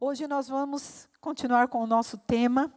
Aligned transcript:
Hoje 0.00 0.28
nós 0.28 0.46
vamos 0.46 1.08
continuar 1.20 1.66
com 1.66 1.82
o 1.82 1.86
nosso 1.86 2.16
tema. 2.18 2.72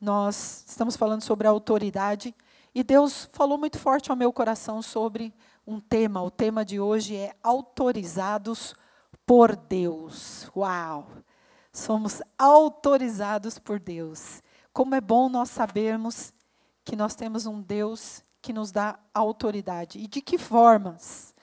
Nós 0.00 0.64
estamos 0.66 0.96
falando 0.96 1.20
sobre 1.20 1.46
a 1.46 1.50
autoridade 1.50 2.34
e 2.74 2.82
Deus 2.82 3.28
falou 3.30 3.58
muito 3.58 3.78
forte 3.78 4.10
ao 4.10 4.16
meu 4.16 4.32
coração 4.32 4.80
sobre 4.80 5.34
um 5.66 5.78
tema. 5.78 6.22
O 6.22 6.30
tema 6.30 6.64
de 6.64 6.80
hoje 6.80 7.14
é 7.14 7.34
autorizados 7.42 8.74
por 9.26 9.54
Deus. 9.54 10.50
Uau! 10.56 11.08
Somos 11.70 12.22
autorizados 12.38 13.58
por 13.58 13.78
Deus. 13.78 14.42
Como 14.72 14.94
é 14.94 15.00
bom 15.00 15.28
nós 15.28 15.50
sabermos 15.50 16.32
que 16.86 16.96
nós 16.96 17.14
temos 17.14 17.44
um 17.44 17.60
Deus 17.60 18.24
que 18.40 18.54
nos 18.54 18.72
dá 18.72 18.98
autoridade. 19.12 19.98
E 19.98 20.06
de 20.06 20.22
que 20.22 20.38
formas? 20.38 21.34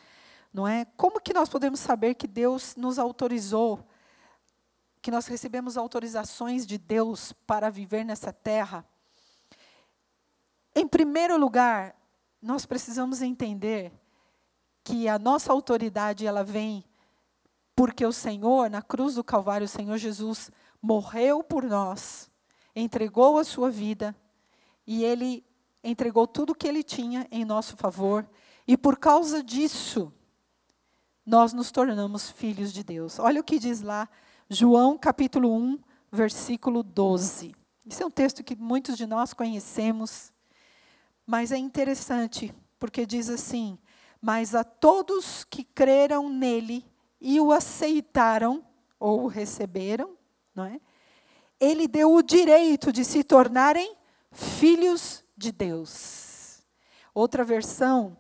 Não 0.52 0.68
é? 0.68 0.86
Como 0.98 1.22
que 1.22 1.36
nós 1.36 1.50
podemos 1.50 1.80
saber 1.80 2.16
que 2.16 2.26
Deus 2.26 2.76
nos 2.76 2.98
autorizou, 2.98 3.88
que 5.02 5.12
nós 5.12 5.28
recebemos 5.28 5.78
autorizações 5.78 6.66
de 6.66 6.78
Deus 6.78 7.32
para 7.46 7.70
viver 7.70 8.04
nessa 8.04 8.34
terra? 8.34 8.86
Em 10.76 10.88
primeiro 10.88 11.38
lugar, 11.38 11.96
nós 12.42 12.66
precisamos 12.66 13.22
entender 13.22 13.92
que 14.84 15.08
a 15.08 15.20
nossa 15.20 15.52
autoridade 15.52 16.26
ela 16.26 16.44
vem 16.44 16.84
porque 17.76 18.06
o 18.06 18.12
Senhor, 18.12 18.70
na 18.70 18.82
cruz 18.82 19.16
do 19.16 19.24
Calvário, 19.24 19.64
o 19.64 19.70
Senhor 19.70 19.98
Jesus 19.98 20.52
morreu 20.82 21.42
por 21.42 21.64
nós, 21.64 22.30
entregou 22.76 23.38
a 23.38 23.44
sua 23.46 23.72
vida 23.72 24.14
e 24.86 25.04
ele 25.04 25.46
entregou 25.84 26.28
tudo 26.28 26.52
o 26.52 26.56
que 26.56 26.68
ele 26.68 26.84
tinha 26.84 27.26
em 27.32 27.46
nosso 27.46 27.78
favor, 27.78 28.28
e 28.68 28.76
por 28.76 28.98
causa 28.98 29.42
disso, 29.42 30.12
nós 31.26 31.54
nos 31.54 31.72
tornamos 31.72 32.30
filhos 32.30 32.74
de 32.74 32.84
Deus. 32.84 33.18
Olha 33.18 33.40
o 33.40 33.44
que 33.44 33.60
diz 33.60 33.82
lá, 33.82 34.10
João 34.52 34.98
capítulo 34.98 35.54
1, 35.56 35.78
versículo 36.12 36.82
12. 36.82 37.54
Isso 37.86 38.02
é 38.02 38.06
um 38.06 38.10
texto 38.10 38.44
que 38.44 38.56
muitos 38.56 38.98
de 38.98 39.06
nós 39.06 39.32
conhecemos, 39.32 40.34
mas 41.24 41.52
é 41.52 41.58
interessante, 41.58 42.52
porque 42.80 43.06
diz 43.06 43.30
assim: 43.30 43.78
Mas 44.20 44.56
a 44.56 44.64
todos 44.64 45.44
que 45.44 45.64
creram 45.64 46.30
nele 46.30 46.84
e 47.22 47.40
o 47.40 47.52
aceitaram, 47.52 48.66
ou 49.00 49.26
o 49.26 49.28
receberam, 49.28 50.18
não 50.56 50.66
é? 50.66 50.82
Ele 51.60 51.88
deu 51.88 52.12
o 52.12 52.24
direito 52.24 52.92
de 52.92 53.06
se 53.06 53.24
tornarem 53.24 53.96
filhos 54.32 55.24
de 55.38 55.52
Deus. 55.52 56.64
Outra 57.14 57.44
versão, 57.44 58.18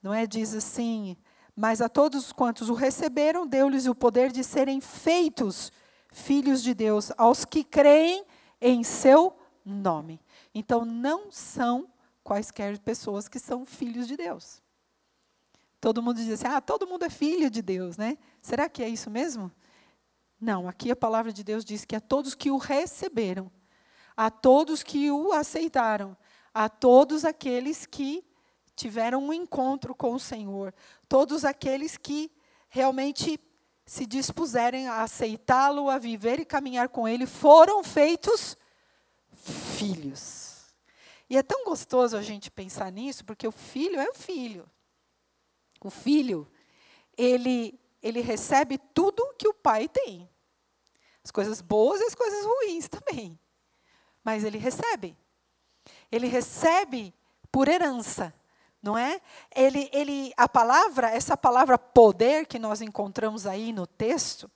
não 0.00 0.14
é? 0.14 0.24
Diz 0.24 0.54
assim: 0.54 1.16
Mas 1.56 1.80
a 1.80 1.88
todos 1.88 2.32
quantos 2.32 2.68
o 2.68 2.74
receberam, 2.74 3.46
deu-lhes 3.46 3.86
o 3.86 3.94
poder 3.94 4.32
de 4.32 4.42
serem 4.42 4.80
feitos 4.80 5.72
filhos 6.10 6.62
de 6.62 6.74
Deus, 6.74 7.12
aos 7.16 7.44
que 7.44 7.64
creem 7.64 8.24
em 8.60 8.82
seu 8.82 9.36
nome. 9.64 10.20
Então, 10.54 10.84
não 10.84 11.30
são 11.30 11.88
quaisquer 12.22 12.78
pessoas 12.78 13.28
que 13.28 13.38
são 13.38 13.66
filhos 13.66 14.06
de 14.06 14.16
Deus. 14.16 14.62
Todo 15.80 16.02
mundo 16.02 16.16
diz 16.16 16.30
assim: 16.30 16.46
ah, 16.46 16.60
todo 16.60 16.86
mundo 16.86 17.04
é 17.04 17.10
filho 17.10 17.50
de 17.50 17.60
Deus, 17.60 17.96
né? 17.96 18.16
Será 18.40 18.68
que 18.68 18.82
é 18.82 18.88
isso 18.88 19.10
mesmo? 19.10 19.52
Não, 20.40 20.68
aqui 20.68 20.90
a 20.90 20.96
palavra 20.96 21.32
de 21.32 21.44
Deus 21.44 21.64
diz 21.64 21.84
que 21.84 21.94
a 21.94 22.00
todos 22.00 22.34
que 22.34 22.50
o 22.50 22.56
receberam, 22.56 23.50
a 24.16 24.30
todos 24.30 24.82
que 24.82 25.10
o 25.10 25.32
aceitaram, 25.32 26.16
a 26.52 26.68
todos 26.68 27.24
aqueles 27.24 27.86
que 27.86 28.24
tiveram 28.74 29.24
um 29.24 29.32
encontro 29.32 29.94
com 29.94 30.14
o 30.14 30.20
Senhor, 30.20 30.74
todos 31.14 31.44
aqueles 31.44 31.96
que 31.96 32.28
realmente 32.68 33.38
se 33.86 34.04
dispuserem 34.04 34.88
a 34.88 35.02
aceitá-lo, 35.02 35.88
a 35.88 35.98
viver 35.98 36.40
e 36.40 36.44
caminhar 36.44 36.88
com 36.88 37.06
ele, 37.06 37.26
foram 37.26 37.84
feitos 37.84 38.56
filhos. 39.78 40.74
E 41.30 41.36
é 41.36 41.42
tão 41.42 41.64
gostoso 41.64 42.16
a 42.16 42.22
gente 42.22 42.50
pensar 42.50 42.90
nisso, 42.90 43.24
porque 43.24 43.46
o 43.46 43.52
filho 43.52 44.00
é 44.00 44.08
o 44.08 44.14
filho 44.14 44.68
o 45.84 45.90
filho, 45.90 46.50
ele, 47.16 47.78
ele 48.02 48.22
recebe 48.22 48.78
tudo 48.78 49.34
que 49.38 49.46
o 49.46 49.52
pai 49.52 49.86
tem. 49.86 50.28
As 51.22 51.30
coisas 51.30 51.60
boas 51.60 52.00
e 52.00 52.04
as 52.04 52.14
coisas 52.14 52.44
ruins 52.44 52.88
também. 52.88 53.38
Mas 54.24 54.44
ele 54.44 54.56
recebe. 54.56 55.14
Ele 56.10 56.26
recebe 56.26 57.14
por 57.52 57.68
herança, 57.68 58.34
não 58.84 58.98
é? 58.98 59.18
Ele, 59.56 59.88
ele, 59.92 60.32
a 60.36 60.46
palavra, 60.46 61.08
essa 61.08 61.36
palavra 61.38 61.78
poder 61.78 62.46
que 62.46 62.58
nós 62.58 62.82
encontramos 62.82 63.46
aí 63.46 63.72
no 63.72 63.86
texto, 63.86 64.50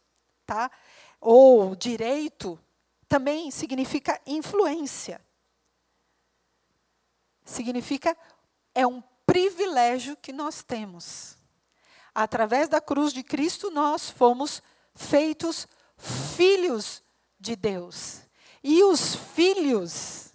tá? 0.45 0.71
Ou 1.19 1.75
direito, 1.75 2.61
também 3.09 3.51
significa 3.51 4.21
influência. 4.27 5.19
Significa 7.43 8.15
é 8.75 8.87
um 8.87 9.03
privilégio 9.25 10.15
que 10.15 10.31
nós 10.31 10.63
temos. 10.63 11.39
Através 12.15 12.69
da 12.69 12.83
cruz 12.83 13.15
de 13.15 13.23
Cristo, 13.23 13.71
nós 13.71 14.11
fomos 14.11 14.63
feitos 14.95 15.67
filhos 15.97 17.03
de 17.41 17.57
Deus. 17.57 18.21
E 18.63 18.85
os 18.85 19.15
filhos 19.15 20.35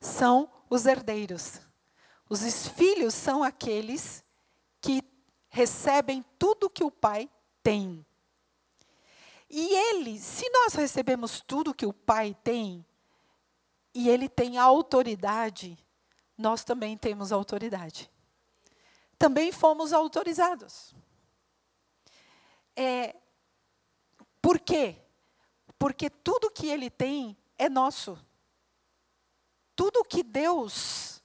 são 0.00 0.50
os 0.70 0.86
herdeiros. 0.86 1.67
Os 2.28 2.68
filhos 2.68 3.14
são 3.14 3.42
aqueles 3.42 4.24
que 4.80 5.02
recebem 5.48 6.24
tudo 6.38 6.70
que 6.70 6.84
o 6.84 6.90
pai 6.90 7.30
tem. 7.62 8.04
E 9.48 9.74
ele, 9.74 10.18
se 10.18 10.48
nós 10.50 10.74
recebemos 10.74 11.40
tudo 11.40 11.74
que 11.74 11.86
o 11.86 11.92
pai 11.92 12.36
tem, 12.44 12.84
e 13.94 14.08
ele 14.08 14.28
tem 14.28 14.58
autoridade, 14.58 15.78
nós 16.36 16.64
também 16.64 16.96
temos 16.96 17.32
autoridade 17.32 18.10
também 19.18 19.50
fomos 19.50 19.92
autorizados. 19.92 20.94
É, 22.76 23.16
por 24.40 24.60
quê? 24.60 24.96
Porque 25.76 26.08
tudo 26.08 26.50
que 26.50 26.68
ele 26.68 26.88
tem 26.88 27.36
é 27.58 27.68
nosso. 27.68 28.16
Tudo 29.74 30.04
que 30.04 30.22
Deus 30.22 31.17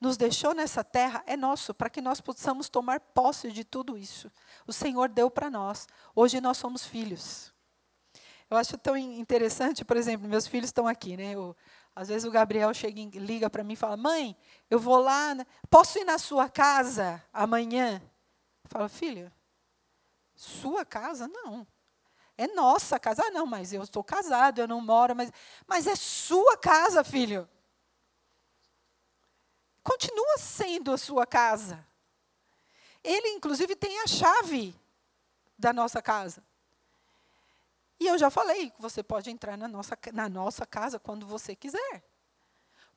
nos 0.00 0.16
deixou 0.16 0.54
nessa 0.54 0.82
terra 0.82 1.22
é 1.26 1.36
nosso, 1.36 1.74
para 1.74 1.90
que 1.90 2.00
nós 2.00 2.20
possamos 2.20 2.68
tomar 2.68 3.00
posse 3.00 3.52
de 3.52 3.64
tudo 3.64 3.98
isso. 3.98 4.32
O 4.66 4.72
Senhor 4.72 5.08
deu 5.08 5.30
para 5.30 5.50
nós. 5.50 5.86
Hoje 6.14 6.40
nós 6.40 6.56
somos 6.56 6.86
filhos. 6.86 7.52
Eu 8.48 8.56
acho 8.56 8.78
tão 8.78 8.96
interessante, 8.96 9.84
por 9.84 9.96
exemplo, 9.96 10.28
meus 10.28 10.46
filhos 10.46 10.68
estão 10.68 10.88
aqui, 10.88 11.16
né? 11.16 11.36
O, 11.36 11.54
às 11.94 12.08
vezes 12.08 12.24
o 12.24 12.30
Gabriel 12.30 12.72
chega, 12.72 13.00
liga 13.14 13.50
para 13.50 13.62
mim 13.62 13.74
e 13.74 13.76
fala: 13.76 13.96
Mãe, 13.96 14.36
eu 14.68 14.78
vou 14.78 14.98
lá, 14.98 15.36
posso 15.68 15.98
ir 15.98 16.04
na 16.04 16.18
sua 16.18 16.48
casa 16.48 17.22
amanhã? 17.32 18.02
Fala, 18.64 18.88
filho, 18.88 19.30
sua 20.34 20.84
casa? 20.84 21.28
Não. 21.28 21.66
É 22.36 22.46
nossa 22.48 22.98
casa. 22.98 23.22
Ah, 23.26 23.30
não, 23.30 23.44
mas 23.44 23.72
eu 23.72 23.82
estou 23.82 24.02
casado, 24.02 24.60
eu 24.60 24.66
não 24.66 24.80
moro, 24.80 25.14
mas, 25.14 25.30
mas 25.66 25.86
é 25.86 25.94
sua 25.94 26.56
casa, 26.56 27.04
filho. 27.04 27.46
Continua 29.82 30.38
sendo 30.38 30.92
a 30.92 30.98
sua 30.98 31.26
casa. 31.26 31.86
Ele, 33.02 33.28
inclusive, 33.28 33.74
tem 33.74 34.00
a 34.00 34.06
chave 34.06 34.74
da 35.58 35.72
nossa 35.72 36.02
casa. 36.02 36.42
E 37.98 38.06
eu 38.06 38.18
já 38.18 38.30
falei 38.30 38.70
que 38.70 38.80
você 38.80 39.02
pode 39.02 39.30
entrar 39.30 39.56
na 39.56 39.68
nossa, 39.68 39.98
na 40.12 40.28
nossa 40.28 40.64
casa 40.64 40.98
quando 40.98 41.26
você 41.26 41.54
quiser. 41.54 42.02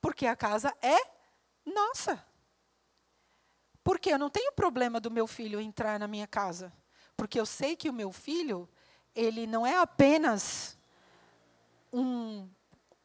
Porque 0.02 0.26
a 0.26 0.36
casa 0.36 0.74
é 0.82 0.98
nossa. 1.66 2.26
Porque 3.84 4.10
eu 4.10 4.18
não 4.18 4.30
tenho 4.30 4.54
problema 4.54 5.00
do 5.00 5.12
meu 5.12 5.28
filho 5.28 5.60
entrar 5.60 6.00
na 6.00 6.08
minha 6.08 6.28
casa. 6.28 6.72
Porque 7.18 7.40
eu 7.40 7.46
sei 7.46 7.76
que 7.76 7.90
o 7.90 7.94
meu 7.94 8.12
filho, 8.12 8.68
ele 9.14 9.46
não 9.46 9.68
é 9.68 9.78
apenas 9.78 10.78
um, 11.92 12.48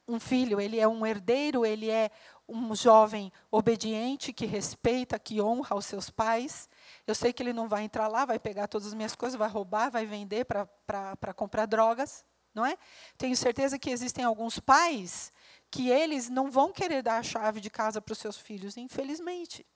um 0.07 0.21
filho, 0.21 0.61
ele 0.61 0.79
é 0.79 0.87
um 0.87 1.05
herdeiro, 1.05 1.67
ele 1.67 1.91
é 1.91 2.11
um 2.49 2.75
jovem 2.75 3.31
obediente, 3.51 4.33
que 4.33 4.47
respeita, 4.47 5.19
que 5.19 5.41
honra 5.41 5.77
os 5.77 5.85
seus 5.85 6.09
pais. 6.09 6.69
Eu 7.07 7.15
sei 7.15 7.33
que 7.33 7.43
ele 7.43 7.53
não 7.53 7.69
vai 7.69 7.83
entrar 7.83 8.09
lá, 8.09 8.25
vai 8.25 8.39
pegar 8.39 8.67
todas 8.67 8.89
as 8.89 8.95
minhas 8.95 9.15
coisas, 9.15 9.39
vai 9.39 9.49
roubar, 9.49 9.91
vai 9.91 10.07
vender 10.07 10.47
para 10.47 11.35
comprar 11.35 11.67
drogas, 11.67 12.25
não 12.55 12.65
é? 12.65 12.77
Tenho 13.19 13.37
certeza 13.37 13.79
que 13.79 13.91
existem 13.91 14.25
alguns 14.25 14.59
pais 14.59 15.31
que 15.71 15.91
eles 15.91 16.31
não 16.31 16.51
vão 16.51 16.73
querer 16.73 17.03
dar 17.03 17.19
a 17.19 17.23
chave 17.23 17.61
de 17.61 17.69
casa 17.69 18.01
para 18.01 18.13
os 18.13 18.19
seus 18.19 18.39
filhos, 18.39 18.77
infelizmente. 18.79 19.67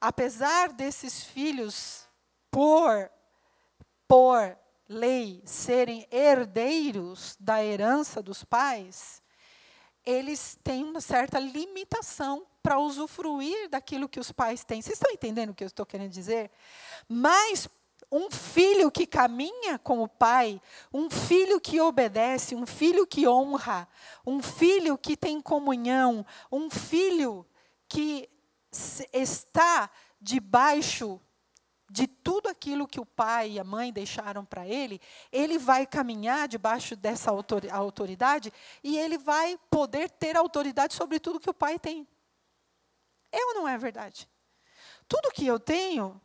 Apesar 0.00 0.72
desses 0.72 1.24
filhos, 1.24 2.08
por, 2.50 3.10
por 4.08 4.58
lei, 4.88 5.42
serem 5.44 6.06
herdeiros 6.10 7.36
da 7.38 7.62
herança 7.62 8.22
dos 8.22 8.44
pais, 8.44 9.22
eles 10.04 10.58
têm 10.62 10.84
uma 10.84 11.00
certa 11.00 11.38
limitação 11.38 12.46
para 12.62 12.78
usufruir 12.78 13.68
daquilo 13.68 14.08
que 14.08 14.20
os 14.20 14.32
pais 14.32 14.64
têm. 14.64 14.80
Vocês 14.80 14.94
estão 14.94 15.12
entendendo 15.12 15.50
o 15.50 15.54
que 15.54 15.64
eu 15.64 15.68
estou 15.68 15.84
querendo 15.84 16.10
dizer? 16.10 16.50
Mas 17.08 17.68
um 18.10 18.30
filho 18.30 18.90
que 18.90 19.06
caminha 19.06 19.78
com 19.78 20.02
o 20.02 20.08
pai, 20.08 20.60
um 20.92 21.10
filho 21.10 21.60
que 21.60 21.80
obedece, 21.80 22.54
um 22.54 22.66
filho 22.66 23.06
que 23.06 23.26
honra, 23.26 23.88
um 24.26 24.42
filho 24.42 24.96
que 24.96 25.16
tem 25.16 25.40
comunhão, 25.40 26.24
um 26.50 26.70
filho 26.70 27.44
que 27.88 28.28
está 29.12 29.90
debaixo 30.20 31.20
de 31.94 32.08
tudo 32.08 32.48
aquilo 32.48 32.88
que 32.88 32.98
o 32.98 33.06
pai 33.06 33.52
e 33.52 33.60
a 33.60 33.62
mãe 33.62 33.92
deixaram 33.92 34.44
para 34.44 34.66
ele, 34.66 35.00
ele 35.30 35.58
vai 35.58 35.86
caminhar 35.86 36.48
debaixo 36.48 36.96
dessa 36.96 37.30
autoridade 37.70 38.52
e 38.82 38.98
ele 38.98 39.16
vai 39.16 39.56
poder 39.70 40.10
ter 40.10 40.36
autoridade 40.36 40.92
sobre 40.92 41.20
tudo 41.20 41.38
que 41.38 41.48
o 41.48 41.54
pai 41.54 41.78
tem. 41.78 42.04
É 43.30 43.38
ou 43.46 43.54
não 43.54 43.68
é 43.68 43.78
verdade? 43.78 44.28
Tudo 45.06 45.30
que 45.30 45.46
eu 45.46 45.60
tenho, 45.60 46.20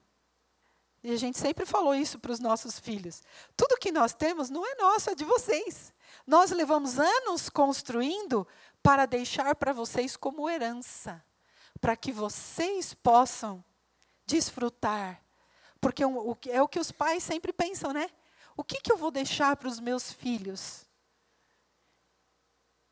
e 1.03 1.11
a 1.11 1.15
gente 1.17 1.37
sempre 1.37 1.67
falou 1.67 1.93
isso 1.93 2.17
para 2.17 2.31
os 2.31 2.39
nossos 2.39 2.79
filhos. 2.79 3.21
Tudo 3.55 3.77
que 3.77 3.91
nós 3.91 4.11
temos 4.11 4.49
não 4.49 4.65
é 4.65 4.73
nosso, 4.73 5.11
é 5.11 5.13
de 5.13 5.23
vocês. 5.23 5.93
Nós 6.25 6.49
levamos 6.49 6.97
anos 6.97 7.47
construindo 7.47 8.47
para 8.81 9.05
deixar 9.05 9.53
para 9.53 9.71
vocês 9.71 10.17
como 10.17 10.49
herança, 10.49 11.23
para 11.79 11.95
que 11.95 12.11
vocês 12.11 12.91
possam 12.95 13.63
desfrutar. 14.25 15.28
Porque 15.81 16.03
é 16.03 16.61
o 16.61 16.67
que 16.67 16.79
os 16.79 16.91
pais 16.91 17.23
sempre 17.23 17.53
pensam, 17.53 17.93
né? 17.93 18.09
O 18.55 18.63
que, 18.63 18.81
que 18.81 18.91
eu 18.91 18.97
vou 18.97 19.11
deixar 19.11 19.55
para 19.55 19.69
os 19.69 19.79
meus 19.79 20.11
filhos? 20.11 20.85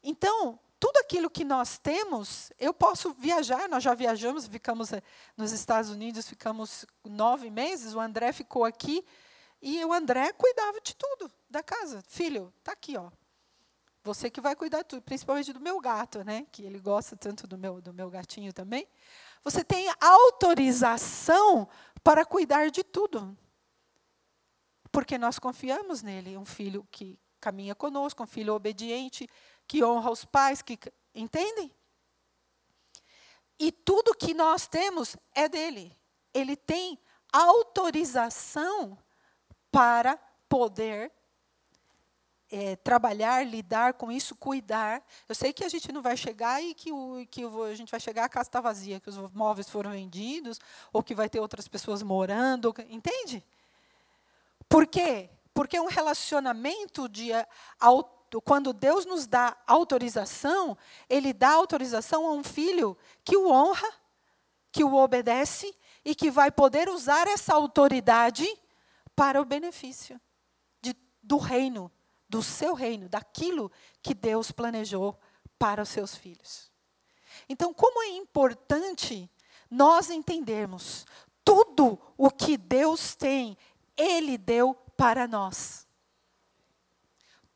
Então, 0.02 0.58
tudo 0.80 0.98
aquilo 0.98 1.30
que 1.30 1.44
nós 1.44 1.78
temos, 1.78 2.52
eu 2.60 2.74
posso 2.74 3.12
viajar, 3.14 3.68
nós 3.68 3.84
já 3.84 3.94
viajamos, 3.94 4.48
ficamos 4.48 4.94
eh, 4.94 5.02
nos 5.36 5.52
Estados 5.52 5.90
Unidos, 5.90 6.28
ficamos 6.28 6.86
nove 7.04 7.50
meses, 7.50 7.94
o 7.94 8.00
André 8.00 8.32
ficou 8.32 8.64
aqui, 8.64 9.04
e 9.62 9.84
o 9.84 9.92
André 9.92 10.32
cuidava 10.34 10.80
de 10.82 10.96
tudo, 10.96 11.32
da 11.50 11.64
casa. 11.64 12.04
Filho, 12.08 12.54
está 12.60 12.74
aqui, 12.74 12.96
ó. 12.96 13.10
Você 14.04 14.30
que 14.30 14.40
vai 14.40 14.56
cuidar 14.56 14.84
de 14.84 14.86
tudo, 14.86 15.02
principalmente 15.02 15.52
do 15.52 15.60
meu 15.60 15.82
gato, 15.82 16.24
né? 16.24 16.46
Que 16.52 16.64
ele 16.64 16.80
gosta 16.80 17.18
tanto 17.18 17.46
do 17.46 17.58
meu, 17.58 17.82
do 17.82 17.94
meu 17.94 18.10
gatinho 18.10 18.54
também. 18.54 18.88
Você 19.44 19.64
tem 19.64 19.88
autorização 20.00 21.68
para 22.08 22.26
cuidar 22.26 22.72
de 22.72 22.86
tudo. 22.86 23.38
Porque 24.94 25.18
nós 25.18 25.38
confiamos 25.38 26.02
nele, 26.02 26.38
um 26.38 26.46
filho 26.46 26.88
que 26.90 27.20
caminha 27.38 27.76
conosco, 27.76 28.24
um 28.24 28.26
filho 28.26 28.54
obediente, 28.54 29.30
que 29.68 29.84
honra 29.84 30.10
os 30.10 30.24
pais, 30.24 30.62
que 30.62 30.80
entendem? 31.14 31.70
E 33.60 33.74
tudo 33.74 34.16
que 34.16 34.34
nós 34.34 34.70
temos 34.70 35.18
é 35.36 35.50
dele. 35.50 35.94
Ele 36.34 36.56
tem 36.56 36.98
autorização 37.30 38.98
para 39.70 40.18
poder 40.48 41.12
é, 42.52 42.76
trabalhar, 42.78 43.46
lidar 43.46 43.94
com 43.94 44.12
isso, 44.12 44.36
cuidar. 44.36 45.04
Eu 45.28 45.36
sei 45.36 45.52
que 45.52 45.64
a 45.64 45.70
gente 45.70 45.92
não 45.92 46.02
vai 46.02 46.16
chegar 46.16 46.62
e 46.62 46.74
que, 46.74 46.92
o, 46.92 47.26
que 47.30 47.44
a 47.44 47.76
gente 47.76 47.92
vai 47.92 48.00
chegar 48.00 48.26
a 48.26 48.30
casa 48.30 48.50
está 48.50 48.62
vazia, 48.62 49.00
que 49.00 49.10
os 49.10 49.18
móveis 49.32 49.70
foram 49.70 49.92
vendidos, 49.92 50.60
ou 50.94 51.04
que 51.04 51.16
vai 51.16 51.30
ter 51.30 51.40
outras 51.40 51.68
pessoas 51.68 52.02
morando, 52.02 52.74
entende? 52.90 53.44
Por 54.70 54.88
quê? 54.88 55.30
Porque 55.54 55.80
um 55.80 55.88
relacionamento 55.88 57.10
de 57.10 57.32
quando 58.44 58.74
Deus 58.74 59.06
nos 59.06 59.26
dá 59.26 59.58
autorização, 59.66 60.78
Ele 61.10 61.34
dá 61.34 61.50
autorização 61.50 62.26
a 62.28 62.32
um 62.32 62.44
filho 62.44 62.98
que 63.24 63.36
o 63.36 63.50
honra, 63.50 63.92
que 64.72 64.84
o 64.84 64.94
obedece 64.96 65.74
e 66.06 66.14
que 66.14 66.30
vai 66.30 66.52
poder 66.52 66.90
usar 66.90 67.28
essa 67.28 67.54
autoridade 67.54 68.48
para 69.16 69.42
o 69.42 69.46
benefício 69.46 70.22
de, 70.82 70.96
do 71.24 71.38
reino, 71.38 71.92
do 72.30 72.44
seu 72.44 72.74
reino, 72.74 73.08
daquilo 73.08 73.72
que 74.02 74.14
Deus 74.14 74.52
planejou 74.52 75.18
para 75.58 75.82
os 75.82 75.90
seus 75.90 76.16
filhos. 76.16 76.72
Então, 77.48 77.74
como 77.74 78.02
é 78.04 78.10
importante 78.10 79.30
nós 79.70 80.10
entendermos 80.10 81.06
tudo 81.44 82.00
o 82.18 82.30
que 82.30 82.58
Deus 82.58 83.16
tem, 83.16 83.58
Ele 83.96 84.38
deu 84.38 84.74
para 84.96 85.28
nós. 85.28 85.88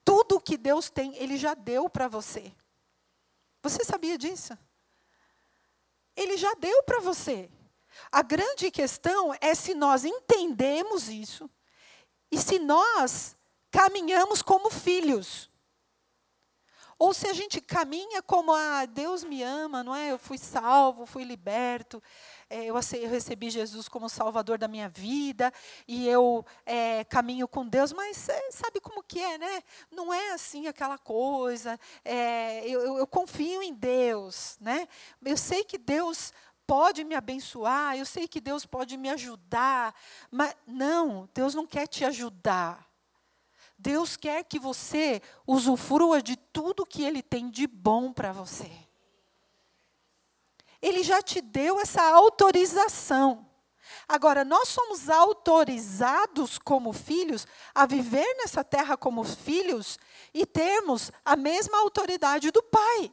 Tudo 0.04 0.36
o 0.36 0.42
que 0.42 0.58
Deus 0.58 0.90
tem, 0.90 1.16
Ele 1.16 1.38
já 1.38 1.54
deu 1.54 1.90
para 1.90 2.08
você. 2.08 2.54
Você 3.62 3.84
sabia 3.84 4.18
disso? 4.18 4.58
Ele 6.16 6.38
já 6.38 6.54
deu 6.56 6.84
para 6.84 7.00
você. 7.00 7.50
A 8.12 8.22
grande 8.22 8.72
questão 8.72 9.36
é 9.40 9.54
se 9.54 9.74
nós 9.74 10.06
entendemos 10.06 11.10
isso 11.10 11.50
e 12.32 12.38
se 12.38 12.60
nós 12.60 13.36
caminhamos 13.72 14.42
como 14.42 14.70
filhos. 14.70 15.50
Ou 17.00 17.16
se 17.16 17.26
a 17.26 17.34
gente 17.34 17.60
caminha 17.60 18.22
como, 18.22 18.54
ah, 18.54 18.86
Deus 18.86 19.24
me 19.24 19.42
ama, 19.42 19.84
não 19.84 19.96
é? 19.96 20.12
Eu 20.12 20.20
fui 20.20 20.38
salvo, 20.38 21.08
fui 21.08 21.24
liberto, 21.24 22.00
é, 22.48 22.66
eu 22.66 22.76
recebi 23.10 23.50
Jesus 23.50 23.88
como 23.88 24.08
Salvador 24.08 24.60
da 24.60 24.68
minha 24.68 24.88
vida, 24.88 25.52
e 25.88 26.08
eu 26.08 26.46
é, 26.64 27.04
caminho 27.06 27.48
com 27.48 27.68
Deus, 27.68 27.92
mas 27.92 28.30
é, 28.30 28.52
sabe 28.52 28.80
como 28.80 29.02
que 29.02 29.20
é, 29.20 29.40
né? 29.40 29.64
Não 29.90 30.14
é 30.14 30.34
assim 30.34 30.68
aquela 30.68 31.00
coisa, 31.00 31.80
é, 32.06 32.68
eu, 32.68 32.82
eu, 32.82 32.98
eu 33.00 33.08
confio 33.08 33.64
em 33.64 33.74
Deus, 33.74 34.60
né? 34.62 34.88
Eu 35.26 35.38
sei 35.38 35.64
que 35.64 35.80
Deus 35.80 36.32
pode 36.68 37.04
me 37.04 37.16
abençoar, 37.16 37.98
eu 37.98 38.06
sei 38.06 38.28
que 38.28 38.40
Deus 38.40 38.64
pode 38.64 38.96
me 38.96 39.10
ajudar, 39.10 39.96
mas 40.30 40.56
não, 40.68 41.28
Deus 41.34 41.56
não 41.56 41.66
quer 41.66 41.88
te 41.88 42.06
ajudar. 42.06 42.91
Deus 43.82 44.16
quer 44.16 44.44
que 44.44 44.60
você 44.60 45.22
usufrua 45.46 46.22
de 46.22 46.36
tudo 46.36 46.86
que 46.86 47.04
Ele 47.04 47.24
tem 47.24 47.50
de 47.50 47.66
bom 47.66 48.14
para 48.14 48.32
você. 48.32 48.72
Ele 50.80 51.02
já 51.02 51.20
te 51.22 51.42
deu 51.42 51.80
essa 51.80 52.04
autorização. 52.04 53.50
Agora, 54.08 54.46
nós 54.46 54.70
somos 54.70 55.10
autorizados 55.10 56.60
como 56.60 56.94
filhos 56.94 57.48
a 57.74 57.88
viver 57.88 58.36
nessa 58.38 58.64
terra 58.64 58.96
como 58.96 59.24
filhos 59.24 59.98
e 60.32 60.46
termos 60.46 61.12
a 61.26 61.36
mesma 61.36 61.80
autoridade 61.80 62.52
do 62.52 62.62
Pai. 62.62 63.12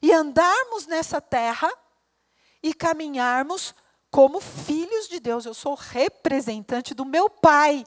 E 0.00 0.10
andarmos 0.10 0.86
nessa 0.86 1.20
terra 1.20 1.70
e 2.62 2.72
caminharmos 2.72 3.74
como 4.10 4.40
filhos 4.40 5.06
de 5.06 5.20
Deus. 5.20 5.44
Eu 5.44 5.52
sou 5.52 5.74
representante 5.74 6.94
do 6.94 7.04
meu 7.04 7.28
Pai. 7.28 7.84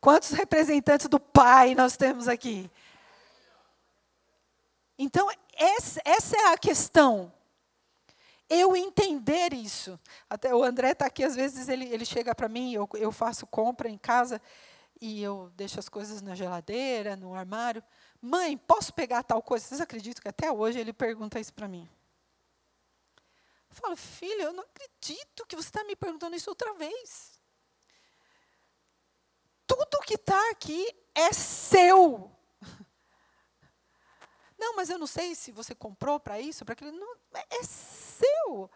Quantos 0.00 0.30
representantes 0.30 1.08
do 1.08 1.20
Pai 1.20 1.74
nós 1.74 1.96
temos 1.96 2.26
aqui? 2.26 2.70
Então, 4.98 5.28
essa 5.54 6.36
é 6.36 6.52
a 6.52 6.58
questão. 6.58 7.30
Eu 8.48 8.74
entender 8.74 9.52
isso. 9.52 10.00
Até 10.28 10.54
o 10.54 10.64
André 10.64 10.92
está 10.92 11.06
aqui, 11.06 11.22
às 11.22 11.36
vezes 11.36 11.68
ele, 11.68 11.84
ele 11.86 12.04
chega 12.04 12.34
para 12.34 12.48
mim, 12.48 12.72
eu, 12.72 12.88
eu 12.94 13.12
faço 13.12 13.46
compra 13.46 13.88
em 13.88 13.98
casa 13.98 14.40
e 15.00 15.22
eu 15.22 15.52
deixo 15.54 15.78
as 15.78 15.88
coisas 15.88 16.22
na 16.22 16.34
geladeira, 16.34 17.14
no 17.14 17.34
armário. 17.34 17.82
Mãe, 18.20 18.56
posso 18.56 18.92
pegar 18.92 19.22
tal 19.22 19.42
coisa? 19.42 19.66
Vocês 19.66 19.80
acreditam 19.80 20.22
que 20.22 20.28
até 20.28 20.50
hoje 20.50 20.78
ele 20.78 20.92
pergunta 20.92 21.38
isso 21.38 21.52
para 21.52 21.68
mim? 21.68 21.88
Eu 23.68 23.76
falo, 23.76 23.96
filho, 23.96 24.42
eu 24.42 24.52
não 24.52 24.64
acredito 24.64 25.46
que 25.46 25.56
você 25.56 25.68
está 25.68 25.84
me 25.84 25.94
perguntando 25.94 26.34
isso 26.34 26.50
outra 26.50 26.74
vez 26.74 27.39
tudo 29.70 30.02
que 30.04 30.14
está 30.14 30.50
aqui 30.50 30.84
é 31.14 31.32
seu. 31.32 32.28
Não, 34.58 34.74
mas 34.74 34.90
eu 34.90 34.98
não 34.98 35.06
sei 35.06 35.34
se 35.36 35.52
você 35.52 35.76
comprou 35.76 36.18
para 36.18 36.40
isso, 36.40 36.64
para 36.64 36.72
aquilo. 36.72 36.90
Não, 36.90 37.16
é 37.32 37.62
seu. 37.62 38.68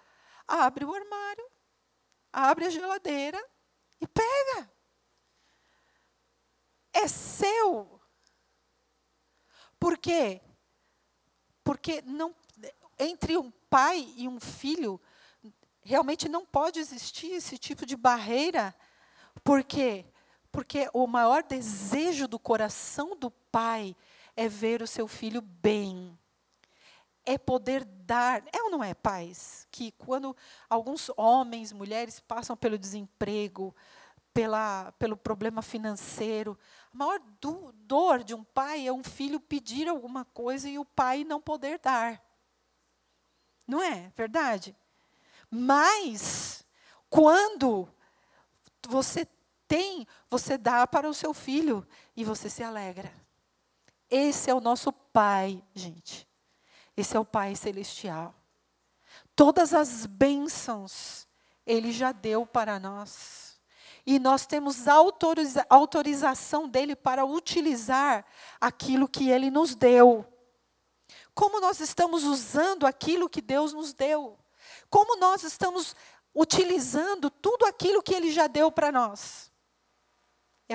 Abre 0.46 0.84
o 0.84 0.94
armário, 0.94 1.50
abre 2.32 2.66
a 2.66 2.70
geladeira 2.70 3.44
e 4.00 4.06
pega. 4.06 4.70
É 6.92 7.08
seu. 7.08 8.00
Por 9.80 9.98
quê? 9.98 10.40
Porque 11.64 12.02
não, 12.02 12.34
entre 12.98 13.36
um 13.36 13.50
pai 13.50 14.14
e 14.16 14.28
um 14.28 14.38
filho, 14.38 15.00
realmente 15.82 16.28
não 16.28 16.46
pode 16.46 16.78
existir 16.78 17.32
esse 17.32 17.58
tipo 17.58 17.84
de 17.84 17.96
barreira. 17.96 18.72
Por 19.42 19.64
quê? 19.64 20.06
Porque 20.54 20.88
o 20.92 21.04
maior 21.08 21.42
desejo 21.42 22.28
do 22.28 22.38
coração 22.38 23.16
do 23.16 23.28
pai 23.28 23.96
é 24.36 24.48
ver 24.48 24.82
o 24.82 24.86
seu 24.86 25.08
filho 25.08 25.40
bem. 25.42 26.16
É 27.26 27.36
poder 27.36 27.84
dar. 27.84 28.40
É 28.52 28.62
ou 28.62 28.70
não 28.70 28.84
é, 28.84 28.94
pais? 28.94 29.66
Que 29.68 29.90
quando 29.90 30.36
alguns 30.70 31.10
homens, 31.16 31.72
mulheres 31.72 32.20
passam 32.20 32.56
pelo 32.56 32.78
desemprego, 32.78 33.74
pela, 34.32 34.92
pelo 34.92 35.16
problema 35.16 35.60
financeiro, 35.60 36.56
a 36.92 36.96
maior 36.96 37.18
do, 37.40 37.72
dor 37.72 38.22
de 38.22 38.32
um 38.32 38.44
pai 38.44 38.86
é 38.86 38.92
um 38.92 39.02
filho 39.02 39.40
pedir 39.40 39.88
alguma 39.88 40.24
coisa 40.24 40.68
e 40.68 40.78
o 40.78 40.84
pai 40.84 41.24
não 41.24 41.40
poder 41.40 41.80
dar. 41.80 42.22
Não 43.66 43.82
é 43.82 44.12
verdade? 44.14 44.72
Mas, 45.50 46.64
quando 47.10 47.88
você 48.88 49.26
tem, 49.66 50.06
você 50.28 50.56
dá 50.56 50.86
para 50.86 51.08
o 51.08 51.14
seu 51.14 51.32
filho 51.34 51.86
e 52.16 52.24
você 52.24 52.48
se 52.48 52.62
alegra. 52.62 53.12
Esse 54.10 54.50
é 54.50 54.54
o 54.54 54.60
nosso 54.60 54.92
Pai, 54.92 55.62
gente. 55.74 56.28
Esse 56.96 57.16
é 57.16 57.20
o 57.20 57.24
Pai 57.24 57.56
celestial. 57.56 58.34
Todas 59.34 59.74
as 59.74 60.06
bênçãos 60.06 61.26
Ele 61.66 61.92
já 61.92 62.12
deu 62.12 62.46
para 62.46 62.78
nós. 62.78 63.60
E 64.06 64.18
nós 64.18 64.46
temos 64.46 64.86
autoriza 64.86 65.66
autorização 65.68 66.68
dele 66.68 66.94
para 66.94 67.24
utilizar 67.24 68.24
aquilo 68.60 69.08
que 69.08 69.30
Ele 69.30 69.50
nos 69.50 69.74
deu. 69.74 70.26
Como 71.34 71.58
nós 71.58 71.80
estamos 71.80 72.22
usando 72.24 72.86
aquilo 72.86 73.28
que 73.28 73.40
Deus 73.40 73.72
nos 73.72 73.92
deu? 73.92 74.38
Como 74.90 75.16
nós 75.16 75.42
estamos 75.42 75.96
utilizando 76.34 77.30
tudo 77.30 77.64
aquilo 77.64 78.02
que 78.02 78.14
Ele 78.14 78.30
já 78.30 78.46
deu 78.46 78.70
para 78.70 78.92
nós? 78.92 79.50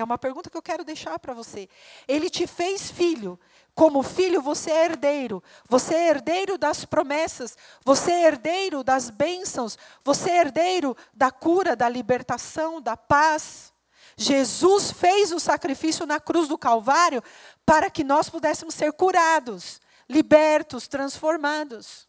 É 0.00 0.04
uma 0.04 0.18
pergunta 0.18 0.48
que 0.48 0.56
eu 0.56 0.62
quero 0.62 0.82
deixar 0.82 1.18
para 1.18 1.34
você. 1.34 1.68
Ele 2.08 2.30
te 2.30 2.46
fez 2.46 2.90
filho. 2.90 3.38
Como 3.74 4.02
filho, 4.02 4.40
você 4.40 4.70
é 4.70 4.84
herdeiro. 4.86 5.42
Você 5.68 5.94
é 5.94 6.08
herdeiro 6.08 6.56
das 6.56 6.84
promessas. 6.84 7.56
Você 7.84 8.10
é 8.10 8.26
herdeiro 8.26 8.82
das 8.82 9.10
bênçãos. 9.10 9.78
Você 10.04 10.30
é 10.30 10.40
herdeiro 10.40 10.96
da 11.12 11.30
cura, 11.30 11.76
da 11.76 11.88
libertação, 11.88 12.80
da 12.80 12.96
paz. 12.96 13.72
Jesus 14.16 14.90
fez 14.90 15.32
o 15.32 15.40
sacrifício 15.40 16.04
na 16.06 16.18
cruz 16.18 16.48
do 16.48 16.58
Calvário 16.58 17.22
para 17.64 17.90
que 17.90 18.02
nós 18.02 18.28
pudéssemos 18.28 18.74
ser 18.74 18.92
curados, 18.92 19.80
libertos, 20.08 20.88
transformados. 20.88 22.08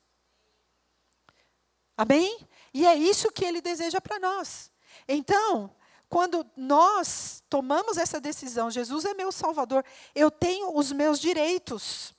Amém? 1.96 2.48
E 2.74 2.88
é 2.88 2.96
isso 2.96 3.32
que 3.32 3.46
ele 3.46 3.62
deseja 3.62 4.02
para 4.02 4.20
nós. 4.20 4.72
Então, 5.08 5.74
quando 6.12 6.46
nós 6.58 7.42
tomamos 7.50 7.98
essa 7.98 8.20
decisão, 8.20 8.70
Jesus 8.70 9.06
é 9.06 9.14
meu 9.14 9.32
Salvador, 9.32 9.82
eu 10.14 10.30
tenho 10.30 10.78
os 10.78 10.92
meus 10.92 11.18
direitos. 11.18 12.14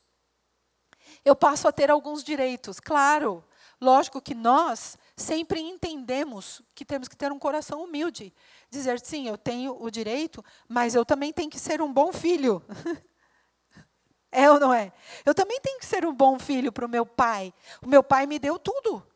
Eu 1.22 1.36
passo 1.36 1.68
a 1.68 1.72
ter 1.72 1.90
alguns 1.90 2.24
direitos, 2.24 2.80
claro. 2.80 3.44
Lógico 3.78 4.22
que 4.22 4.34
nós 4.34 4.96
sempre 5.14 5.60
entendemos 5.60 6.62
que 6.74 6.86
temos 6.86 7.06
que 7.06 7.14
ter 7.14 7.30
um 7.30 7.38
coração 7.38 7.84
humilde. 7.84 8.32
Dizer, 8.70 8.98
sim, 8.98 9.28
eu 9.28 9.36
tenho 9.36 9.76
o 9.78 9.90
direito, 9.90 10.42
mas 10.66 10.94
eu 10.94 11.04
também 11.04 11.30
tenho 11.30 11.50
que 11.50 11.60
ser 11.60 11.82
um 11.82 11.92
bom 11.92 12.14
filho. 12.14 12.64
é 14.32 14.50
ou 14.50 14.58
não 14.58 14.72
é? 14.72 14.90
Eu 15.26 15.34
também 15.34 15.60
tenho 15.60 15.78
que 15.78 15.84
ser 15.84 16.06
um 16.06 16.14
bom 16.14 16.38
filho 16.38 16.72
para 16.72 16.86
o 16.86 16.88
meu 16.88 17.04
pai. 17.04 17.52
O 17.82 17.88
meu 17.88 18.02
pai 18.02 18.24
me 18.24 18.38
deu 18.38 18.58
tudo. 18.58 19.06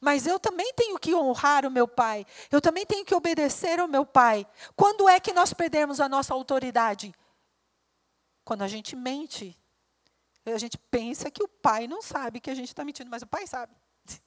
Mas 0.00 0.26
eu 0.26 0.40
também 0.40 0.72
tenho 0.74 0.98
que 0.98 1.14
honrar 1.14 1.66
o 1.66 1.70
meu 1.70 1.86
pai. 1.86 2.26
Eu 2.50 2.60
também 2.60 2.86
tenho 2.86 3.04
que 3.04 3.14
obedecer 3.14 3.78
ao 3.78 3.86
meu 3.86 4.06
pai. 4.06 4.46
Quando 4.74 5.08
é 5.08 5.20
que 5.20 5.32
nós 5.32 5.52
perdemos 5.52 6.00
a 6.00 6.08
nossa 6.08 6.32
autoridade? 6.32 7.14
Quando 8.44 8.62
a 8.62 8.68
gente 8.68 8.96
mente. 8.96 9.56
A 10.46 10.58
gente 10.58 10.78
pensa 10.78 11.30
que 11.30 11.42
o 11.42 11.48
pai 11.48 11.86
não 11.86 12.00
sabe 12.00 12.40
que 12.40 12.50
a 12.50 12.54
gente 12.54 12.68
está 12.68 12.82
mentindo, 12.82 13.10
mas 13.10 13.22
o 13.22 13.26
pai 13.26 13.46
sabe. 13.46 13.76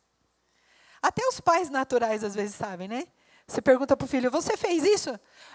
Até 1.02 1.26
os 1.28 1.40
pais 1.40 1.72
naturais 1.72 2.24
às 2.24 2.36
vezes 2.36 2.56
sabem, 2.56 2.88
né? 2.88 3.08
Você 3.48 3.62
pergunta 3.62 3.98
para 3.98 4.06
o 4.06 4.08
filho: 4.08 4.30
Você 4.30 4.56
fez 4.56 4.84
isso? 4.84 5.10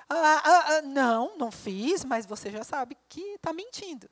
Ah, 0.09 0.43
ah, 0.45 0.65
ah, 0.67 0.83
não, 0.83 1.39
não 1.39 1.51
fiz, 1.51 2.05
mas 2.05 2.27
você 2.27 2.51
já 2.51 2.65
sabe 2.65 2.97
que 3.09 3.21
está 3.21 3.53
mentindo. 3.53 4.11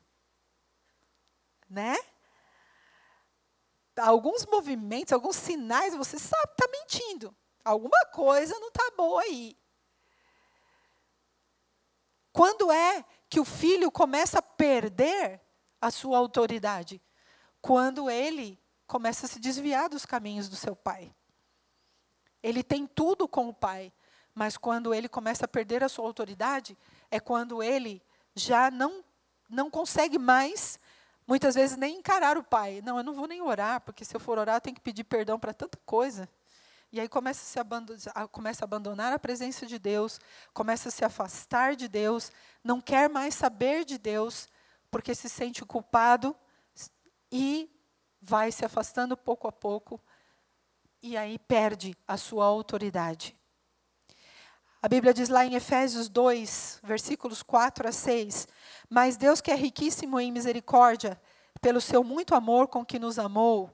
Né? 1.69 1.97
Alguns 3.97 4.45
movimentos, 4.45 5.13
alguns 5.13 5.35
sinais, 5.35 5.95
você 5.95 6.17
sabe 6.19 6.47
que 6.55 6.63
está 6.63 6.71
mentindo. 6.71 7.35
Alguma 7.63 8.05
coisa 8.13 8.57
não 8.59 8.69
está 8.69 8.91
boa 8.95 9.21
aí. 9.21 9.57
Quando 12.31 12.71
é 12.71 13.03
que 13.29 13.39
o 13.39 13.45
filho 13.45 13.91
começa 13.91 14.39
a 14.39 14.41
perder 14.41 15.41
a 15.81 15.91
sua 15.91 16.17
autoridade? 16.17 17.01
Quando 17.61 18.09
ele 18.09 18.59
começa 18.87 19.25
a 19.25 19.29
se 19.29 19.39
desviar 19.39 19.89
dos 19.89 20.05
caminhos 20.05 20.47
do 20.47 20.55
seu 20.55 20.75
pai. 20.75 21.13
Ele 22.41 22.63
tem 22.63 22.87
tudo 22.87 23.27
com 23.27 23.49
o 23.49 23.53
pai, 23.53 23.91
mas 24.33 24.55
quando 24.57 24.93
ele 24.93 25.09
começa 25.09 25.45
a 25.45 25.47
perder 25.47 25.83
a 25.83 25.89
sua 25.89 26.05
autoridade, 26.05 26.77
é 27.11 27.19
quando 27.19 27.61
ele 27.61 28.01
já 28.33 28.71
não, 28.71 29.03
não 29.49 29.69
consegue 29.69 30.17
mais 30.17 30.79
Muitas 31.27 31.55
vezes 31.55 31.75
nem 31.75 31.97
encarar 31.97 32.37
o 32.37 32.43
pai. 32.43 32.81
Não, 32.83 32.97
eu 32.97 33.03
não 33.03 33.13
vou 33.13 33.27
nem 33.27 33.41
orar, 33.41 33.81
porque 33.81 34.05
se 34.05 34.15
eu 34.15 34.19
for 34.19 34.39
orar, 34.39 34.55
eu 34.55 34.61
tenho 34.61 34.75
que 34.75 34.81
pedir 34.81 35.03
perdão 35.03 35.37
para 35.37 35.53
tanta 35.53 35.77
coisa. 35.85 36.29
E 36.91 37.01
aí 37.01 37.09
começa 37.09 37.41
a, 37.41 37.45
se 37.45 37.59
abandonar, 37.59 38.27
começa 38.29 38.63
a 38.63 38.65
abandonar 38.65 39.11
a 39.11 39.19
presença 39.19 39.65
de 39.65 39.77
Deus, 39.77 40.21
começa 40.53 40.87
a 40.87 40.91
se 40.91 41.03
afastar 41.03 41.75
de 41.75 41.89
Deus, 41.89 42.31
não 42.63 42.79
quer 42.79 43.09
mais 43.09 43.35
saber 43.35 43.83
de 43.83 43.97
Deus, 43.97 44.47
porque 44.89 45.13
se 45.13 45.27
sente 45.27 45.65
culpado 45.65 46.33
e 47.29 47.69
vai 48.21 48.53
se 48.53 48.63
afastando 48.63 49.17
pouco 49.17 49.49
a 49.49 49.51
pouco, 49.51 50.01
e 51.01 51.17
aí 51.17 51.37
perde 51.37 51.95
a 52.07 52.15
sua 52.15 52.45
autoridade. 52.45 53.36
A 54.87 54.89
Bíblia 54.89 55.13
diz 55.13 55.27
lá 55.27 55.45
em 55.45 55.53
Efésios 55.53 56.07
2, 56.07 56.79
versículos 56.81 57.43
4 57.43 57.89
a 57.89 57.91
6: 57.91 58.47
Mas 58.89 59.17
Deus, 59.17 59.41
que 59.41 59.51
é 59.51 59.53
riquíssimo 59.53 60.17
em 60.17 60.31
misericórdia, 60.31 61.21
pelo 61.59 61.81
seu 61.81 62.05
muito 62.05 62.33
amor 62.33 62.69
com 62.69 62.85
que 62.85 62.97
nos 62.97 63.19
amou, 63.19 63.69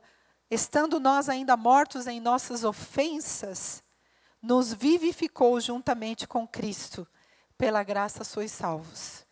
estando 0.50 1.00
nós 1.00 1.30
ainda 1.30 1.56
mortos 1.56 2.08
em 2.08 2.20
nossas 2.20 2.64
ofensas, 2.64 3.84
nos 4.42 4.74
vivificou 4.74 5.60
juntamente 5.60 6.28
com 6.28 6.48
Cristo. 6.48 7.08
Pela 7.60 7.84
graça 7.84 8.24
sois 8.24 8.52
salvos. 8.52 9.24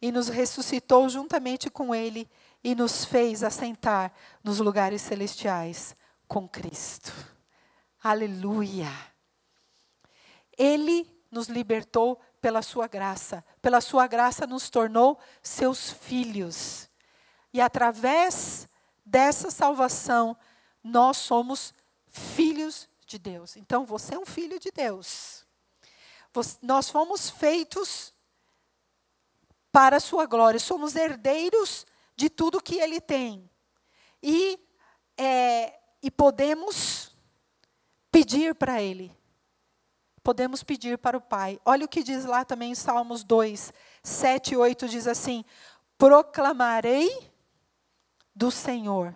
E 0.00 0.10
nos 0.10 0.28
ressuscitou 0.28 1.06
juntamente 1.06 1.68
com 1.68 1.94
Ele 1.94 2.26
e 2.64 2.74
nos 2.74 3.04
fez 3.04 3.44
assentar 3.44 4.10
nos 4.42 4.58
lugares 4.58 5.02
celestiais 5.02 5.94
com 6.26 6.48
Cristo. 6.48 7.12
Aleluia! 8.02 8.88
Ele 10.56 11.14
nos 11.30 11.48
libertou 11.48 12.20
pela 12.40 12.62
sua 12.62 12.86
graça. 12.86 13.44
Pela 13.60 13.80
sua 13.80 14.06
graça 14.06 14.46
nos 14.46 14.70
tornou 14.70 15.18
seus 15.42 15.90
filhos. 15.90 16.88
E 17.52 17.60
através 17.60 18.68
dessa 19.04 19.50
salvação, 19.50 20.36
nós 20.82 21.16
somos 21.16 21.74
filhos 22.08 22.88
de 23.06 23.18
Deus. 23.18 23.56
Então 23.56 23.84
você 23.84 24.14
é 24.14 24.18
um 24.18 24.26
filho 24.26 24.58
de 24.58 24.70
Deus. 24.70 25.44
Nós 26.62 26.90
fomos 26.90 27.30
feitos 27.30 28.12
para 29.72 29.96
a 29.96 30.00
sua 30.00 30.26
glória, 30.26 30.58
somos 30.60 30.96
herdeiros 30.96 31.86
de 32.14 32.28
tudo 32.28 32.62
que 32.62 32.76
ele 32.76 33.00
tem. 33.00 33.50
E, 34.22 34.58
é, 35.16 35.78
e 36.02 36.10
podemos 36.10 37.14
pedir 38.10 38.54
para 38.54 38.82
ele 38.82 39.14
podemos 40.26 40.64
pedir 40.64 40.98
para 40.98 41.16
o 41.16 41.20
Pai. 41.20 41.60
Olha 41.64 41.84
o 41.84 41.88
que 41.88 42.02
diz 42.02 42.24
lá 42.24 42.44
também 42.44 42.72
em 42.72 42.74
Salmos 42.74 43.22
2, 43.22 43.72
7 44.02 44.54
e 44.54 44.56
8, 44.56 44.88
diz 44.88 45.06
assim: 45.06 45.44
Proclamarei 45.96 47.30
do 48.34 48.50
Senhor, 48.50 49.14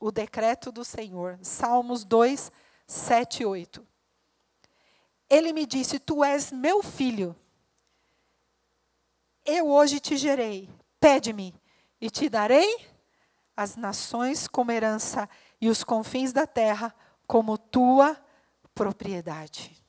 o 0.00 0.10
decreto 0.10 0.72
do 0.72 0.82
Senhor. 0.82 1.38
Salmos 1.42 2.04
2, 2.04 2.50
7 2.86 3.42
e 3.42 3.44
8. 3.44 3.86
Ele 5.28 5.52
me 5.52 5.66
disse: 5.66 5.98
Tu 5.98 6.24
és 6.24 6.50
meu 6.50 6.82
filho. 6.82 7.36
Eu 9.44 9.68
hoje 9.68 10.00
te 10.00 10.16
gerei. 10.16 10.70
Pede-me 10.98 11.54
e 12.00 12.08
te 12.08 12.30
darei 12.30 12.88
as 13.54 13.76
nações 13.76 14.48
como 14.48 14.72
herança 14.72 15.28
e 15.60 15.68
os 15.68 15.84
confins 15.84 16.32
da 16.32 16.46
terra 16.46 16.94
como 17.26 17.58
tua 17.58 18.16
propriedade. 18.74 19.85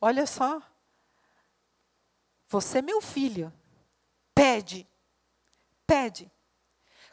Olha 0.00 0.26
só. 0.26 0.60
Você, 2.48 2.80
meu 2.80 3.00
filho, 3.00 3.52
pede, 4.34 4.86
pede. 5.86 6.30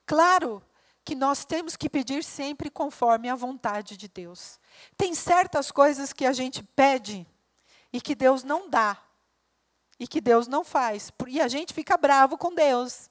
Claro 0.05 0.63
que 1.03 1.15
nós 1.15 1.43
temos 1.43 1.75
que 1.75 1.89
pedir 1.89 2.23
sempre 2.23 2.69
conforme 2.69 3.29
a 3.29 3.35
vontade 3.35 3.97
de 3.97 4.07
Deus. 4.07 4.59
Tem 4.95 5.13
certas 5.13 5.71
coisas 5.71 6.13
que 6.13 6.25
a 6.25 6.33
gente 6.33 6.63
pede 6.63 7.27
e 7.91 7.99
que 7.99 8.15
Deus 8.15 8.43
não 8.43 8.69
dá, 8.69 8.97
e 9.99 10.07
que 10.07 10.21
Deus 10.21 10.47
não 10.47 10.63
faz, 10.63 11.11
e 11.27 11.39
a 11.39 11.47
gente 11.47 11.73
fica 11.73 11.97
bravo 11.97 12.37
com 12.37 12.53
Deus. 12.53 13.09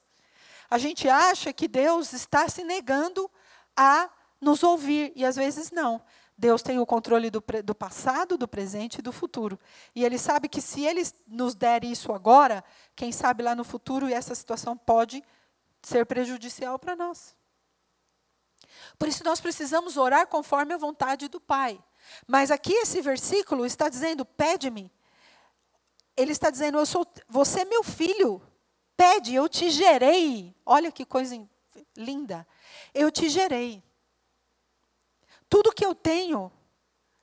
A 0.69 0.79
gente 0.79 1.09
acha 1.09 1.53
que 1.53 1.69
Deus 1.69 2.13
está 2.13 2.49
se 2.49 2.65
negando 2.65 3.31
a 3.77 4.11
nos 4.41 4.63
ouvir, 4.63 5.13
e 5.15 5.25
às 5.25 5.37
vezes 5.37 5.71
não. 5.71 6.03
Deus 6.43 6.61
tem 6.61 6.81
o 6.81 6.85
controle 6.85 7.31
do, 7.31 7.41
do, 7.63 7.73
passado, 7.73 8.37
do 8.37 8.49
presente 8.49 8.99
e 8.99 9.03
do 9.03 9.13
futuro. 9.13 9.57
E 9.95 10.05
Ele 10.05 10.19
sabe 10.19 10.49
que 10.49 10.61
se 10.61 10.85
Ele 10.85 11.01
nos 11.25 11.55
der 11.55 11.85
isso 11.85 12.13
agora, 12.13 12.65
quem 12.97 13.13
sabe 13.13 13.45
lá 13.45 13.55
no 13.55 13.63
futuro 13.63 14.09
essa 14.09 14.35
situação 14.35 14.77
pode 14.77 15.23
ser 15.81 16.05
prejudicial 16.05 16.81
para 16.81 16.97
nós. 16.97 17.37
Por 18.99 19.07
isso 19.07 19.23
nós 19.23 19.41
precisamos 19.41 19.97
orar 19.97 20.27
conforme 20.27 20.75
a 20.75 20.77
vontade 20.77 21.29
do 21.29 21.41
Pai. 21.41 21.81
Mas 22.27 22.51
aqui 22.51 22.73
esse 22.73 23.01
versículo 23.01 23.65
está 23.65 23.89
dizendo: 23.89 24.25
pede-me. 24.25 24.91
Ele 26.17 26.33
está 26.33 26.51
dizendo: 26.51 26.77
eu 26.77 26.87
sou, 26.87 27.07
você 27.29 27.61
é 27.61 27.65
meu 27.65 27.85
filho. 27.85 28.43
Pede, 28.97 29.33
eu 29.33 29.49
te 29.49 29.71
gerei. 29.71 30.53
Olha 30.67 30.91
que 30.91 31.05
coisa 31.05 31.41
linda. 31.97 32.45
Eu 32.93 33.13
te 33.13 33.29
gerei. 33.29 33.81
Tudo 35.53 35.71
que 35.71 35.85
eu 35.85 35.95
tenho 35.95 36.51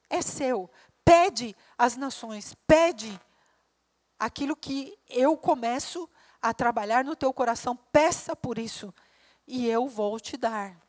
é 0.07 0.21
seu. 0.21 0.69
Pede 1.03 1.55
às 1.75 1.97
nações, 1.97 2.53
pede 2.67 3.19
aquilo 4.19 4.55
que 4.55 4.95
eu 5.09 5.35
começo 5.35 6.07
a 6.39 6.53
trabalhar 6.53 7.03
no 7.03 7.15
teu 7.15 7.33
coração, 7.33 7.75
peça 7.91 8.35
por 8.35 8.59
isso, 8.59 8.93
e 9.47 9.67
eu 9.67 9.87
vou 9.87 10.19
te 10.19 10.37
dar. 10.37 10.79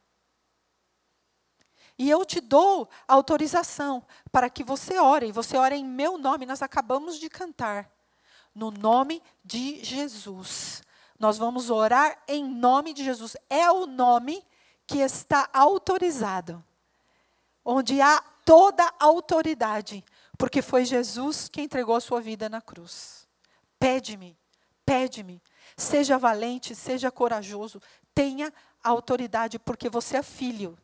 E 1.98 2.10
eu 2.10 2.26
te 2.26 2.42
dou 2.42 2.86
autorização 3.08 4.04
para 4.30 4.50
que 4.50 4.62
você 4.62 4.98
ore. 4.98 5.28
E 5.28 5.32
você 5.32 5.56
ore 5.56 5.76
em 5.76 5.84
meu 5.84 6.18
nome. 6.18 6.44
Nós 6.44 6.60
acabamos 6.60 7.18
de 7.18 7.30
cantar. 7.30 7.90
No 8.54 8.70
nome 8.70 9.22
de 9.42 9.82
Jesus. 9.82 10.82
Nós 11.18 11.38
vamos 11.38 11.70
orar 11.70 12.22
em 12.28 12.44
nome 12.44 12.92
de 12.92 13.02
Jesus. 13.02 13.34
É 13.48 13.70
o 13.70 13.86
nome 13.86 14.46
que 14.86 14.98
está 14.98 15.48
autorizado. 15.54 16.62
Onde 17.64 18.00
há 18.00 18.20
toda 18.44 18.84
a 18.84 19.04
autoridade. 19.04 20.04
Porque 20.38 20.62
foi 20.62 20.84
Jesus 20.84 21.48
que 21.48 21.60
entregou 21.60 21.94
a 21.94 22.00
sua 22.00 22.20
vida 22.20 22.48
na 22.48 22.60
cruz. 22.60 23.28
Pede-me, 23.78 24.38
pede-me. 24.84 25.42
Seja 25.76 26.18
valente, 26.18 26.74
seja 26.74 27.10
corajoso. 27.10 27.80
Tenha 28.14 28.52
autoridade, 28.82 29.58
porque 29.58 29.88
você 29.88 30.18
é 30.18 30.22
filho 30.22 30.78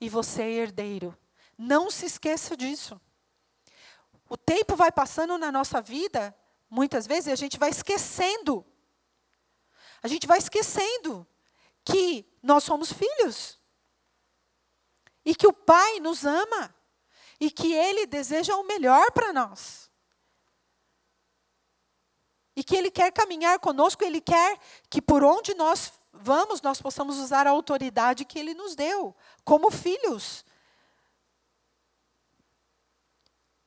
e 0.00 0.08
você 0.08 0.42
é 0.42 0.50
herdeiro. 0.50 1.16
Não 1.56 1.90
se 1.90 2.06
esqueça 2.06 2.56
disso. 2.56 3.00
O 4.28 4.36
tempo 4.36 4.76
vai 4.76 4.92
passando 4.92 5.38
na 5.38 5.50
nossa 5.50 5.80
vida, 5.80 6.36
muitas 6.68 7.06
vezes, 7.06 7.26
e 7.26 7.32
a 7.32 7.36
gente 7.36 7.58
vai 7.58 7.70
esquecendo. 7.70 8.64
A 10.02 10.08
gente 10.08 10.26
vai 10.26 10.38
esquecendo 10.38 11.26
que 11.84 12.26
nós 12.42 12.62
somos 12.62 12.92
filhos. 12.92 13.57
E 15.28 15.34
que 15.34 15.46
o 15.46 15.52
Pai 15.52 16.00
nos 16.00 16.24
ama. 16.24 16.74
E 17.38 17.50
que 17.50 17.74
Ele 17.74 18.06
deseja 18.06 18.56
o 18.56 18.64
melhor 18.64 19.12
para 19.12 19.30
nós. 19.30 19.90
E 22.56 22.64
que 22.64 22.74
Ele 22.74 22.90
quer 22.90 23.12
caminhar 23.12 23.58
conosco, 23.58 24.02
Ele 24.02 24.22
quer 24.22 24.58
que 24.88 25.02
por 25.02 25.22
onde 25.22 25.52
nós 25.52 25.92
vamos, 26.14 26.62
nós 26.62 26.80
possamos 26.80 27.18
usar 27.18 27.46
a 27.46 27.50
autoridade 27.50 28.24
que 28.24 28.38
Ele 28.38 28.54
nos 28.54 28.74
deu, 28.74 29.14
como 29.44 29.70
filhos. 29.70 30.46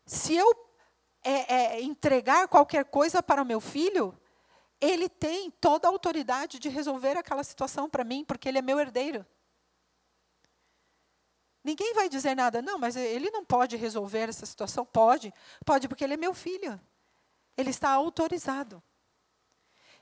Se 0.08 0.36
eu 0.36 0.52
é, 1.24 1.76
é, 1.76 1.82
entregar 1.84 2.48
qualquer 2.48 2.86
coisa 2.86 3.22
para 3.22 3.44
o 3.44 3.46
meu 3.46 3.62
filho, 3.62 4.20
ele 4.80 5.08
tem 5.08 5.52
toda 5.52 5.88
a 5.88 5.92
autoridade 5.92 6.58
de 6.58 6.70
resolver 6.70 7.16
aquela 7.18 7.44
situação 7.44 7.88
para 7.88 8.04
mim, 8.04 8.26
porque 8.26 8.50
ele 8.50 8.58
é 8.58 8.64
meu 8.64 8.80
herdeiro. 8.80 9.24
Ninguém 11.64 11.94
vai 11.94 12.10
dizer 12.10 12.36
nada, 12.36 12.62
não, 12.62 12.80
mas 12.80 12.96
ele 12.96 13.30
não 13.30 13.46
pode 13.46 13.76
resolver 13.76 14.30
essa 14.30 14.46
situação. 14.46 14.86
Pode, 14.86 15.34
pode, 15.66 15.88
porque 15.88 16.04
ele 16.04 16.16
é 16.16 16.18
meu 16.18 16.34
filho. 16.34 16.80
Ele 17.56 17.70
está 17.70 17.90
autorizado. 17.92 18.82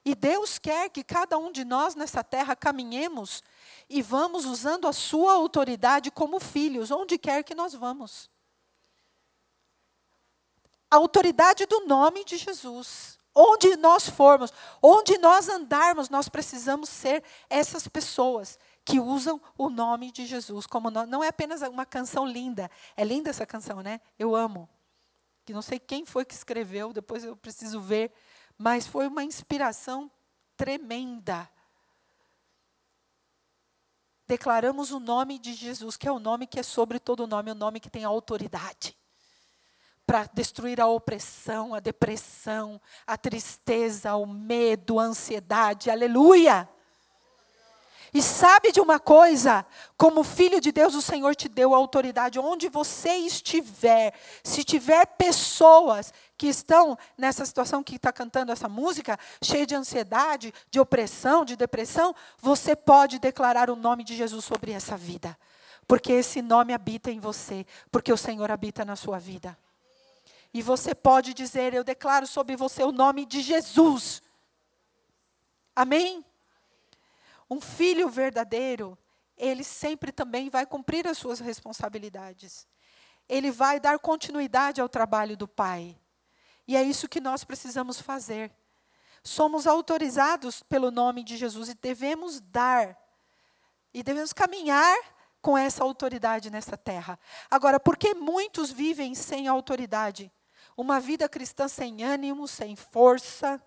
E 0.06 0.16
Deus 0.16 0.58
quer 0.58 0.90
que 0.90 1.04
cada 1.04 1.38
um 1.38 1.52
de 1.52 1.66
nós 1.66 1.96
nessa 1.96 2.24
terra 2.24 2.56
caminhemos 2.56 3.44
e 3.90 4.02
vamos 4.02 4.46
usando 4.46 4.88
a 4.88 4.94
sua 4.94 5.34
autoridade 5.34 6.10
como 6.10 6.40
filhos, 6.40 6.90
onde 6.90 7.18
quer 7.18 7.44
que 7.44 7.54
nós 7.54 7.74
vamos. 7.74 8.30
A 10.90 10.96
autoridade 10.96 11.66
do 11.66 11.86
nome 11.86 12.24
de 12.24 12.38
Jesus. 12.38 13.20
Onde 13.36 13.76
nós 13.78 14.10
formos, 14.10 14.52
onde 14.82 15.18
nós 15.20 15.48
andarmos, 15.48 16.10
nós 16.10 16.28
precisamos 16.28 16.90
ser 16.90 17.24
essas 17.50 17.88
pessoas 17.88 18.58
que 18.86 19.00
usam 19.00 19.42
o 19.58 19.70
nome 19.70 20.12
de 20.12 20.26
Jesus. 20.26 20.66
Como 20.66 20.90
não, 20.90 21.24
é 21.24 21.28
apenas 21.28 21.62
uma 21.62 21.86
canção 21.86 22.26
linda. 22.26 22.70
É 22.96 23.04
linda 23.04 23.30
essa 23.30 23.46
canção, 23.46 23.82
né? 23.82 24.02
Eu 24.18 24.36
amo. 24.36 24.68
Que 25.46 25.54
não 25.54 25.62
sei 25.62 25.80
quem 25.80 26.06
foi 26.06 26.26
que 26.26 26.34
escreveu, 26.34 26.94
depois 26.94 27.24
eu 27.24 27.36
preciso 27.36 27.80
ver 27.82 28.12
mas 28.60 28.86
foi 28.86 29.08
uma 29.08 29.24
inspiração 29.24 30.12
tremenda. 30.58 31.50
Declaramos 34.28 34.92
o 34.92 35.00
nome 35.00 35.40
de 35.40 35.54
Jesus, 35.54 35.96
que 35.96 36.08
é 36.08 36.12
o 36.12 36.20
nome 36.20 36.46
que 36.46 36.60
é 36.60 36.64
sobre 36.64 37.00
todo 37.00 37.26
nome, 37.26 37.52
o 37.52 37.56
nome 37.56 37.80
que 37.80 37.90
tem 37.90 38.04
autoridade 38.04 38.96
para 40.06 40.26
destruir 40.34 40.82
a 40.82 40.88
opressão, 40.88 41.74
a 41.74 41.80
depressão, 41.80 42.82
a 43.08 43.16
tristeza, 43.16 44.16
o 44.16 44.26
medo, 44.26 45.00
a 45.00 45.04
ansiedade. 45.04 45.90
Aleluia! 45.90 46.68
E 48.14 48.22
sabe 48.22 48.72
de 48.72 48.82
uma 48.82 49.00
coisa? 49.00 49.66
Como 49.98 50.24
filho 50.24 50.60
de 50.60 50.72
Deus, 50.72 50.96
o 50.96 51.02
Senhor 51.02 51.36
te 51.36 51.48
deu 51.48 51.76
autoridade. 51.76 52.40
Onde 52.40 52.68
você 52.68 53.14
estiver, 53.18 54.14
se 54.44 54.64
tiver 54.64 55.06
pessoas 55.06 56.12
que 56.38 56.48
estão 56.48 56.98
nessa 57.18 57.46
situação 57.46 57.84
que 57.84 57.98
está 57.98 58.12
cantando 58.12 58.52
essa 58.52 58.68
música, 58.68 59.18
cheia 59.42 59.66
de 59.66 59.76
ansiedade, 59.76 60.54
de 60.72 60.80
opressão, 60.80 61.46
de 61.46 61.56
depressão, 61.56 62.16
você 62.40 62.76
pode 62.76 63.20
declarar 63.20 63.70
o 63.70 63.76
nome 63.76 64.04
de 64.04 64.16
Jesus 64.16 64.44
sobre 64.44 64.72
essa 64.72 64.98
vida. 64.98 65.38
Porque 65.88 66.12
esse 66.12 66.42
nome 66.42 66.74
habita 66.74 67.12
em 67.12 67.20
você, 67.20 67.66
porque 67.92 68.12
o 68.12 68.18
Senhor 68.18 68.52
habita 68.52 68.84
na 68.84 68.96
sua 68.96 69.20
vida. 69.20 69.58
E 70.54 70.62
você 70.62 70.96
pode 70.96 71.34
dizer: 71.34 71.74
Eu 71.74 71.84
declaro 71.84 72.26
sobre 72.26 72.56
você 72.56 72.84
o 72.84 72.92
nome 72.92 73.26
de 73.26 73.42
Jesus. 73.42 74.22
Amém? 75.76 76.26
Um 77.50 77.60
filho 77.60 78.10
verdadeiro, 78.10 78.98
ele 79.36 79.64
sempre 79.64 80.12
também 80.12 80.50
vai 80.50 80.66
cumprir 80.66 81.08
as 81.08 81.18
suas 81.18 81.40
responsabilidades. 81.40 82.68
Ele 83.28 83.50
vai 83.50 83.80
dar 83.80 83.98
continuidade 83.98 84.82
ao 84.82 84.90
trabalho 84.90 85.36
do 85.36 85.48
pai. 85.48 85.98
E 86.68 86.76
é 86.76 86.84
isso 86.84 87.10
que 87.10 87.20
nós 87.20 87.44
precisamos 87.44 88.00
fazer. 88.00 88.52
Somos 89.24 89.66
autorizados 89.66 90.62
pelo 90.64 90.92
nome 90.92 91.24
de 91.24 91.38
Jesus 91.38 91.70
e 91.70 91.74
devemos 91.74 92.40
dar. 92.40 92.98
E 93.94 94.04
devemos 94.04 94.34
caminhar 94.34 94.98
com 95.42 95.58
essa 95.58 95.84
autoridade 95.84 96.50
nessa 96.50 96.78
terra. 96.78 97.20
Agora, 97.50 97.80
por 97.80 97.98
que 97.98 98.14
muitos 98.14 98.72
vivem 98.72 99.16
sem 99.16 99.48
autoridade? 99.48 100.32
Uma 100.76 101.00
vida 101.00 101.28
cristã 101.28 101.68
sem 101.68 102.04
ânimo, 102.04 102.48
sem 102.48 102.76
força, 102.76 103.62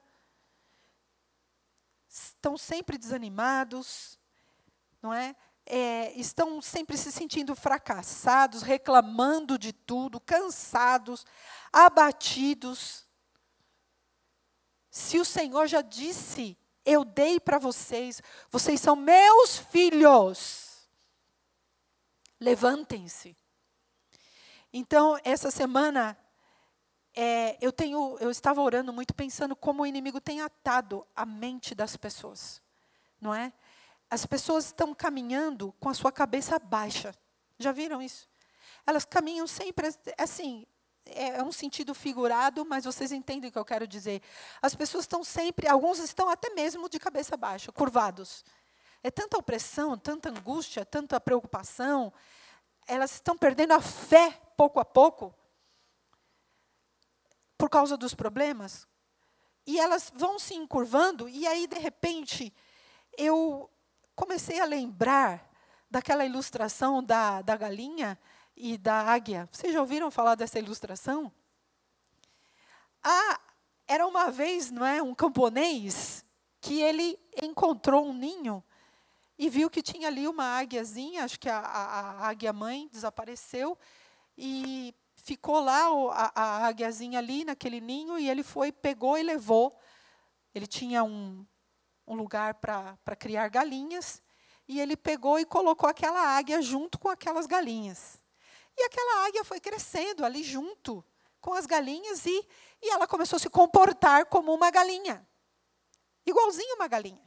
estão 2.12 2.58
sempre 2.58 2.98
desanimados, 2.98 4.18
não 5.00 5.14
é? 5.14 5.34
é? 5.64 6.12
Estão 6.12 6.60
sempre 6.60 6.98
se 6.98 7.10
sentindo 7.10 7.56
fracassados, 7.56 8.60
reclamando 8.60 9.58
de 9.58 9.72
tudo, 9.72 10.20
cansados, 10.20 11.24
abatidos. 11.72 13.06
Se 14.90 15.18
o 15.18 15.24
Senhor 15.24 15.66
já 15.66 15.80
disse, 15.80 16.58
eu 16.84 17.02
dei 17.02 17.40
para 17.40 17.58
vocês, 17.58 18.20
vocês 18.50 18.78
são 18.78 18.94
meus 18.94 19.56
filhos. 19.56 20.86
Levantem-se. 22.38 23.34
Então, 24.70 25.18
essa 25.24 25.50
semana 25.50 26.18
é, 27.14 27.58
eu 27.60 27.70
tenho, 27.70 28.16
eu 28.20 28.30
estava 28.30 28.62
orando 28.62 28.92
muito 28.92 29.12
pensando 29.12 29.54
como 29.54 29.82
o 29.82 29.86
inimigo 29.86 30.20
tem 30.20 30.40
atado 30.40 31.06
a 31.14 31.26
mente 31.26 31.74
das 31.74 31.96
pessoas, 31.96 32.62
não 33.20 33.34
é? 33.34 33.52
As 34.08 34.24
pessoas 34.24 34.66
estão 34.66 34.94
caminhando 34.94 35.74
com 35.78 35.88
a 35.88 35.94
sua 35.94 36.10
cabeça 36.10 36.58
baixa. 36.58 37.14
Já 37.58 37.72
viram 37.72 38.00
isso? 38.00 38.28
Elas 38.86 39.04
caminham 39.04 39.46
sempre 39.46 39.88
assim. 40.18 40.66
É, 41.04 41.38
é 41.38 41.42
um 41.42 41.52
sentido 41.52 41.94
figurado, 41.94 42.64
mas 42.64 42.84
vocês 42.84 43.10
entendem 43.10 43.48
o 43.48 43.52
que 43.52 43.58
eu 43.58 43.64
quero 43.64 43.86
dizer. 43.86 44.22
As 44.60 44.74
pessoas 44.74 45.04
estão 45.04 45.24
sempre, 45.24 45.66
alguns 45.66 45.98
estão 45.98 46.28
até 46.28 46.50
mesmo 46.50 46.88
de 46.88 46.98
cabeça 46.98 47.36
baixa, 47.36 47.72
curvados. 47.72 48.44
é 49.02 49.10
tanta 49.10 49.36
opressão, 49.36 49.98
tanta 49.98 50.30
angústia, 50.30 50.84
tanta 50.84 51.20
preocupação. 51.20 52.12
Elas 52.86 53.14
estão 53.14 53.36
perdendo 53.36 53.72
a 53.72 53.80
fé 53.80 54.30
pouco 54.56 54.78
a 54.78 54.84
pouco 54.84 55.34
por 57.62 57.70
causa 57.70 57.96
dos 57.96 58.12
problemas. 58.12 58.88
E 59.64 59.78
elas 59.78 60.10
vão 60.16 60.36
se 60.36 60.52
encurvando, 60.52 61.28
e 61.28 61.46
aí, 61.46 61.68
de 61.68 61.78
repente, 61.78 62.52
eu 63.16 63.70
comecei 64.16 64.58
a 64.58 64.64
lembrar 64.64 65.48
daquela 65.88 66.26
ilustração 66.26 67.00
da, 67.00 67.40
da 67.40 67.56
galinha 67.56 68.18
e 68.56 68.76
da 68.76 69.02
águia. 69.02 69.48
Vocês 69.52 69.72
já 69.72 69.80
ouviram 69.80 70.10
falar 70.10 70.34
dessa 70.34 70.58
ilustração? 70.58 71.32
Ah, 73.00 73.40
era 73.86 74.08
uma 74.08 74.28
vez, 74.28 74.68
não 74.72 74.84
é, 74.84 75.00
um 75.00 75.14
camponês 75.14 76.24
que 76.60 76.82
ele 76.82 77.16
encontrou 77.40 78.08
um 78.08 78.12
ninho 78.12 78.60
e 79.38 79.48
viu 79.48 79.70
que 79.70 79.82
tinha 79.82 80.08
ali 80.08 80.26
uma 80.26 80.58
águiazinha, 80.58 81.22
acho 81.22 81.38
que 81.38 81.48
a, 81.48 81.60
a, 81.60 82.00
a 82.24 82.28
águia 82.28 82.52
mãe 82.52 82.88
desapareceu 82.90 83.78
e 84.36 84.92
ficou 85.22 85.60
lá 85.60 85.86
a, 86.12 86.42
a 86.42 86.66
águiazinha 86.66 87.18
ali 87.18 87.44
naquele 87.44 87.80
ninho 87.80 88.18
e 88.18 88.28
ele 88.28 88.42
foi, 88.42 88.70
pegou 88.70 89.16
e 89.16 89.22
levou. 89.22 89.78
Ele 90.54 90.66
tinha 90.66 91.02
um, 91.02 91.46
um 92.06 92.14
lugar 92.14 92.54
para 92.54 93.16
criar 93.16 93.48
galinhas 93.48 94.20
e 94.68 94.80
ele 94.80 94.96
pegou 94.96 95.38
e 95.38 95.44
colocou 95.44 95.88
aquela 95.88 96.36
águia 96.36 96.60
junto 96.60 96.98
com 96.98 97.08
aquelas 97.08 97.46
galinhas. 97.46 98.20
E 98.76 98.82
aquela 98.84 99.26
águia 99.26 99.44
foi 99.44 99.60
crescendo 99.60 100.24
ali 100.24 100.42
junto 100.42 101.04
com 101.40 101.54
as 101.54 101.66
galinhas 101.66 102.26
e, 102.26 102.48
e 102.82 102.90
ela 102.90 103.06
começou 103.06 103.36
a 103.36 103.40
se 103.40 103.48
comportar 103.48 104.26
como 104.26 104.52
uma 104.52 104.70
galinha. 104.70 105.26
Igualzinho 106.26 106.74
uma 106.76 106.88
galinha. 106.88 107.22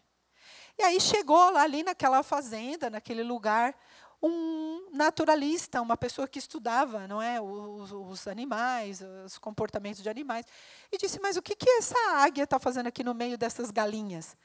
E 0.77 0.84
aí 0.84 0.99
chegou 0.99 1.51
lá 1.51 1.62
ali 1.62 1.84
naquela 1.84 2.21
fazenda, 2.23 2.89
naquele 2.89 3.23
lugar, 3.23 3.75
um 4.21 4.89
naturalista, 4.91 5.82
uma 5.82 5.97
pessoa 5.97 6.28
que 6.28 6.39
estudava, 6.39 7.08
não 7.08 7.21
é, 7.21 7.39
os, 7.39 7.91
os 7.91 8.28
animais, 8.28 9.01
os 9.25 9.38
comportamentos 9.38 10.01
de 10.01 10.10
animais, 10.10 10.45
e 10.91 10.97
disse: 10.97 11.19
mas 11.19 11.38
o 11.38 11.41
que 11.41 11.56
que 11.56 11.69
essa 11.69 11.97
águia 12.15 12.43
está 12.43 12.60
fazendo 12.60 12.88
aqui 12.88 13.04
no 13.04 13.13
meio 13.13 13.38
dessas 13.38 13.71
galinhas? 13.71 14.36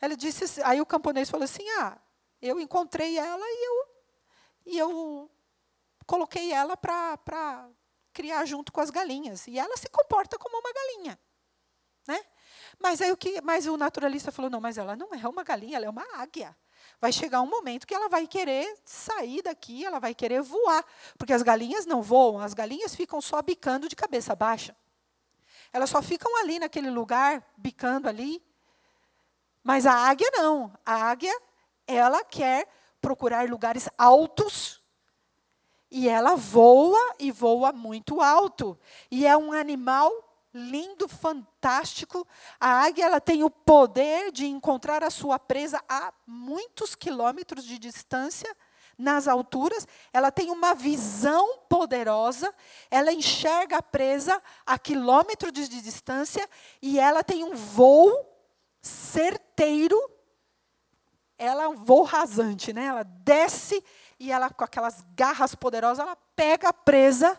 Ela 0.00 0.16
disse, 0.16 0.60
aí 0.62 0.80
o 0.80 0.86
camponês 0.86 1.30
falou 1.30 1.44
assim: 1.44 1.68
ah, 1.78 1.98
eu 2.40 2.60
encontrei 2.60 3.18
ela 3.18 3.44
e 3.44 3.66
eu 3.68 3.92
e 4.64 4.78
eu 4.78 5.30
coloquei 6.06 6.52
ela 6.52 6.76
para 6.76 7.68
criar 8.12 8.44
junto 8.44 8.72
com 8.72 8.80
as 8.80 8.90
galinhas. 8.90 9.46
E 9.46 9.58
ela 9.58 9.76
se 9.76 9.88
comporta 9.88 10.38
como 10.38 10.58
uma 10.58 10.72
galinha. 10.72 11.18
Né? 12.06 12.20
Mas 12.78 13.00
aí 13.00 13.12
o 13.12 13.16
que, 13.16 13.40
mas 13.40 13.66
o 13.66 13.76
naturalista 13.76 14.32
falou: 14.32 14.50
não, 14.50 14.60
mas 14.60 14.78
ela 14.78 14.96
não 14.96 15.08
é 15.14 15.28
uma 15.28 15.42
galinha, 15.42 15.76
ela 15.76 15.86
é 15.86 15.90
uma 15.90 16.06
águia. 16.14 16.56
Vai 17.02 17.10
chegar 17.10 17.40
um 17.40 17.50
momento 17.50 17.84
que 17.84 17.92
ela 17.92 18.08
vai 18.08 18.28
querer 18.28 18.78
sair 18.84 19.42
daqui, 19.42 19.84
ela 19.84 19.98
vai 19.98 20.14
querer 20.14 20.40
voar. 20.40 20.84
Porque 21.18 21.32
as 21.32 21.42
galinhas 21.42 21.84
não 21.84 22.00
voam, 22.00 22.38
as 22.38 22.54
galinhas 22.54 22.94
ficam 22.94 23.20
só 23.20 23.42
bicando 23.42 23.88
de 23.88 23.96
cabeça 23.96 24.36
baixa. 24.36 24.76
Elas 25.72 25.90
só 25.90 26.00
ficam 26.00 26.38
ali 26.38 26.60
naquele 26.60 26.90
lugar, 26.90 27.44
bicando 27.56 28.08
ali. 28.08 28.40
Mas 29.64 29.84
a 29.84 29.92
águia 29.92 30.30
não. 30.30 30.72
A 30.86 31.10
águia, 31.10 31.36
ela 31.88 32.22
quer 32.22 32.68
procurar 33.00 33.50
lugares 33.50 33.88
altos 33.98 34.80
e 35.90 36.08
ela 36.08 36.36
voa 36.36 37.16
e 37.18 37.32
voa 37.32 37.72
muito 37.72 38.20
alto. 38.20 38.78
E 39.10 39.26
é 39.26 39.36
um 39.36 39.50
animal 39.50 40.31
lindo, 40.52 41.08
fantástico. 41.08 42.26
A 42.60 42.84
águia 42.84 43.04
ela 43.04 43.20
tem 43.20 43.42
o 43.42 43.50
poder 43.50 44.30
de 44.32 44.46
encontrar 44.46 45.02
a 45.02 45.10
sua 45.10 45.38
presa 45.38 45.82
a 45.88 46.12
muitos 46.26 46.94
quilômetros 46.94 47.64
de 47.64 47.78
distância, 47.78 48.54
nas 48.98 49.26
alturas. 49.26 49.86
Ela 50.12 50.30
tem 50.30 50.50
uma 50.50 50.74
visão 50.74 51.58
poderosa. 51.68 52.54
Ela 52.90 53.12
enxerga 53.12 53.78
a 53.78 53.82
presa 53.82 54.40
a 54.64 54.78
quilômetros 54.78 55.52
de 55.52 55.80
distância 55.80 56.48
e 56.80 56.98
ela 56.98 57.22
tem 57.22 57.44
um 57.44 57.54
voo 57.54 58.12
certeiro. 58.80 59.98
Ela 61.36 61.64
é 61.64 61.68
um 61.68 61.76
voo 61.76 62.04
rasante, 62.04 62.72
né? 62.72 62.86
Ela 62.86 63.02
desce 63.02 63.82
e 64.18 64.30
ela, 64.30 64.50
com 64.50 64.62
aquelas 64.62 65.04
garras 65.16 65.54
poderosas, 65.54 66.06
ela 66.06 66.16
pega 66.36 66.68
a 66.68 66.72
presa 66.72 67.38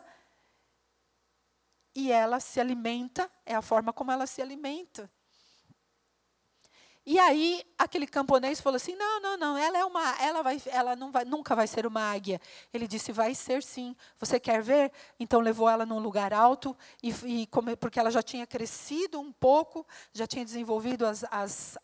e 1.95 2.11
ela 2.11 2.39
se 2.39 2.59
alimenta, 2.59 3.29
é 3.45 3.55
a 3.55 3.61
forma 3.61 3.93
como 3.93 4.11
ela 4.11 4.25
se 4.25 4.41
alimenta. 4.41 5.09
E 7.05 7.19
aí 7.19 7.61
aquele 7.77 8.07
camponês 8.07 8.61
falou 8.61 8.77
assim: 8.77 8.95
"Não, 8.95 9.19
não, 9.19 9.37
não, 9.37 9.57
ela 9.57 9.77
é 9.77 9.83
uma, 9.83 10.15
ela 10.21 10.41
vai, 10.41 10.61
ela 10.67 10.95
não 10.95 11.11
vai, 11.11 11.25
nunca 11.25 11.53
vai 11.55 11.67
ser 11.67 11.85
uma 11.85 12.01
águia". 12.13 12.39
Ele 12.73 12.87
disse: 12.87 13.11
"Vai 13.11 13.35
ser 13.35 13.61
sim. 13.61 13.95
Você 14.17 14.39
quer 14.39 14.61
ver?". 14.61 14.91
Então 15.19 15.41
levou 15.41 15.69
ela 15.69 15.85
num 15.85 15.99
lugar 15.99 16.33
alto 16.33 16.75
e, 17.01 17.09
e 17.25 17.47
porque 17.77 17.99
ela 17.99 18.09
já 18.09 18.23
tinha 18.23 18.47
crescido 18.47 19.19
um 19.19 19.33
pouco, 19.33 19.85
já 20.13 20.25
tinha 20.25 20.45
desenvolvido 20.45 21.05
as, 21.05 21.25
as 21.29 21.77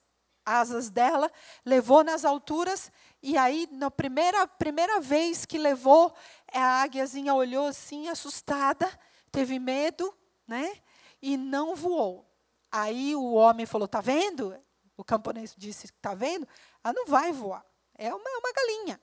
asas 0.46 0.90
dela, 0.90 1.32
levou 1.66 2.04
nas 2.04 2.26
alturas, 2.26 2.92
e 3.22 3.38
aí, 3.38 3.68
na 3.72 3.92
primeira, 3.92 4.48
primeira 4.48 5.00
vez 5.00 5.46
que 5.46 5.58
levou, 5.58 6.14
a 6.52 6.82
águiazinha 6.82 7.34
olhou 7.36 7.68
assim, 7.68 8.08
assustada, 8.10 8.90
teve 9.30 9.60
medo, 9.60 10.14
né? 10.48 10.78
E 11.22 11.38
não 11.38 11.76
voou. 11.76 12.26
Aí 12.72 13.16
o 13.16 13.34
homem 13.34 13.66
falou: 13.66 13.86
Está 13.86 14.02
vendo? 14.02 14.58
O 14.98 15.04
camponês 15.04 15.56
disse: 15.58 15.86
Está 15.86 16.14
vendo? 16.14 16.48
Ela 16.84 16.94
não 16.94 17.06
vai 17.06 17.32
voar. 17.32 17.66
É 17.96 18.14
uma, 18.14 18.30
é 18.30 18.38
uma 18.38 18.54
galinha. 18.54 19.02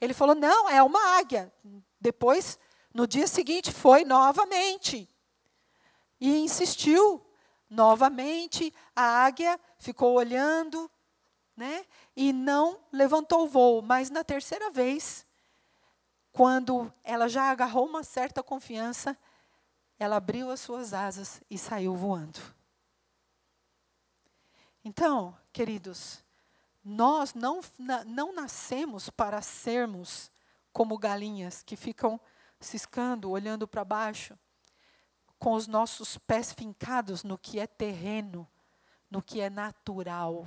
Ele 0.00 0.14
falou: 0.14 0.34
Não, 0.34 0.68
é 0.68 0.82
uma 0.82 1.18
águia. 1.18 1.52
Depois, 2.00 2.58
no 2.92 3.06
dia 3.06 3.26
seguinte, 3.26 3.72
foi 3.72 4.04
novamente. 4.04 5.08
E 6.20 6.38
insistiu. 6.38 7.22
Novamente, 7.68 8.72
a 8.94 9.24
águia 9.24 9.58
ficou 9.76 10.14
olhando, 10.14 10.88
né? 11.56 11.84
E 12.14 12.32
não 12.32 12.78
levantou 12.92 13.42
o 13.42 13.48
voo. 13.48 13.82
Mas 13.82 14.08
na 14.08 14.22
terceira 14.22 14.70
vez, 14.70 15.26
quando 16.32 16.92
ela 17.02 17.28
já 17.28 17.50
agarrou 17.50 17.86
uma 17.86 18.04
certa 18.04 18.40
confiança, 18.40 19.18
ela 19.98 20.16
abriu 20.16 20.50
as 20.50 20.60
suas 20.60 20.92
asas 20.92 21.40
e 21.50 21.56
saiu 21.56 21.94
voando. 21.94 22.40
Então, 24.84 25.36
queridos, 25.52 26.24
nós 26.84 27.34
não, 27.34 27.60
não 28.06 28.32
nascemos 28.32 29.10
para 29.10 29.42
sermos 29.42 30.30
como 30.72 30.98
galinhas 30.98 31.62
que 31.62 31.74
ficam 31.74 32.20
ciscando, 32.60 33.30
olhando 33.30 33.66
para 33.66 33.84
baixo 33.84 34.38
com 35.38 35.52
os 35.52 35.66
nossos 35.66 36.16
pés 36.16 36.52
fincados 36.52 37.22
no 37.22 37.36
que 37.36 37.58
é 37.58 37.66
terreno, 37.66 38.48
no 39.10 39.22
que 39.22 39.40
é 39.40 39.50
natural. 39.50 40.46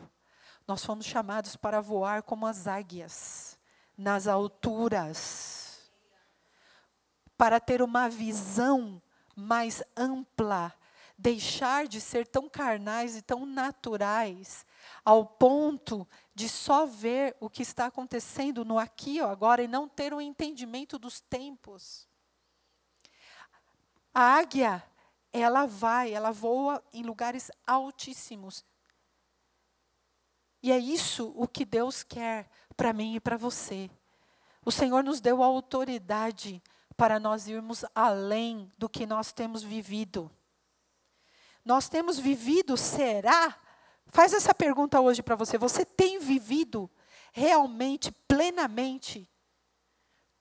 Nós 0.68 0.84
fomos 0.84 1.06
chamados 1.06 1.56
para 1.56 1.82
voar 1.82 2.24
como 2.24 2.46
as 2.46 2.68
águias, 2.68 3.58
nas 3.98 4.28
alturas, 4.28 5.92
para 7.38 7.60
ter 7.60 7.82
uma 7.82 8.10
visão 8.10 9.02
mais 9.40 9.82
ampla, 9.96 10.74
deixar 11.18 11.88
de 11.88 12.00
ser 12.00 12.28
tão 12.28 12.48
carnais 12.48 13.16
e 13.16 13.22
tão 13.22 13.46
naturais, 13.46 14.66
ao 15.04 15.26
ponto 15.26 16.08
de 16.36 16.48
só 16.48 16.86
ver 16.86 17.36
o 17.40 17.50
que 17.50 17.62
está 17.62 17.88
acontecendo 17.88 18.64
no 18.64 18.78
aqui 18.78 19.22
ou 19.22 19.28
agora 19.28 19.64
e 19.64 19.68
não 19.68 19.88
ter 19.88 20.14
um 20.14 20.22
entendimento 20.22 20.98
dos 21.00 21.20
tempos. 21.20 22.08
A 24.14 24.38
águia, 24.38 24.84
ela 25.32 25.66
vai, 25.66 26.14
ela 26.14 26.32
voa 26.32 26.84
em 26.94 27.04
lugares 27.04 27.52
altíssimos. 27.66 28.66
E 30.62 30.72
é 30.72 30.78
isso 30.78 31.34
o 31.36 31.48
que 31.48 31.64
Deus 31.64 32.04
quer 32.04 32.50
para 32.76 32.94
mim 32.94 33.16
e 33.16 33.20
para 33.20 33.38
você. 33.38 33.90
O 34.66 34.72
Senhor 34.72 35.04
nos 35.04 35.22
deu 35.22 35.42
a 35.42 35.46
autoridade 35.46 36.62
para 37.00 37.18
nós 37.18 37.48
irmos 37.48 37.86
além 37.96 38.70
do 38.78 38.90
que 38.90 39.06
nós 39.06 39.32
temos 39.32 39.64
vivido. 39.64 40.30
Nós 41.64 41.88
temos 41.88 42.20
vivido, 42.20 42.76
será? 42.76 43.58
Faz 44.06 44.34
essa 44.34 44.54
pergunta 44.54 45.00
hoje 45.00 45.24
para 45.24 45.38
você. 45.38 45.58
Você 45.58 45.86
tem 45.86 46.20
vivido 46.20 46.92
realmente, 47.32 48.12
plenamente, 48.28 49.30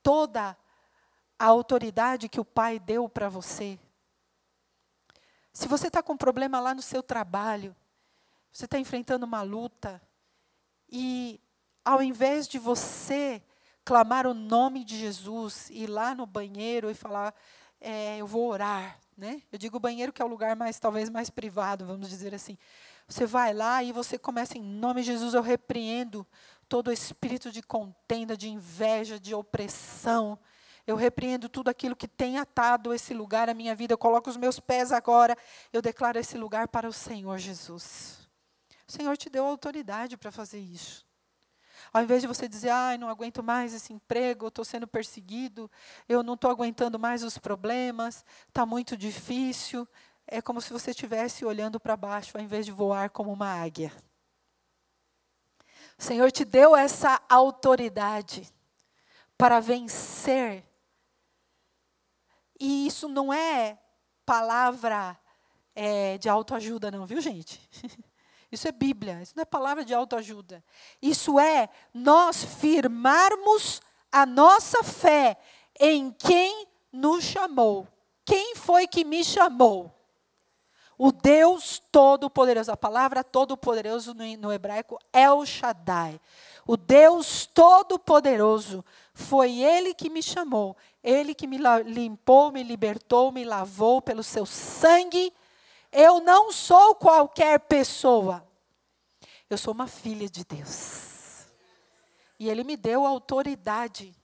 toda 0.03 0.59
a 1.38 1.44
autoridade 1.44 2.29
que 2.29 2.40
o 2.40 2.44
Pai 2.44 2.81
deu 2.81 3.09
para 3.09 3.29
você. 3.29 3.79
Se 5.53 5.68
você 5.68 5.87
está 5.87 6.03
com 6.03 6.14
um 6.14 6.18
problema 6.18 6.59
lá 6.59 6.75
no 6.75 6.83
seu 6.83 7.05
trabalho, 7.05 7.75
você 8.51 8.64
está 8.64 8.81
enfrentando 8.81 9.25
uma 9.25 9.42
luta, 9.42 10.03
e 10.90 11.40
ao 11.85 12.03
invés 12.03 12.49
de 12.49 12.59
você 12.59 13.40
clamar 13.88 14.27
o 14.27 14.35
nome 14.35 14.85
de 14.85 14.98
Jesus, 14.98 15.70
ir 15.70 15.87
lá 15.87 16.14
no 16.14 16.27
banheiro 16.27 16.90
e 16.90 16.94
falar, 16.94 17.35
é, 17.81 18.18
eu 18.18 18.27
vou 18.27 18.51
orar, 18.51 18.98
né? 19.16 19.40
Eu 19.51 19.59
digo 19.59 19.81
banheiro 19.81 20.12
que 20.12 20.20
é 20.20 20.24
o 20.27 20.29
lugar 20.29 20.55
mais, 20.55 20.79
talvez, 20.79 21.09
mais 21.09 21.31
privado, 21.31 21.87
vamos 21.87 22.11
dizer 22.11 22.35
assim. 22.35 22.59
Você 23.09 23.24
vai 23.24 23.55
lá 23.55 23.83
e 23.83 23.90
você 23.90 24.18
começa, 24.18 24.59
em 24.59 24.62
nome 24.62 25.01
de 25.01 25.07
Jesus, 25.07 25.33
eu 25.33 25.40
repreendo 25.40 26.27
todo 26.68 26.88
o 26.88 26.92
espírito 26.92 27.51
de 27.51 27.62
contenda, 27.62 28.37
de 28.37 28.51
inveja, 28.51 29.18
de 29.18 29.35
opressão. 29.35 30.38
Eu 30.87 30.94
repreendo 30.94 31.48
tudo 31.48 31.70
aquilo 31.70 31.96
que 31.96 32.07
tem 32.07 32.37
atado 32.37 32.92
esse 32.92 33.14
lugar 33.14 33.48
à 33.48 33.55
minha 33.55 33.74
vida. 33.74 33.94
Eu 33.94 33.98
coloco 33.98 34.29
os 34.29 34.37
meus 34.37 34.61
pés 34.61 34.92
agora. 34.92 35.35
Eu 35.72 35.81
declaro 35.81 36.18
esse 36.18 36.37
lugar 36.37 36.68
para 36.68 36.87
o 36.87 36.92
Senhor 36.92 37.38
Jesus. 37.38 38.29
O 38.87 38.92
Senhor 38.92 39.16
te 39.16 39.31
deu 39.31 39.46
autoridade 39.46 40.18
para 40.18 40.31
fazer 40.31 40.59
isso. 40.59 41.08
Ao 41.92 42.03
invés 42.03 42.22
de 42.22 42.29
você 42.29 42.48
dizer, 42.48 42.70
ai, 42.70 42.98
não 42.98 43.09
aguento 43.09 43.42
mais 43.42 43.72
esse 43.72 43.92
emprego, 43.92 44.48
estou 44.48 44.64
sendo 44.64 44.87
perseguido, 44.87 45.70
eu 46.09 46.22
não 46.22 46.35
estou 46.35 46.51
aguentando 46.51 46.98
mais 46.98 47.22
os 47.22 47.38
problemas, 47.38 48.24
está 48.48 48.66
muito 48.66 48.96
difícil. 48.96 49.88
É 50.27 50.42
como 50.42 50.61
se 50.61 50.72
você 50.72 50.90
estivesse 50.90 51.44
olhando 51.44 51.81
para 51.81 51.96
baixo, 51.96 52.37
ao 52.37 52.42
invés 52.42 52.66
de 52.66 52.72
voar 52.72 53.11
como 53.11 53.33
uma 53.33 53.48
águia. 53.48 53.92
O 55.98 56.03
Senhor 56.03 56.31
te 56.31 56.44
deu 56.44 56.77
essa 56.77 57.20
autoridade 57.29 58.46
para 59.37 59.59
vencer. 59.61 60.64
E 62.61 62.87
isso 62.87 63.09
não 63.09 63.33
é 63.33 63.79
palavra 64.27 65.18
é, 65.74 66.18
de 66.18 66.29
autoajuda, 66.29 66.90
não, 66.90 67.07
viu, 67.07 67.20
gente? 67.20 67.61
Isso 68.50 68.66
é 68.66 68.72
Bíblia, 68.72 69.20
isso 69.22 69.34
não 69.37 69.42
é 69.42 69.44
palavra 69.44 69.84
de 69.84 69.92
autoajuda. 69.92 70.64
Isso 71.02 71.38
é 71.38 71.68
nós 71.92 72.42
firmarmos 72.42 73.82
a 74.11 74.24
nossa 74.24 74.82
fé 74.82 75.37
em 75.78 76.11
quem 76.11 76.66
nos 76.92 77.24
chamou. 77.24 77.87
Quem 78.24 78.54
foi 78.56 78.87
que 78.87 79.04
me 79.04 79.22
chamou? 79.22 79.94
O 80.98 81.12
Deus 81.12 81.80
Todo-Poderoso. 81.92 82.72
A 82.72 82.76
palavra 82.76 83.22
Todo-Poderoso 83.22 84.14
no, 84.14 84.52
hebraico 84.52 84.98
é 85.12 85.30
o 85.30 85.46
Shaddai. 85.46 86.20
O 86.66 86.76
Deus 86.76 87.46
Todo-Poderoso. 87.46 88.84
Foi 89.14 89.61
Ele 89.61 89.94
que 89.94 90.11
me 90.11 90.22
chamou. 90.22 90.76
Ele 91.02 91.34
que 91.34 91.46
me 91.46 91.58
limpou, 91.87 92.50
me 92.50 92.62
libertou, 92.62 93.30
me 93.30 93.44
lavou 93.44 94.02
pelo 94.02 94.22
seu 94.22 94.44
sangue. 94.44 95.32
Eu 95.90 96.20
não 96.20 96.53
sou 96.53 96.94
qualquer 96.94 97.61
pessoa. 97.61 98.46
Eu 99.48 99.57
sou 99.57 99.72
uma 99.72 99.87
filha 99.87 100.29
de 100.29 100.44
Deus. 100.44 101.46
E 102.38 102.48
Ele 102.48 102.62
me 102.62 102.77
deu 102.77 103.07
autoridade. 103.07 104.14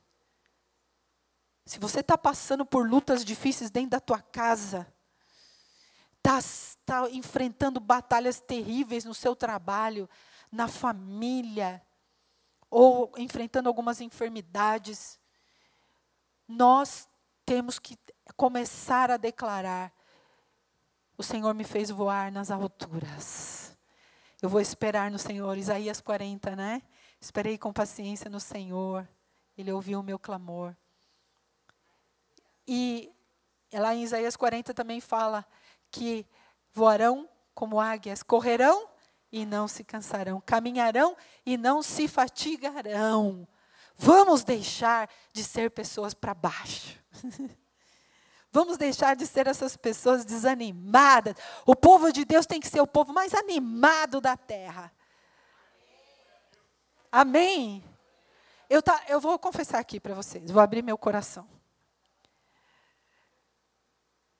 Se 1.66 1.78
você 1.78 2.00
está 2.00 2.18
passando 2.18 2.64
por 2.66 2.88
lutas 2.88 3.24
difíceis 3.24 3.70
dentro 3.70 3.90
da 3.90 4.00
tua 4.00 4.20
casa, 4.20 4.86
está 6.16 6.40
tá 6.84 7.10
enfrentando 7.10 7.80
batalhas 7.80 8.40
terríveis 8.40 9.04
no 9.04 9.14
seu 9.14 9.34
trabalho, 9.34 10.08
na 10.52 10.68
família, 10.68 11.82
ou 12.70 13.12
enfrentando 13.16 13.68
algumas 13.68 14.00
enfermidades, 14.00 15.18
nós 16.48 17.08
temos 17.46 17.78
que 17.78 17.96
começar 18.36 19.12
a 19.12 19.16
declarar: 19.16 19.93
o 21.16 21.22
Senhor 21.22 21.54
me 21.54 21.64
fez 21.64 21.90
voar 21.90 22.30
nas 22.32 22.50
alturas. 22.50 23.76
Eu 24.42 24.48
vou 24.48 24.60
esperar 24.60 25.10
no 25.10 25.18
Senhor. 25.18 25.56
Isaías 25.56 26.00
40, 26.00 26.54
né? 26.56 26.82
Esperei 27.20 27.56
com 27.56 27.72
paciência 27.72 28.28
no 28.28 28.40
Senhor. 28.40 29.08
Ele 29.56 29.72
ouviu 29.72 30.00
o 30.00 30.02
meu 30.02 30.18
clamor. 30.18 30.76
E 32.66 33.12
lá 33.72 33.94
em 33.94 34.02
Isaías 34.02 34.36
40 34.36 34.74
também 34.74 35.00
fala 35.00 35.46
que 35.90 36.26
voarão 36.72 37.28
como 37.54 37.80
águias, 37.80 38.22
correrão 38.22 38.88
e 39.30 39.46
não 39.46 39.68
se 39.68 39.84
cansarão, 39.84 40.40
caminharão 40.40 41.16
e 41.46 41.56
não 41.56 41.82
se 41.82 42.08
fatigarão. 42.08 43.46
Vamos 43.96 44.42
deixar 44.42 45.08
de 45.32 45.44
ser 45.44 45.70
pessoas 45.70 46.14
para 46.14 46.34
baixo. 46.34 46.98
Vamos 48.54 48.78
deixar 48.78 49.16
de 49.16 49.26
ser 49.26 49.48
essas 49.48 49.76
pessoas 49.76 50.24
desanimadas. 50.24 51.34
O 51.66 51.74
povo 51.74 52.12
de 52.12 52.24
Deus 52.24 52.46
tem 52.46 52.60
que 52.60 52.68
ser 52.68 52.80
o 52.80 52.86
povo 52.86 53.12
mais 53.12 53.34
animado 53.34 54.20
da 54.20 54.36
terra. 54.36 54.92
Amém? 57.10 57.82
Eu, 58.70 58.80
tá, 58.80 59.02
eu 59.08 59.20
vou 59.20 59.36
confessar 59.40 59.80
aqui 59.80 59.98
para 59.98 60.14
vocês, 60.14 60.52
vou 60.52 60.62
abrir 60.62 60.82
meu 60.82 60.96
coração. 60.96 61.48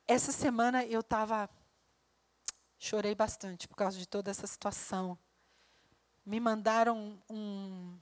Essa 0.07 0.31
semana 0.31 0.85
eu 0.85 1.01
estava. 1.01 1.51
Chorei 2.79 3.17
bastante 3.17 3.67
por 3.67 3.75
causa 3.75 3.99
de 3.99 4.07
toda 4.07 4.31
essa 4.31 4.47
situação. 4.47 5.19
Me 6.25 6.39
mandaram 6.39 7.21
um, 7.29 7.99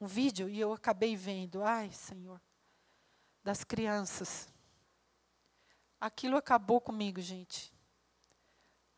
um 0.00 0.06
vídeo 0.06 0.48
e 0.48 0.58
eu 0.58 0.72
acabei 0.72 1.14
vendo. 1.16 1.62
Ai, 1.62 1.92
Senhor, 1.92 2.40
das 3.44 3.62
crianças. 3.62 4.50
Aquilo 6.02 6.36
acabou 6.36 6.80
comigo, 6.80 7.20
gente. 7.20 7.72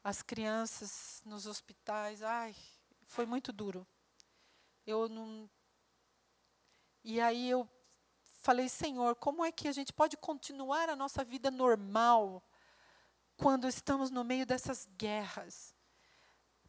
As 0.03 0.23
crianças 0.23 1.21
nos 1.27 1.47
hospitais, 1.47 2.23
ai, 2.23 2.57
foi 3.03 3.27
muito 3.27 3.53
duro. 3.53 3.87
Eu 4.87 5.07
não. 5.07 5.51
E 7.05 7.21
aí 7.21 7.51
eu 7.51 7.69
falei, 8.41 8.71
Senhor, 8.71 9.17
como 9.17 9.45
é 9.45 9.53
que 9.53 9.69
a 9.69 9.73
gente 9.73 9.93
pode 9.93 10.17
continuar 10.17 10.89
a 10.89 10.97
nossa 10.97 11.23
vida 11.23 11.51
normal 11.51 12.43
quando 13.37 13.69
estamos 13.69 14.11
no 14.11 14.25
meio 14.25 14.47
dessas 14.47 14.89
guerras? 14.97 15.75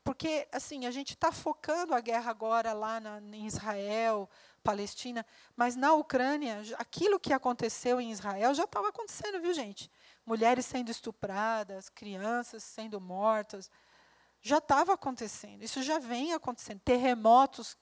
Porque, 0.04 0.50
assim, 0.52 0.86
a 0.86 0.92
gente 0.92 1.12
está 1.14 1.32
focando 1.32 1.96
a 1.96 2.02
guerra 2.02 2.30
agora 2.30 2.74
lá 2.74 3.00
na, 3.00 3.22
em 3.22 3.48
Israel, 3.48 4.30
Palestina, 4.62 5.26
mas 5.56 5.78
na 5.78 5.94
Ucrânia, 5.94 6.62
aquilo 6.78 7.22
que 7.22 7.32
aconteceu 7.32 8.02
em 8.02 8.12
Israel 8.12 8.54
já 8.54 8.66
estava 8.66 8.90
acontecendo, 8.90 9.42
viu, 9.42 9.54
gente? 9.54 9.90
Mulheres 10.26 10.66
sendo 10.66 10.90
estupradas, 10.90 11.90
crianças 11.90 12.64
sendo 12.64 13.00
mortas, 13.00 13.70
já 14.42 14.58
estava 14.58 14.94
acontecendo. 14.94 15.64
Isso 15.64 15.82
já 15.84 16.00
vem 16.00 16.34
acontecendo. 16.34 16.80
Terremotos. 16.80 17.78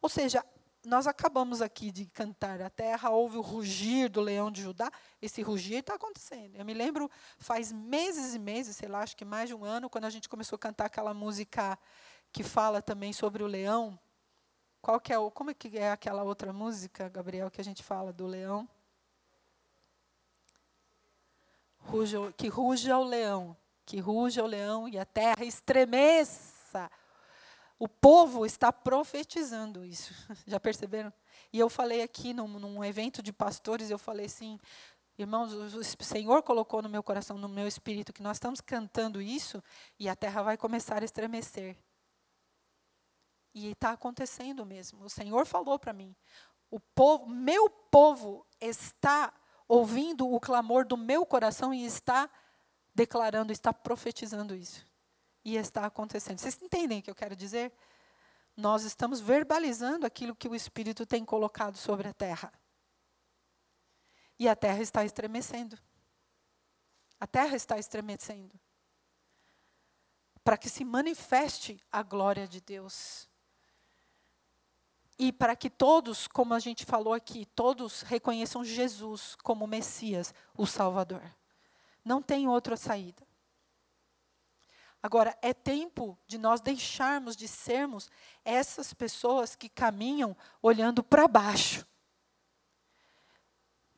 Ou 0.00 0.08
seja, 0.08 0.44
nós 0.84 1.06
acabamos 1.06 1.62
aqui 1.62 1.90
de 1.92 2.06
cantar 2.06 2.60
a 2.60 2.68
terra, 2.68 3.10
ouve 3.10 3.36
o 3.36 3.40
rugir 3.40 4.08
do 4.08 4.20
leão 4.20 4.50
de 4.50 4.62
Judá. 4.62 4.90
Esse 5.20 5.42
rugir 5.42 5.76
está 5.76 5.94
acontecendo. 5.94 6.56
Eu 6.56 6.64
me 6.64 6.74
lembro, 6.74 7.10
faz 7.38 7.70
meses 7.70 8.34
e 8.34 8.38
meses, 8.38 8.76
sei 8.76 8.88
lá, 8.88 9.00
acho 9.00 9.16
que 9.16 9.24
mais 9.24 9.48
de 9.48 9.54
um 9.54 9.64
ano, 9.64 9.88
quando 9.88 10.06
a 10.06 10.10
gente 10.10 10.28
começou 10.28 10.56
a 10.56 10.58
cantar 10.58 10.86
aquela 10.86 11.14
música 11.14 11.78
que 12.32 12.42
fala 12.42 12.82
também 12.82 13.12
sobre 13.12 13.42
o 13.42 13.46
leão. 13.46 13.98
Qual 14.80 14.98
que 14.98 15.12
é 15.12 15.18
o, 15.18 15.30
como 15.30 15.50
é 15.50 15.54
que 15.54 15.78
é 15.78 15.92
aquela 15.92 16.24
outra 16.24 16.52
música, 16.52 17.08
Gabriel, 17.08 17.50
que 17.50 17.60
a 17.60 17.64
gente 17.64 17.82
fala 17.82 18.12
do 18.12 18.26
leão? 18.26 18.68
Ruja, 21.84 22.32
que 22.36 22.48
ruja 22.48 22.96
o 22.98 23.04
leão, 23.04 23.56
que 23.84 23.98
ruja 23.98 24.42
o 24.42 24.46
leão 24.46 24.88
e 24.88 24.98
a 24.98 25.04
terra 25.04 25.44
estremeça 25.44 26.90
o 27.82 27.88
povo 27.88 28.46
está 28.46 28.72
profetizando 28.72 29.84
isso. 29.84 30.14
Já 30.46 30.60
perceberam? 30.60 31.12
E 31.52 31.58
eu 31.58 31.68
falei 31.68 32.00
aqui 32.00 32.32
num, 32.32 32.46
num 32.46 32.84
evento 32.84 33.20
de 33.20 33.32
pastores, 33.32 33.90
eu 33.90 33.98
falei 33.98 34.26
assim, 34.26 34.56
Irmãos, 35.18 35.52
o 35.52 35.82
Senhor 35.82 36.44
colocou 36.44 36.80
no 36.80 36.88
meu 36.88 37.02
coração, 37.02 37.36
no 37.36 37.48
meu 37.48 37.66
espírito, 37.66 38.12
que 38.12 38.22
nós 38.22 38.36
estamos 38.36 38.60
cantando 38.60 39.20
isso 39.20 39.60
e 39.98 40.08
a 40.08 40.14
terra 40.14 40.42
vai 40.42 40.56
começar 40.56 41.02
a 41.02 41.04
estremecer. 41.04 41.76
E 43.52 43.72
está 43.72 43.90
acontecendo 43.90 44.64
mesmo. 44.64 45.04
O 45.04 45.10
Senhor 45.10 45.44
falou 45.44 45.76
para 45.76 45.92
mim: 45.92 46.14
o 46.70 46.78
povo, 46.78 47.28
meu 47.28 47.68
povo 47.68 48.46
está 48.60 49.34
ouvindo 49.72 50.30
o 50.30 50.38
clamor 50.38 50.84
do 50.84 50.98
meu 50.98 51.24
coração 51.24 51.72
e 51.72 51.86
está 51.86 52.28
declarando, 52.94 53.52
está 53.52 53.72
profetizando 53.72 54.54
isso 54.54 54.86
e 55.42 55.56
está 55.56 55.86
acontecendo. 55.86 56.38
Vocês 56.38 56.60
entendem 56.60 56.98
o 56.98 57.02
que 57.02 57.10
eu 57.10 57.14
quero 57.14 57.34
dizer? 57.34 57.72
Nós 58.54 58.82
estamos 58.82 59.18
verbalizando 59.18 60.04
aquilo 60.04 60.36
que 60.36 60.46
o 60.46 60.54
Espírito 60.54 61.06
tem 61.06 61.24
colocado 61.24 61.78
sobre 61.78 62.06
a 62.06 62.12
terra. 62.12 62.52
E 64.38 64.46
a 64.46 64.54
terra 64.54 64.82
está 64.82 65.06
estremecendo. 65.06 65.78
A 67.18 67.26
terra 67.26 67.56
está 67.56 67.78
estremecendo. 67.78 68.60
Para 70.44 70.58
que 70.58 70.68
se 70.68 70.84
manifeste 70.84 71.82
a 71.90 72.02
glória 72.02 72.46
de 72.46 72.60
Deus. 72.60 73.26
E 75.22 75.30
para 75.30 75.54
que 75.54 75.70
todos, 75.70 76.26
como 76.26 76.52
a 76.52 76.58
gente 76.58 76.84
falou 76.84 77.14
aqui, 77.14 77.46
todos 77.54 78.02
reconheçam 78.02 78.64
Jesus 78.64 79.36
como 79.36 79.68
Messias, 79.68 80.34
o 80.58 80.66
Salvador. 80.66 81.22
Não 82.04 82.20
tem 82.20 82.48
outra 82.48 82.76
saída. 82.76 83.22
Agora, 85.00 85.38
é 85.40 85.54
tempo 85.54 86.18
de 86.26 86.38
nós 86.38 86.60
deixarmos 86.60 87.36
de 87.36 87.46
sermos 87.46 88.10
essas 88.44 88.92
pessoas 88.92 89.54
que 89.54 89.68
caminham 89.68 90.36
olhando 90.60 91.04
para 91.04 91.28
baixo 91.28 91.86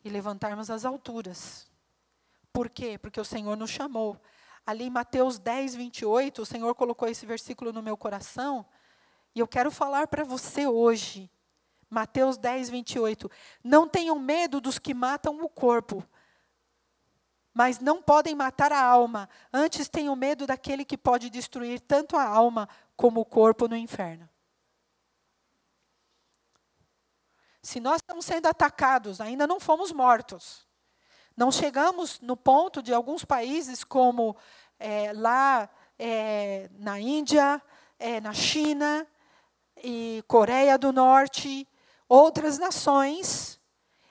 e 0.05 0.11
levantarmos 0.11 0.69
as 0.69 0.85
alturas 0.85 1.67
Por 2.53 2.69
quê? 2.69 2.99
Porque 2.99 3.19
o 3.19 3.25
Senhor 3.25 3.57
nos 3.57 3.71
chamou. 3.71 4.21
Ali 4.67 4.85
em 4.85 4.91
Mateus 4.91 5.39
10, 5.39 5.75
28, 5.75 6.43
o 6.43 6.47
Senhor 6.47 6.75
colocou 6.75 7.09
esse 7.09 7.25
versículo 7.25 7.73
no 7.73 7.83
meu 7.83 7.97
coração. 7.97 8.67
E 9.35 9.41
eu 9.41 9.49
quero 9.49 9.71
falar 9.71 10.07
para 10.07 10.25
você 10.25 10.67
hoje. 10.67 11.31
Mateus 11.91 12.37
10, 12.37 12.71
28. 12.71 13.31
Não 13.63 13.89
tenham 13.89 14.19
medo 14.19 14.61
dos 14.61 14.79
que 14.79 14.95
matam 14.95 15.43
o 15.43 15.49
corpo, 15.49 16.05
mas 17.53 17.79
não 17.79 18.03
podem 18.03 18.35
matar 18.35 18.73
a 18.73 18.83
alma. 18.83 19.29
Antes 19.53 19.89
tenham 19.89 20.15
medo 20.15 20.47
daquele 20.47 20.85
que 20.85 20.97
pode 20.97 21.31
destruir 21.31 21.81
tanto 21.81 22.17
a 22.17 22.25
alma 22.25 22.69
como 22.97 23.21
o 23.21 23.25
corpo 23.25 23.69
no 23.69 23.77
inferno. 23.77 24.29
Se 27.63 27.81
nós 27.81 27.97
estamos 27.97 28.25
sendo 28.25 28.47
atacados, 28.47 29.21
ainda 29.21 29.47
não 29.47 29.59
fomos 29.59 29.91
mortos. 29.91 30.67
Não 31.37 31.51
chegamos 31.51 32.21
no 32.21 32.37
ponto 32.37 32.83
de 32.83 32.93
alguns 32.93 33.25
países 33.25 33.83
como 33.83 34.37
é, 34.79 35.13
lá 35.13 35.69
é, 35.99 36.69
na 36.75 37.01
Índia, 37.01 37.61
é, 37.99 38.21
na 38.21 38.33
China 38.33 39.07
e 39.85 40.25
Coreia 40.27 40.79
do 40.79 40.93
Norte, 40.93 41.69
outras 42.09 42.59
nações 42.59 43.61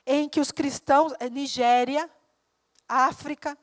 em 0.06 0.30
que 0.30 0.40
os 0.40 0.52
cristãos, 0.52 1.14
é, 1.20 1.30
Nigéria, 1.30 2.10
África, 2.88 3.58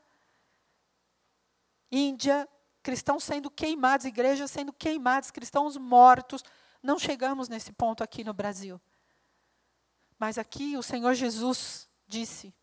Índia, 1.92 2.48
cristãos 2.82 3.24
sendo 3.24 3.50
queimados, 3.50 4.06
igrejas 4.06 4.50
sendo 4.50 4.72
queimadas, 4.72 5.30
cristãos 5.30 5.76
mortos. 5.76 6.42
Não 6.82 6.98
chegamos 6.98 7.48
nesse 7.48 7.72
ponto 7.72 8.02
aqui 8.02 8.24
no 8.24 8.32
Brasil. 8.32 8.80
Mas 10.18 10.38
aqui 10.38 10.76
o 10.76 10.82
Senhor 10.82 11.14
Jesus 11.14 11.88
disse, 12.06 12.54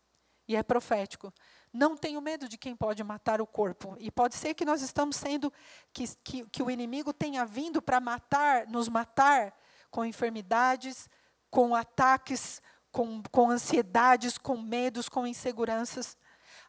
e 0.46 0.56
é 0.56 0.62
profético: 0.62 1.32
não 1.72 1.96
tenho 1.96 2.20
medo 2.20 2.48
de 2.48 2.56
quem 2.56 2.74
pode 2.74 3.02
matar 3.02 3.40
o 3.40 3.46
corpo. 3.46 3.96
E 3.98 4.10
pode 4.10 4.34
ser 4.34 4.54
que 4.54 4.64
nós 4.64 4.82
estamos 4.82 5.16
sendo, 5.16 5.52
que, 5.92 6.04
que, 6.24 6.46
que 6.46 6.62
o 6.62 6.70
inimigo 6.70 7.12
tenha 7.12 7.44
vindo 7.44 7.80
para 7.82 8.00
matar, 8.00 8.66
nos 8.66 8.88
matar 8.88 9.54
com 9.90 10.04
enfermidades, 10.04 11.08
com 11.50 11.74
ataques, 11.74 12.60
com, 12.90 13.22
com 13.30 13.50
ansiedades, 13.50 14.38
com 14.38 14.56
medos, 14.56 15.08
com 15.08 15.26
inseguranças. 15.26 16.16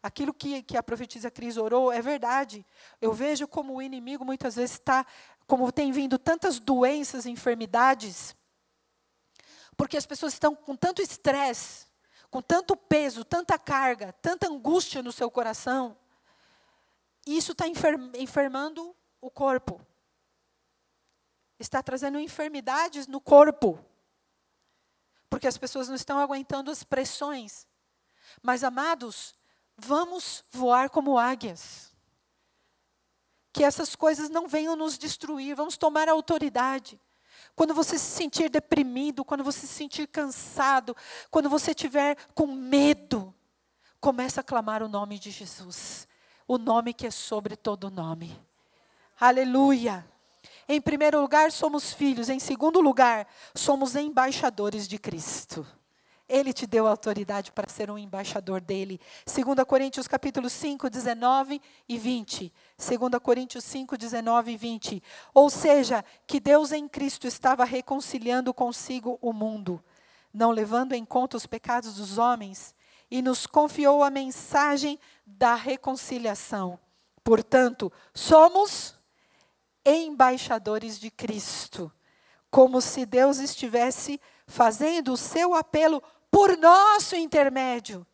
Aquilo 0.02 0.32
que, 0.32 0.62
que 0.62 0.76
a 0.76 0.82
profetisa 0.82 1.30
Cris 1.30 1.56
orou 1.56 1.92
é 1.92 2.00
verdade. 2.00 2.64
Eu 3.00 3.12
vejo 3.12 3.46
como 3.46 3.74
o 3.74 3.82
inimigo 3.82 4.24
muitas 4.24 4.56
vezes 4.56 4.72
está, 4.72 5.04
como 5.46 5.70
tem 5.70 5.92
vindo 5.92 6.18
tantas 6.18 6.58
doenças, 6.58 7.26
enfermidades, 7.26 8.34
porque 9.76 9.96
as 9.96 10.06
pessoas 10.06 10.34
estão 10.34 10.54
com 10.54 10.76
tanto 10.76 11.02
estresse, 11.02 11.86
com 12.30 12.40
tanto 12.40 12.76
peso, 12.76 13.24
tanta 13.24 13.58
carga, 13.58 14.12
tanta 14.22 14.48
angústia 14.48 15.02
no 15.02 15.10
seu 15.10 15.30
coração. 15.30 15.96
Isso 17.26 17.52
está 17.52 17.66
enfermando 17.66 18.94
o 19.20 19.30
corpo. 19.30 19.80
Está 21.58 21.82
trazendo 21.82 22.18
enfermidades 22.18 23.06
no 23.06 23.20
corpo. 23.20 23.84
Porque 25.28 25.46
as 25.46 25.58
pessoas 25.58 25.88
não 25.88 25.94
estão 25.94 26.18
aguentando 26.18 26.70
as 26.70 26.82
pressões. 26.84 27.66
Mas, 28.42 28.64
amados, 28.64 29.34
vamos 29.76 30.44
voar 30.50 30.88
como 30.88 31.18
águias. 31.18 31.92
Que 33.52 33.64
essas 33.64 33.96
coisas 33.96 34.30
não 34.30 34.46
venham 34.46 34.76
nos 34.76 34.96
destruir, 34.96 35.56
vamos 35.56 35.76
tomar 35.76 36.08
a 36.08 36.12
autoridade. 36.12 37.00
Quando 37.54 37.74
você 37.74 37.98
se 37.98 38.16
sentir 38.16 38.48
deprimido, 38.48 39.24
quando 39.24 39.44
você 39.44 39.60
se 39.60 39.74
sentir 39.74 40.06
cansado, 40.06 40.96
quando 41.30 41.48
você 41.48 41.74
tiver 41.74 42.16
com 42.34 42.46
medo, 42.46 43.34
comece 44.00 44.40
a 44.40 44.42
clamar 44.42 44.82
o 44.82 44.88
nome 44.88 45.18
de 45.18 45.30
Jesus, 45.30 46.08
o 46.48 46.58
nome 46.58 46.94
que 46.94 47.06
é 47.06 47.10
sobre 47.10 47.56
todo 47.56 47.90
nome. 47.90 48.40
Aleluia. 49.18 50.06
Em 50.68 50.80
primeiro 50.80 51.20
lugar, 51.20 51.52
somos 51.52 51.92
filhos. 51.92 52.28
Em 52.28 52.38
segundo 52.38 52.80
lugar, 52.80 53.26
somos 53.54 53.94
embaixadores 53.96 54.88
de 54.88 54.98
Cristo. 54.98 55.66
Ele 56.30 56.52
te 56.52 56.64
deu 56.64 56.86
autoridade 56.86 57.50
para 57.50 57.68
ser 57.68 57.90
um 57.90 57.98
embaixador 57.98 58.60
dele. 58.60 59.00
2 59.26 59.64
Coríntios 59.66 60.06
capítulo 60.06 60.48
5, 60.48 60.88
19 60.88 61.60
e 61.88 61.98
20. 61.98 62.52
2 62.78 63.20
Coríntios 63.20 63.64
5, 63.64 63.98
19 63.98 64.52
e 64.52 64.56
20. 64.56 65.02
Ou 65.34 65.50
seja, 65.50 66.04
que 66.28 66.38
Deus 66.38 66.70
em 66.70 66.86
Cristo 66.86 67.26
estava 67.26 67.64
reconciliando 67.64 68.54
consigo 68.54 69.18
o 69.20 69.32
mundo, 69.32 69.82
não 70.32 70.52
levando 70.52 70.92
em 70.92 71.04
conta 71.04 71.36
os 71.36 71.46
pecados 71.46 71.96
dos 71.96 72.16
homens, 72.16 72.76
e 73.10 73.20
nos 73.20 73.44
confiou 73.44 74.04
a 74.04 74.08
mensagem 74.08 75.00
da 75.26 75.56
reconciliação. 75.56 76.78
Portanto, 77.24 77.92
somos 78.14 78.94
embaixadores 79.84 80.96
de 81.00 81.10
Cristo, 81.10 81.92
como 82.48 82.80
se 82.80 83.04
Deus 83.04 83.38
estivesse 83.38 84.20
fazendo 84.46 85.12
o 85.12 85.16
seu 85.16 85.54
apelo 85.54 86.00
por 86.30 86.56
nosso 86.56 87.16
intermédio. 87.16 88.06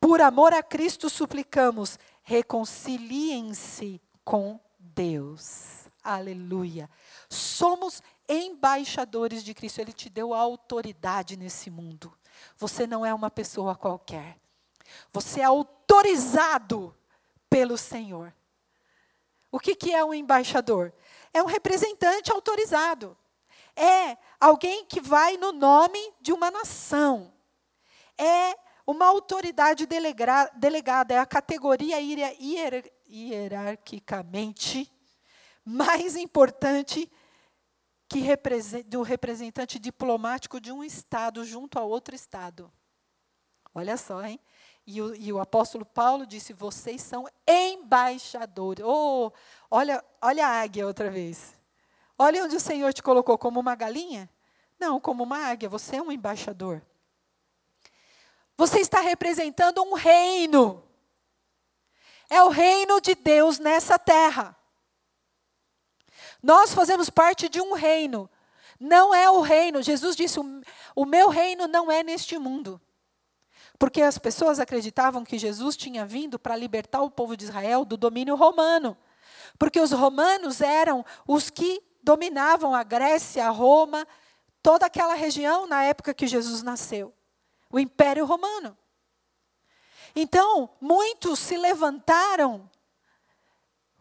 Por 0.00 0.20
amor 0.20 0.54
a 0.54 0.62
Cristo 0.62 1.10
suplicamos, 1.10 1.98
reconciliem-se 2.22 4.00
com 4.24 4.58
Deus. 4.78 5.88
Aleluia. 6.02 6.88
Somos 7.28 8.02
embaixadores 8.28 9.44
de 9.44 9.52
Cristo. 9.52 9.80
Ele 9.80 9.92
te 9.92 10.08
deu 10.08 10.32
autoridade 10.32 11.36
nesse 11.36 11.70
mundo. 11.70 12.16
Você 12.56 12.86
não 12.86 13.04
é 13.04 13.12
uma 13.12 13.30
pessoa 13.30 13.76
qualquer. 13.76 14.38
Você 15.12 15.40
é 15.40 15.44
autorizado 15.44 16.94
pelo 17.48 17.76
Senhor. 17.76 18.32
O 19.52 19.58
que, 19.58 19.74
que 19.74 19.92
é 19.92 20.04
um 20.04 20.14
embaixador? 20.14 20.92
É 21.32 21.42
um 21.42 21.46
representante 21.46 22.32
autorizado. 22.32 23.16
É 23.80 24.18
alguém 24.38 24.84
que 24.84 25.00
vai 25.00 25.36
no 25.36 25.52
nome 25.52 25.98
de 26.20 26.32
uma 26.32 26.50
nação. 26.50 27.32
É 28.18 28.54
uma 28.86 29.06
autoridade 29.06 29.86
delega, 29.86 30.50
delegada, 30.56 31.14
é 31.14 31.18
a 31.18 31.24
categoria 31.24 31.98
hier, 32.00 32.92
hierarquicamente 33.08 34.92
mais 35.64 36.16
importante 36.16 37.10
que 38.08 38.20
do 38.86 39.02
representante 39.02 39.78
diplomático 39.78 40.60
de 40.60 40.72
um 40.72 40.82
Estado 40.82 41.44
junto 41.44 41.78
a 41.78 41.82
outro 41.82 42.14
Estado. 42.14 42.72
Olha 43.72 43.96
só, 43.96 44.24
hein? 44.24 44.40
E 44.84 45.00
o, 45.00 45.14
e 45.14 45.32
o, 45.32 45.38
apóstolo 45.38 45.84
Paulo 45.84 46.26
disse: 46.26 46.52
vocês 46.52 47.00
são 47.02 47.28
embaixadores. 47.46 48.84
Oh, 48.84 49.30
olha, 49.70 50.04
olha 50.20 50.44
a 50.44 50.60
águia 50.60 50.86
outra 50.86 51.08
vez. 51.08 51.59
Olha 52.22 52.44
onde 52.44 52.54
o 52.54 52.60
Senhor 52.60 52.92
te 52.92 53.02
colocou 53.02 53.38
como 53.38 53.58
uma 53.58 53.74
galinha? 53.74 54.28
Não, 54.78 55.00
como 55.00 55.22
uma 55.22 55.38
águia. 55.38 55.70
Você 55.70 55.96
é 55.96 56.02
um 56.02 56.12
embaixador. 56.12 56.82
Você 58.58 58.78
está 58.80 59.00
representando 59.00 59.82
um 59.82 59.94
reino. 59.94 60.84
É 62.28 62.42
o 62.42 62.50
reino 62.50 63.00
de 63.00 63.14
Deus 63.14 63.58
nessa 63.58 63.98
terra. 63.98 64.54
Nós 66.42 66.74
fazemos 66.74 67.08
parte 67.08 67.48
de 67.48 67.58
um 67.58 67.72
reino. 67.72 68.28
Não 68.78 69.14
é 69.14 69.30
o 69.30 69.40
reino. 69.40 69.82
Jesus 69.82 70.14
disse: 70.14 70.38
o 70.94 71.06
meu 71.06 71.30
reino 71.30 71.66
não 71.66 71.90
é 71.90 72.02
neste 72.02 72.36
mundo. 72.36 72.78
Porque 73.78 74.02
as 74.02 74.18
pessoas 74.18 74.60
acreditavam 74.60 75.24
que 75.24 75.38
Jesus 75.38 75.74
tinha 75.74 76.04
vindo 76.04 76.38
para 76.38 76.54
libertar 76.54 77.00
o 77.00 77.10
povo 77.10 77.34
de 77.34 77.44
Israel 77.44 77.82
do 77.82 77.96
domínio 77.96 78.36
romano. 78.36 78.94
Porque 79.58 79.80
os 79.80 79.90
romanos 79.90 80.60
eram 80.60 81.02
os 81.26 81.48
que 81.48 81.82
dominavam 82.02 82.74
a 82.74 82.82
Grécia, 82.82 83.46
a 83.46 83.50
Roma, 83.50 84.06
toda 84.62 84.86
aquela 84.86 85.14
região 85.14 85.66
na 85.66 85.82
época 85.84 86.14
que 86.14 86.26
Jesus 86.26 86.62
nasceu. 86.62 87.14
O 87.70 87.78
Império 87.78 88.24
Romano. 88.24 88.76
Então, 90.14 90.70
muitos 90.80 91.38
se 91.38 91.56
levantaram 91.56 92.68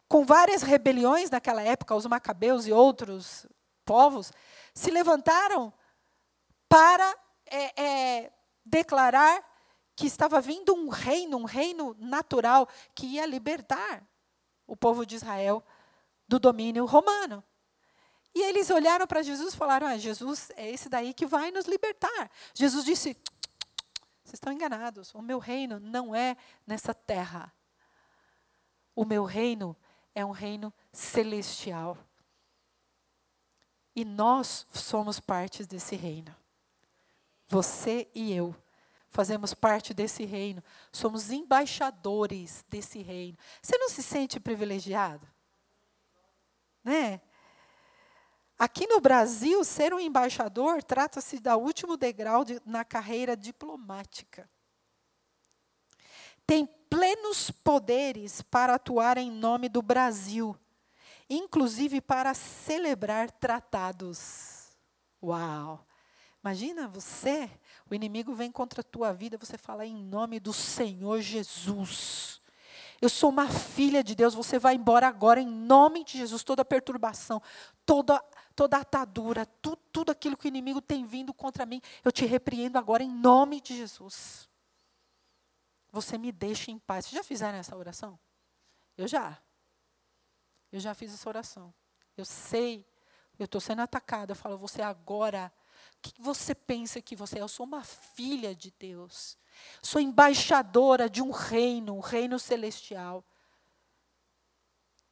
com 0.07 0.25
várias 0.25 0.63
rebeliões 0.63 1.29
naquela 1.29 1.61
época, 1.61 1.95
os 1.95 2.07
macabeus 2.07 2.65
e 2.65 2.71
outros 2.71 3.45
povos, 3.85 4.31
se 4.73 4.89
levantaram 4.89 5.71
para 6.67 7.15
é, 7.45 7.81
é, 7.81 8.33
declarar 8.65 9.43
que 9.95 10.07
estava 10.07 10.41
vindo 10.41 10.73
um 10.73 10.89
reino, 10.89 11.37
um 11.37 11.43
reino 11.43 11.95
natural, 11.99 12.67
que 12.95 13.05
ia 13.05 13.25
libertar 13.25 14.03
o 14.65 14.75
povo 14.75 15.05
de 15.05 15.15
Israel 15.15 15.63
do 16.27 16.39
domínio 16.39 16.85
romano. 16.85 17.43
E 18.33 18.41
eles 18.41 18.69
olharam 18.69 19.07
para 19.07 19.21
Jesus 19.21 19.53
e 19.53 19.57
falaram: 19.57 19.87
ah, 19.87 19.97
Jesus 19.97 20.51
é 20.55 20.69
esse 20.69 20.87
daí 20.89 21.13
que 21.13 21.25
vai 21.25 21.51
nos 21.51 21.65
libertar. 21.65 22.29
Jesus 22.53 22.85
disse: 22.85 23.17
vocês 24.23 24.37
estão 24.37 24.53
enganados, 24.53 25.13
o 25.15 25.21
meu 25.23 25.39
reino 25.39 25.79
não 25.79 26.13
é 26.13 26.37
nessa 26.67 26.93
terra. 26.93 27.51
O 28.95 29.03
meu 29.03 29.23
reino 29.23 29.75
é 30.13 30.23
um 30.23 30.31
reino 30.31 30.71
celestial. 30.91 31.97
E 33.95 34.05
nós 34.05 34.67
somos 34.71 35.19
partes 35.19 35.65
desse 35.65 35.95
reino. 35.95 36.35
Você 37.47 38.07
e 38.13 38.31
eu 38.31 38.55
fazemos 39.09 39.53
parte 39.53 39.93
desse 39.93 40.23
reino, 40.23 40.63
somos 40.91 41.31
embaixadores 41.31 42.63
desse 42.69 43.01
reino. 43.01 43.37
Você 43.61 43.77
não 43.77 43.89
se 43.89 44.03
sente 44.03 44.39
privilegiado? 44.39 45.27
Né? 46.83 47.19
Aqui 48.59 48.85
no 48.87 48.99
Brasil, 48.99 49.63
ser 49.63 49.93
um 49.93 50.01
embaixador 50.01 50.83
trata-se 50.83 51.39
da 51.39 51.55
último 51.55 51.95
degrau 51.95 52.43
de, 52.43 52.61
na 52.65 52.83
carreira 52.83 53.37
diplomática. 53.37 54.49
Tem 56.45 56.65
plenos 56.89 57.49
poderes 57.49 58.41
para 58.41 58.75
atuar 58.75 59.17
em 59.17 59.31
nome 59.31 59.69
do 59.69 59.81
Brasil, 59.81 60.57
inclusive 61.29 62.01
para 62.01 62.33
celebrar 62.33 63.31
tratados. 63.31 64.75
Uau! 65.23 65.87
Imagina 66.43 66.87
você, 66.87 67.49
o 67.89 67.95
inimigo 67.95 68.33
vem 68.33 68.51
contra 68.51 68.81
a 68.81 68.83
tua 68.83 69.13
vida, 69.13 69.37
você 69.37 69.57
fala 69.57 69.85
em 69.85 69.95
nome 69.95 70.37
do 70.37 70.51
Senhor 70.51 71.21
Jesus. 71.21 72.38
Eu 73.01 73.09
sou 73.09 73.29
uma 73.29 73.47
filha 73.47 74.03
de 74.03 74.13
Deus, 74.15 74.33
você 74.33 74.59
vai 74.59 74.75
embora 74.75 75.07
agora 75.07 75.39
em 75.39 75.47
nome 75.47 76.03
de 76.03 76.17
Jesus. 76.17 76.43
Toda 76.43 76.65
perturbação, 76.65 77.41
toda 77.85 78.21
toda 78.59 78.75
atadura, 78.75 79.45
tu, 79.45 79.77
tudo 79.89 80.11
aquilo 80.11 80.35
que 80.35 80.45
o 80.45 80.49
inimigo 80.49 80.81
tem 80.81 81.05
vindo 81.05 81.33
contra 81.33 81.65
mim, 81.65 81.81
eu 82.03 82.11
te 82.11 82.25
repreendo 82.25 82.77
agora 82.77 83.01
em 83.01 83.09
nome 83.09 83.61
de 83.61 83.77
Jesus. 83.77 84.49
Você 85.93 86.17
me 86.17 86.29
deixa 86.29 86.69
em 86.69 86.77
paz. 86.77 87.05
Vocês 87.05 87.15
já 87.15 87.23
fizeram 87.23 87.57
essa 87.57 87.73
oração? 87.77 88.19
Eu 88.97 89.07
já. 89.07 89.41
Eu 90.69 90.79
já 90.81 90.93
fiz 90.93 91.13
essa 91.13 91.29
oração. 91.29 91.73
Eu 92.17 92.25
sei, 92.25 92.85
eu 93.39 93.45
estou 93.45 93.61
sendo 93.61 93.81
atacada. 93.81 94.33
Eu 94.33 94.35
falo, 94.35 94.57
você 94.57 94.81
agora, 94.81 95.49
o 95.95 96.01
que 96.01 96.21
você 96.21 96.53
pensa 96.53 97.01
que 97.01 97.15
você 97.15 97.39
é? 97.39 97.41
Eu 97.41 97.47
sou 97.47 97.65
uma 97.65 97.83
filha 97.85 98.53
de 98.53 98.71
Deus. 98.77 99.37
Sou 99.81 100.01
embaixadora 100.01 101.09
de 101.09 101.21
um 101.21 101.31
reino, 101.31 101.95
um 101.95 101.99
reino 101.99 102.37
celestial. 102.39 103.23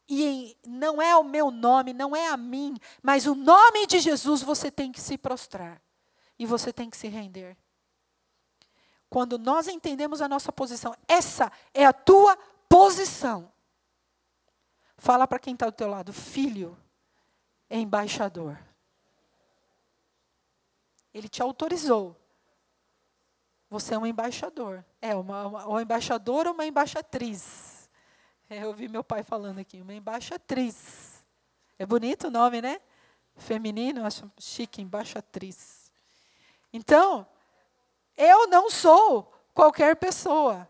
E 0.09 0.57
não 0.65 1.01
é 1.01 1.15
o 1.17 1.23
meu 1.23 1.51
nome, 1.51 1.93
não 1.93 2.15
é 2.15 2.27
a 2.27 2.37
mim, 2.37 2.77
mas 3.01 3.27
o 3.27 3.35
nome 3.35 3.85
de 3.87 3.99
Jesus 3.99 4.41
você 4.41 4.71
tem 4.71 4.91
que 4.91 5.01
se 5.01 5.17
prostrar. 5.17 5.81
E 6.39 6.45
você 6.45 6.71
tem 6.71 6.89
que 6.89 6.95
se 6.95 7.07
render. 7.07 7.57
Quando 9.09 9.37
nós 9.37 9.67
entendemos 9.67 10.21
a 10.21 10.27
nossa 10.27 10.51
posição, 10.51 10.95
essa 11.07 11.51
é 11.73 11.85
a 11.85 11.93
tua 11.93 12.37
posição. 12.69 13.51
Fala 14.97 15.27
para 15.27 15.39
quem 15.39 15.53
está 15.53 15.67
do 15.67 15.71
teu 15.71 15.89
lado, 15.89 16.11
filho, 16.11 16.77
é 17.69 17.77
embaixador. 17.77 18.57
Ele 21.13 21.27
te 21.27 21.41
autorizou. 21.41 22.15
Você 23.69 23.93
é 23.93 23.97
um 23.97 24.05
embaixador. 24.05 24.83
É, 25.01 25.15
uma, 25.15 25.45
uma, 25.47 25.65
uma 25.65 25.81
embaixadora 25.81 26.49
ou 26.49 26.53
uma 26.55 26.65
embaixatriz. 26.65 27.89
É, 28.49 28.63
eu 28.63 28.67
ouvi 28.67 28.87
meu 28.87 29.03
pai 29.03 29.23
falando 29.23 29.59
aqui, 29.59 29.81
uma 29.81 29.93
embaixatriz. 29.93 31.23
É 31.77 31.85
bonito 31.85 32.27
o 32.27 32.31
nome, 32.31 32.61
né? 32.61 32.79
Feminino, 33.35 34.05
acho 34.05 34.31
chique, 34.39 34.81
embaixatriz. 34.81 35.91
Então, 36.71 37.27
eu 38.15 38.47
não 38.47 38.69
sou 38.69 39.31
qualquer 39.53 39.95
pessoa. 39.97 40.67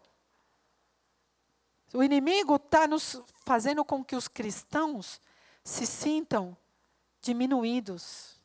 O 1.93 2.03
inimigo 2.03 2.55
está 2.55 2.87
nos 2.87 3.21
fazendo 3.45 3.85
com 3.85 4.03
que 4.03 4.15
os 4.15 4.27
cristãos 4.27 5.21
se 5.63 5.85
sintam 5.85 6.57
diminuídos. 7.21 8.41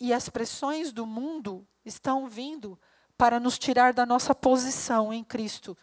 E 0.00 0.12
as 0.12 0.28
pressões 0.28 0.92
do 0.92 1.06
mundo 1.06 1.66
estão 1.86 2.28
vindo 2.28 2.78
para 3.16 3.40
nos 3.40 3.58
tirar 3.58 3.94
da 3.94 4.04
nossa 4.04 4.34
posição 4.34 5.12
em 5.12 5.24
Cristo 5.24 5.76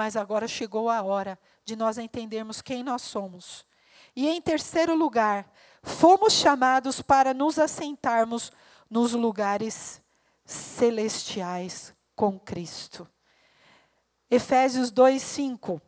mas 0.00 0.16
agora 0.16 0.48
chegou 0.48 0.88
a 0.88 1.02
hora 1.02 1.38
de 1.62 1.76
nós 1.76 1.98
entendermos 1.98 2.62
quem 2.62 2.82
nós 2.82 3.02
somos. 3.02 3.66
E 4.14 4.28
em 4.28 4.40
terceiro 4.40 4.94
lugar, 4.94 5.52
fomos 5.82 6.32
chamados 6.32 7.02
para 7.02 7.34
nos 7.34 7.58
assentarmos 7.58 8.50
nos 8.88 9.12
lugares 9.12 10.00
celestiais 10.44 11.94
com 12.16 12.38
Cristo. 12.38 13.06
Efésios 14.30 14.90
2:5. 14.90 15.80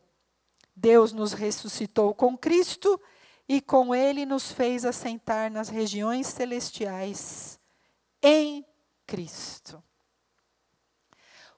Deus 0.75 1.11
nos 1.11 1.33
ressuscitou 1.33 2.13
com 2.13 2.37
Cristo 2.37 3.01
e 3.47 3.61
com 3.61 3.93
ele 3.93 4.27
nos 4.27 4.51
fez 4.51 4.85
assentar 4.85 5.51
nas 5.51 5.69
regiões 5.69 6.27
celestiais 6.27 7.59
em 8.21 8.65
Cristo. 9.05 9.83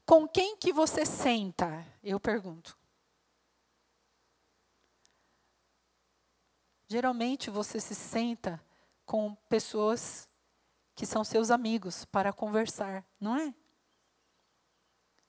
Com 0.06 0.28
quem 0.28 0.56
que 0.56 0.72
você 0.72 1.06
senta? 1.06 1.86
Eu 2.04 2.20
pergunto. 2.20 2.78
Geralmente 6.88 7.50
você 7.50 7.80
se 7.80 7.96
senta 7.96 8.64
com 9.06 9.36
pessoas 9.50 10.30
que 10.93 11.06
são 11.06 11.24
seus 11.24 11.50
amigos 11.50 12.06
para 12.06 12.32
conversar, 12.32 13.04
não 13.20 13.36
é? 13.36 13.54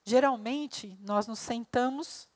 Geralmente 0.05 0.97
nós 1.01 1.27
nos 1.27 1.39
sentamos 1.39 2.29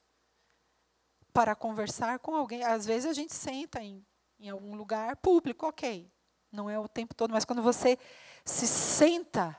para 1.32 1.54
conversar 1.54 2.18
com 2.18 2.34
alguém. 2.34 2.64
Às 2.64 2.86
vezes 2.86 3.08
a 3.08 3.12
gente 3.12 3.34
senta 3.34 3.82
em, 3.82 4.04
em 4.38 4.48
algum 4.50 4.74
lugar 4.74 5.16
público, 5.16 5.66
ok. 5.66 6.10
Não 6.50 6.68
é 6.68 6.78
o 6.78 6.88
tempo 6.88 7.14
todo, 7.14 7.30
mas 7.30 7.44
quando 7.44 7.62
você 7.62 7.98
se 8.44 8.66
senta 8.66 9.56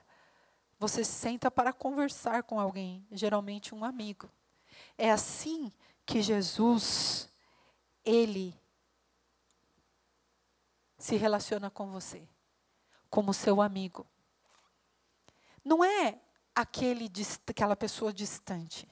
você 0.82 1.04
senta 1.04 1.52
para 1.52 1.72
conversar 1.72 2.42
com 2.42 2.60
alguém, 2.60 3.06
geralmente 3.12 3.76
um 3.76 3.86
amigo. 3.86 4.28
É 4.98 5.12
assim 5.12 5.72
que 6.08 6.24
Jesus, 6.24 7.30
ele 8.04 8.60
se 10.98 11.16
relaciona 11.18 11.70
com 11.70 11.92
você, 11.92 12.28
como 13.12 13.32
seu 13.32 13.62
amigo. 13.62 14.08
Não 15.64 15.84
é 15.84 16.20
aquele 16.56 17.12
aquela 17.48 17.76
pessoa 17.76 18.12
distante, 18.12 18.90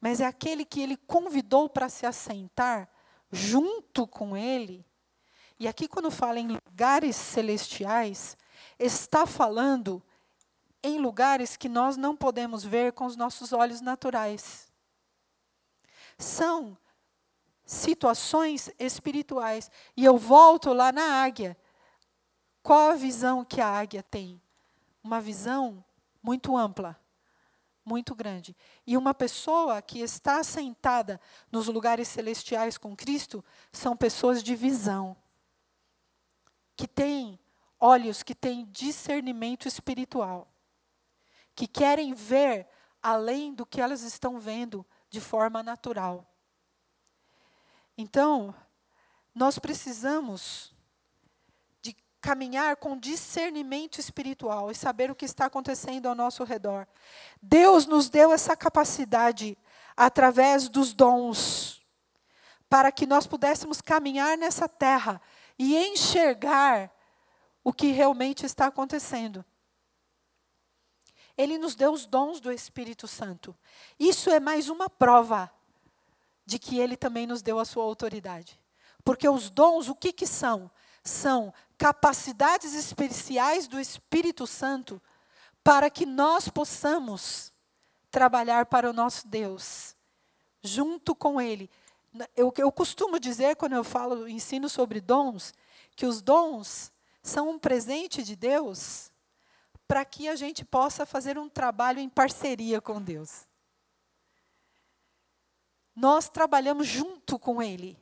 mas 0.00 0.20
é 0.20 0.26
aquele 0.26 0.64
que 0.64 0.80
ele 0.80 0.96
convidou 0.96 1.68
para 1.68 1.88
se 1.88 2.04
assentar 2.04 2.90
junto 3.30 4.08
com 4.08 4.36
ele. 4.36 4.84
E 5.56 5.68
aqui, 5.68 5.86
quando 5.86 6.10
fala 6.10 6.40
em 6.40 6.48
lugares 6.48 7.14
celestiais, 7.14 8.36
está 8.76 9.24
falando 9.24 10.02
em 10.82 10.98
lugares 10.98 11.56
que 11.56 11.68
nós 11.68 11.96
não 11.96 12.16
podemos 12.16 12.64
ver 12.64 12.92
com 12.92 13.06
os 13.06 13.16
nossos 13.16 13.52
olhos 13.52 13.80
naturais. 13.80 14.70
São 16.16 16.76
situações 17.64 18.70
espirituais. 18.78 19.70
E 19.96 20.04
eu 20.04 20.16
volto 20.16 20.72
lá 20.72 20.92
na 20.92 21.22
águia. 21.22 21.56
Qual 22.62 22.92
a 22.92 22.94
visão 22.94 23.44
que 23.44 23.60
a 23.60 23.68
águia 23.68 24.02
tem? 24.02 24.40
Uma 25.02 25.20
visão 25.20 25.84
muito 26.22 26.56
ampla, 26.56 26.98
muito 27.84 28.14
grande. 28.14 28.56
E 28.86 28.96
uma 28.96 29.14
pessoa 29.14 29.80
que 29.82 30.00
está 30.00 30.42
sentada 30.42 31.20
nos 31.50 31.66
lugares 31.66 32.08
celestiais 32.08 32.78
com 32.78 32.96
Cristo 32.96 33.44
são 33.72 33.96
pessoas 33.96 34.42
de 34.42 34.54
visão, 34.54 35.16
que 36.76 36.86
têm 36.86 37.38
olhos, 37.78 38.22
que 38.22 38.34
têm 38.34 38.66
discernimento 38.66 39.66
espiritual 39.66 40.48
que 41.58 41.66
querem 41.66 42.14
ver 42.14 42.68
além 43.02 43.52
do 43.52 43.66
que 43.66 43.80
elas 43.80 44.02
estão 44.02 44.38
vendo 44.38 44.86
de 45.10 45.20
forma 45.20 45.60
natural. 45.60 46.24
Então, 47.96 48.54
nós 49.34 49.58
precisamos 49.58 50.72
de 51.82 51.96
caminhar 52.20 52.76
com 52.76 52.96
discernimento 52.96 53.98
espiritual 53.98 54.70
e 54.70 54.74
saber 54.76 55.10
o 55.10 55.16
que 55.16 55.24
está 55.24 55.46
acontecendo 55.46 56.06
ao 56.06 56.14
nosso 56.14 56.44
redor. 56.44 56.86
Deus 57.42 57.86
nos 57.86 58.08
deu 58.08 58.32
essa 58.32 58.56
capacidade 58.56 59.58
através 59.96 60.68
dos 60.68 60.94
dons 60.94 61.84
para 62.70 62.92
que 62.92 63.04
nós 63.04 63.26
pudéssemos 63.26 63.80
caminhar 63.80 64.38
nessa 64.38 64.68
terra 64.68 65.20
e 65.58 65.76
enxergar 65.76 66.88
o 67.64 67.72
que 67.72 67.88
realmente 67.88 68.46
está 68.46 68.66
acontecendo. 68.66 69.44
Ele 71.38 71.56
nos 71.56 71.76
deu 71.76 71.92
os 71.92 72.04
dons 72.04 72.40
do 72.40 72.50
Espírito 72.50 73.06
Santo. 73.06 73.56
Isso 73.98 74.28
é 74.28 74.40
mais 74.40 74.68
uma 74.68 74.90
prova 74.90 75.48
de 76.44 76.58
que 76.58 76.80
ele 76.80 76.96
também 76.96 77.28
nos 77.28 77.42
deu 77.42 77.60
a 77.60 77.64
sua 77.64 77.84
autoridade. 77.84 78.58
Porque 79.04 79.28
os 79.28 79.48
dons, 79.48 79.88
o 79.88 79.94
que, 79.94 80.12
que 80.12 80.26
são? 80.26 80.68
São 81.04 81.54
capacidades 81.78 82.74
especiais 82.74 83.68
do 83.68 83.78
Espírito 83.78 84.48
Santo 84.48 85.00
para 85.62 85.88
que 85.88 86.04
nós 86.04 86.48
possamos 86.48 87.52
trabalhar 88.10 88.66
para 88.66 88.90
o 88.90 88.92
nosso 88.92 89.28
Deus, 89.28 89.94
junto 90.60 91.14
com 91.14 91.40
Ele. 91.40 91.70
Eu, 92.34 92.52
eu 92.56 92.72
costumo 92.72 93.20
dizer, 93.20 93.54
quando 93.54 93.74
eu 93.74 93.84
falo, 93.84 94.26
ensino 94.26 94.68
sobre 94.68 95.00
dons, 95.00 95.54
que 95.94 96.06
os 96.06 96.20
dons 96.20 96.90
são 97.22 97.50
um 97.50 97.58
presente 97.58 98.24
de 98.24 98.34
Deus 98.34 99.07
para 99.88 100.04
que 100.04 100.28
a 100.28 100.36
gente 100.36 100.64
possa 100.64 101.04
fazer 101.04 101.38
um 101.38 101.48
trabalho 101.48 101.98
em 101.98 102.08
parceria 102.08 102.80
com 102.80 103.02
Deus. 103.02 103.48
Nós 105.96 106.28
trabalhamos 106.28 106.86
junto 106.86 107.38
com 107.38 107.60
Ele. 107.60 107.98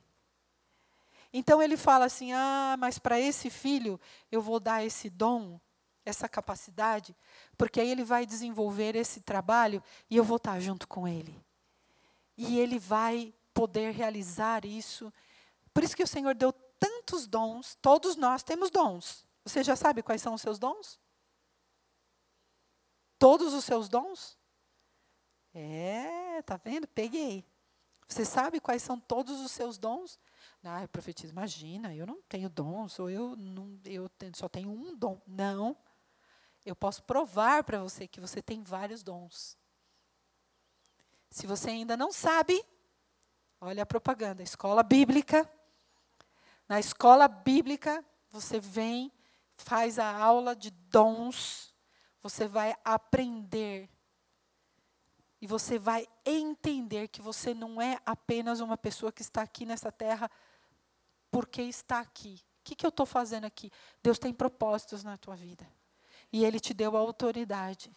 Então 1.33 1.63
ele 1.63 1.77
fala 1.77 2.07
assim: 2.07 2.33
ah, 2.33 2.77
mas 2.79 2.99
para 2.99 3.21
esse 3.21 3.49
filho 3.51 4.01
eu 4.31 4.43
vou 4.43 4.59
dar 4.59 4.85
esse 4.85 5.09
dom, 5.09 5.61
essa 6.05 6.29
capacidade, 6.29 7.15
porque 7.59 7.81
aí 7.81 7.91
ele 7.91 8.05
vai 8.05 8.25
desenvolver 8.25 8.97
esse 8.97 9.21
trabalho 9.21 9.83
e 10.09 10.17
eu 10.17 10.25
vou 10.25 10.37
estar 10.37 10.59
junto 10.61 10.87
com 10.87 11.07
ele. 11.07 11.39
E 12.37 12.59
ele 12.59 12.79
vai 12.79 13.35
poder 13.53 13.93
realizar 13.93 14.65
isso. 14.65 15.13
Por 15.75 15.83
isso 15.83 15.97
que 15.97 16.03
o 16.03 16.07
Senhor 16.07 16.35
deu 16.35 16.53
tantos 16.53 17.27
dons, 17.27 17.77
todos 17.83 18.17
nós 18.17 18.43
temos 18.43 18.71
dons. 18.71 19.27
Você 19.45 19.63
já 19.63 19.77
sabe 19.77 20.03
quais 20.03 20.23
são 20.23 20.35
os 20.35 20.43
seus 20.43 20.59
dons? 20.59 20.99
Todos 23.19 23.55
os 23.55 23.65
seus 23.65 23.89
dons? 23.89 24.39
É, 25.55 26.43
tá 26.43 26.57
vendo? 26.57 26.87
Peguei. 26.87 27.45
Você 28.07 28.25
sabe 28.25 28.61
quais 28.61 28.83
são 28.83 29.01
todos 29.01 29.41
os 29.41 29.51
seus 29.51 29.79
dons? 29.79 30.19
Ah, 30.63 30.87
profetiza, 30.89 31.33
imagina, 31.33 31.95
eu 31.95 32.07
não 32.07 32.21
tenho 32.23 32.49
dons, 32.49 32.99
ou 32.99 33.09
eu, 33.09 33.37
não, 33.37 33.79
eu 33.85 34.11
só 34.35 34.49
tenho 34.49 34.71
um 34.71 34.95
dom. 34.97 35.21
Não. 35.27 35.77
Eu 36.65 36.75
posso 36.75 37.03
provar 37.05 37.63
para 37.65 37.81
você 37.81 38.09
que 38.09 38.21
você 38.21 38.43
tem 38.43 38.63
vários 38.63 39.03
dons. 39.03 39.57
Se 41.31 41.47
você 41.47 41.71
ainda 41.71 41.97
não 41.97 42.13
sabe, 42.13 42.65
olha 43.61 43.83
a 43.83 43.87
propaganda, 43.87 44.43
escola 44.43 44.83
bíblica. 44.83 45.49
Na 46.69 46.81
escola 46.81 47.29
bíblica, 47.29 48.05
você 48.31 48.59
vem, 48.59 49.13
faz 49.57 49.99
a 49.99 50.17
aula 50.17 50.57
de 50.57 50.71
dons, 50.71 51.73
você 52.29 52.49
vai 52.49 52.75
aprender 52.85 53.89
e 55.41 55.47
você 55.47 55.79
vai 55.79 56.09
entender 56.25 57.07
que 57.07 57.23
você 57.23 57.55
não 57.55 57.81
é 57.81 58.01
apenas 58.05 58.59
uma 58.59 58.77
pessoa 58.77 59.13
que 59.13 59.23
está 59.23 59.43
aqui 59.43 59.65
nessa 59.65 59.93
terra 59.93 60.29
porque 61.31 61.63
está 61.63 62.01
aqui. 62.01 62.41
O 62.61 62.65
que, 62.65 62.75
que 62.75 62.85
eu 62.85 62.89
estou 62.89 63.07
fazendo 63.07 63.45
aqui? 63.45 63.71
Deus 64.03 64.19
tem 64.19 64.33
propósitos 64.33 65.05
na 65.05 65.17
tua 65.17 65.37
vida. 65.37 65.65
E 66.33 66.45
Ele 66.45 66.59
te 66.59 66.75
deu 66.75 66.97
a 66.97 67.01
autoridade. 67.01 67.93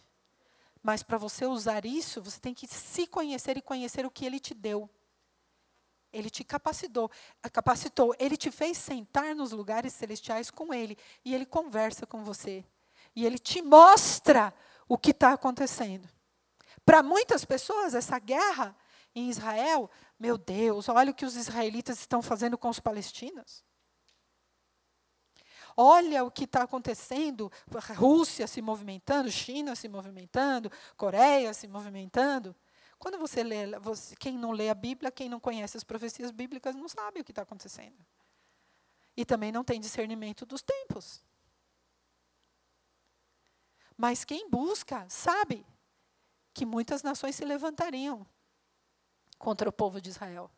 Mas 0.83 1.01
para 1.01 1.17
você 1.17 1.47
usar 1.47 1.83
isso, 1.85 2.21
você 2.21 2.39
tem 2.39 2.53
que 2.53 2.67
se 2.67 3.07
conhecer 3.07 3.57
e 3.57 3.61
conhecer 3.63 4.05
o 4.05 4.11
que 4.11 4.25
Ele 4.25 4.39
te 4.39 4.53
deu. 4.53 4.87
Ele 6.13 6.29
te 6.29 6.43
capacitou, 6.43 7.09
capacitou, 7.51 8.15
ele 8.19 8.35
te 8.35 8.49
fez 8.49 8.77
sentar 8.77 9.35
nos 9.35 9.51
lugares 9.51 9.93
celestiais 9.93 10.49
com 10.49 10.73
ele 10.73 10.97
e 11.23 11.35
ele 11.35 11.45
conversa 11.45 12.07
com 12.07 12.23
você. 12.23 12.65
E 13.15 13.25
ele 13.25 13.37
te 13.39 13.61
mostra 13.61 14.53
o 14.87 14.97
que 14.97 15.11
está 15.11 15.33
acontecendo. 15.33 16.07
Para 16.85 17.03
muitas 17.03 17.45
pessoas, 17.45 17.93
essa 17.93 18.17
guerra 18.19 18.75
em 19.13 19.29
Israel 19.29 19.89
meu 20.19 20.37
Deus, 20.37 20.89
olha 20.89 21.11
o 21.11 21.15
que 21.15 21.25
os 21.25 21.37
israelitas 21.37 21.97
estão 21.99 22.21
fazendo 22.21 22.57
com 22.57 22.67
os 22.67 22.79
palestinos. 22.79 23.63
Olha 25.77 26.25
o 26.25 26.31
que 26.31 26.43
está 26.43 26.63
acontecendo, 26.63 27.49
Rússia 27.95 28.45
se 28.47 28.61
movimentando, 28.61 29.31
China 29.31 29.77
se 29.77 29.87
movimentando, 29.87 30.69
Coreia 30.97 31.53
se 31.53 31.69
movimentando. 31.69 32.53
Quando 32.97 33.17
você 33.17 33.41
lê, 33.43 33.79
você, 33.79 34.13
quem 34.17 34.37
não 34.37 34.51
lê 34.51 34.69
a 34.69 34.75
Bíblia, 34.75 35.09
quem 35.09 35.29
não 35.29 35.39
conhece 35.39 35.77
as 35.77 35.85
profecias 35.85 36.31
bíblicas, 36.31 36.75
não 36.75 36.89
sabe 36.89 37.21
o 37.21 37.23
que 37.23 37.31
está 37.31 37.43
acontecendo. 37.43 37.95
E 39.15 39.23
também 39.23 39.53
não 39.53 39.63
tem 39.63 39.79
discernimento 39.79 40.45
dos 40.45 40.61
tempos. 40.61 41.23
Mas 44.01 44.23
quem 44.23 44.49
busca, 44.49 45.05
sabe 45.09 45.67
que 46.53 46.65
muitas 46.65 47.03
nações 47.03 47.35
se 47.35 47.43
levantariam 47.43 48.25
contra 49.37 49.67
o 49.67 49.73
povo 49.73 49.99
de 49.99 50.09
Israel. 50.09 50.49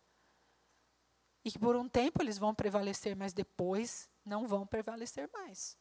E 1.43 1.51
que 1.51 1.57
por 1.57 1.75
um 1.75 1.89
tempo 1.89 2.21
eles 2.21 2.37
vão 2.37 2.53
prevalecer, 2.53 3.15
mas 3.15 3.33
depois 3.33 4.07
não 4.23 4.45
vão 4.45 4.67
prevalecer 4.67 5.27
mais. 5.33 5.75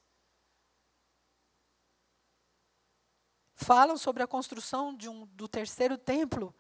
Falam 3.54 3.98
sobre 3.98 4.22
a 4.22 4.26
construção 4.26 4.96
um, 5.06 5.26
do 5.26 5.46
terceiro 5.46 5.98
templo. 5.98 6.54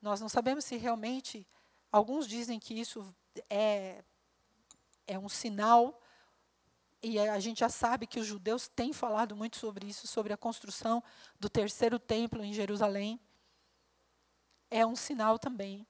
Nós 0.00 0.20
não 0.20 0.28
sabemos 0.28 0.64
se 0.64 0.76
realmente. 0.76 1.44
Alguns 1.90 2.28
dizem 2.28 2.60
que 2.60 2.78
isso 2.78 3.12
é, 3.50 4.04
é 5.04 5.18
um 5.18 5.28
sinal, 5.28 6.00
e 7.02 7.18
a 7.18 7.38
gente 7.38 7.60
já 7.60 7.68
sabe 7.68 8.06
que 8.06 8.18
os 8.18 8.26
judeus 8.26 8.68
têm 8.68 8.92
falado 8.92 9.36
muito 9.36 9.56
sobre 9.56 9.86
isso, 9.86 10.06
sobre 10.06 10.32
a 10.32 10.36
construção 10.36 11.02
do 11.38 11.48
terceiro 11.48 11.98
templo 11.98 12.44
em 12.44 12.52
Jerusalém 12.52 13.20
é 14.70 14.84
um 14.86 14.96
sinal 14.96 15.38
também. 15.38 15.86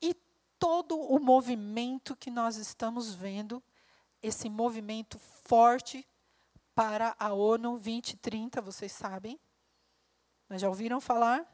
E 0.00 0.14
todo 0.58 0.98
o 0.98 1.18
movimento 1.18 2.16
que 2.16 2.30
nós 2.30 2.56
estamos 2.56 3.14
vendo, 3.14 3.62
esse 4.22 4.48
movimento 4.48 5.18
forte 5.18 6.06
para 6.74 7.14
a 7.18 7.32
ONU 7.32 7.72
2030, 7.72 8.60
vocês 8.60 8.92
sabem? 8.92 9.38
Mas 10.48 10.60
já 10.60 10.68
ouviram 10.68 11.00
falar? 11.00 11.50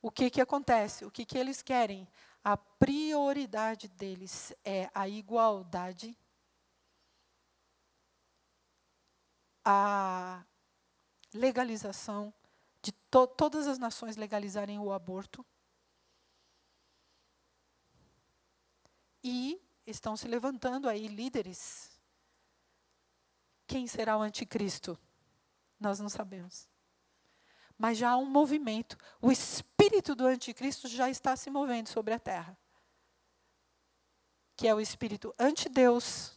O 0.00 0.10
que, 0.10 0.30
que 0.30 0.40
acontece? 0.40 1.04
O 1.04 1.10
que, 1.10 1.24
que 1.24 1.38
eles 1.38 1.62
querem? 1.62 2.06
A 2.44 2.58
prioridade 2.58 3.88
deles 3.88 4.52
é 4.62 4.90
a 4.94 5.08
igualdade, 5.08 6.14
a 9.64 10.44
legalização 11.32 12.34
de 12.82 12.92
to 12.92 13.26
todas 13.26 13.66
as 13.66 13.78
nações 13.78 14.16
legalizarem 14.16 14.78
o 14.78 14.92
aborto. 14.92 15.42
E 19.22 19.58
estão 19.86 20.14
se 20.14 20.28
levantando 20.28 20.86
aí 20.86 21.08
líderes. 21.08 21.98
Quem 23.66 23.86
será 23.86 24.18
o 24.18 24.20
anticristo? 24.20 24.98
Nós 25.80 25.98
não 25.98 26.10
sabemos. 26.10 26.68
Mas 27.84 27.98
já 27.98 28.12
há 28.12 28.16
um 28.16 28.24
movimento. 28.24 28.96
O 29.20 29.30
espírito 29.30 30.14
do 30.14 30.24
anticristo 30.26 30.88
já 30.88 31.10
está 31.10 31.36
se 31.36 31.50
movendo 31.50 31.86
sobre 31.90 32.14
a 32.14 32.18
terra. 32.18 32.56
Que 34.56 34.66
é 34.66 34.74
o 34.74 34.80
espírito 34.80 35.34
anti-Deus, 35.38 36.32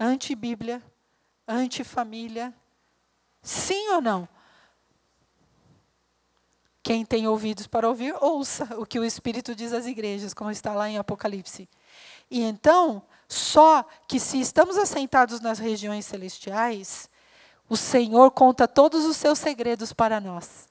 anti-Bíblia, 0.00 0.82
anti-família. 1.46 2.54
Sim 3.42 3.90
ou 3.90 4.00
não? 4.00 4.26
Quem 6.82 7.04
tem 7.04 7.28
ouvidos 7.28 7.66
para 7.66 7.86
ouvir, 7.86 8.14
ouça 8.22 8.64
o 8.78 8.86
que 8.86 8.98
o 8.98 9.04
Espírito 9.04 9.54
diz 9.54 9.74
às 9.74 9.84
igrejas, 9.84 10.32
como 10.32 10.50
está 10.50 10.72
lá 10.72 10.88
em 10.88 10.96
Apocalipse. 10.96 11.68
E 12.30 12.40
então, 12.40 13.02
só 13.28 13.82
que 14.08 14.18
se 14.18 14.40
estamos 14.40 14.78
assentados 14.78 15.38
nas 15.42 15.58
regiões 15.58 16.06
celestiais, 16.06 17.10
o 17.68 17.76
Senhor 17.76 18.30
conta 18.30 18.66
todos 18.66 19.04
os 19.04 19.18
seus 19.18 19.38
segredos 19.38 19.92
para 19.92 20.18
nós. 20.18 20.66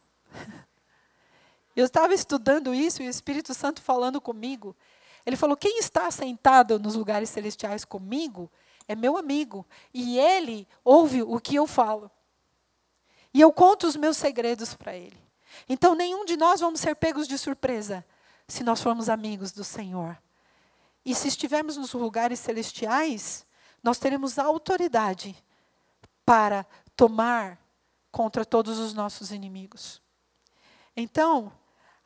Eu 1.76 1.86
estava 1.86 2.14
estudando 2.14 2.74
isso 2.74 3.04
e 3.04 3.08
o 3.08 3.10
Espírito 3.10 3.54
Santo 3.54 3.82
falando 3.82 4.20
comigo. 4.20 4.76
Ele 5.26 5.36
falou: 5.36 5.56
quem 5.56 5.78
está 5.80 6.10
sentado 6.10 6.80
nos 6.80 6.96
lugares 6.96 7.30
celestiais 7.30 7.86
comigo 7.86 8.50
é 8.88 8.96
meu 8.96 9.18
amigo. 9.18 9.66
E 9.94 10.18
ele 10.18 10.68
ouve 10.84 11.22
o 11.22 11.40
que 11.40 11.56
eu 11.56 11.68
falo. 11.68 12.10
E 13.34 13.42
eu 13.42 13.52
conto 13.52 13.86
os 13.86 13.96
meus 13.96 14.18
segredos 14.18 14.74
para 14.74 14.96
ele. 14.96 15.22
Então, 15.68 15.94
nenhum 15.94 16.26
de 16.26 16.38
nós 16.38 16.60
vamos 16.60 16.80
ser 16.80 16.96
pegos 16.96 17.28
de 17.28 17.38
surpresa 17.38 18.06
se 18.48 18.64
nós 18.64 18.82
formos 18.82 19.10
amigos 19.10 19.52
do 19.52 19.64
Senhor. 19.64 20.18
E 21.06 21.14
se 21.14 21.28
estivermos 21.28 21.78
nos 21.78 21.94
lugares 21.94 22.40
celestiais, 22.40 23.46
nós 23.84 24.00
teremos 24.00 24.40
autoridade 24.40 25.36
para 26.26 26.66
tomar 26.96 27.60
contra 28.12 28.44
todos 28.44 28.80
os 28.80 28.94
nossos 28.94 29.32
inimigos. 29.32 30.02
Então, 31.00 31.54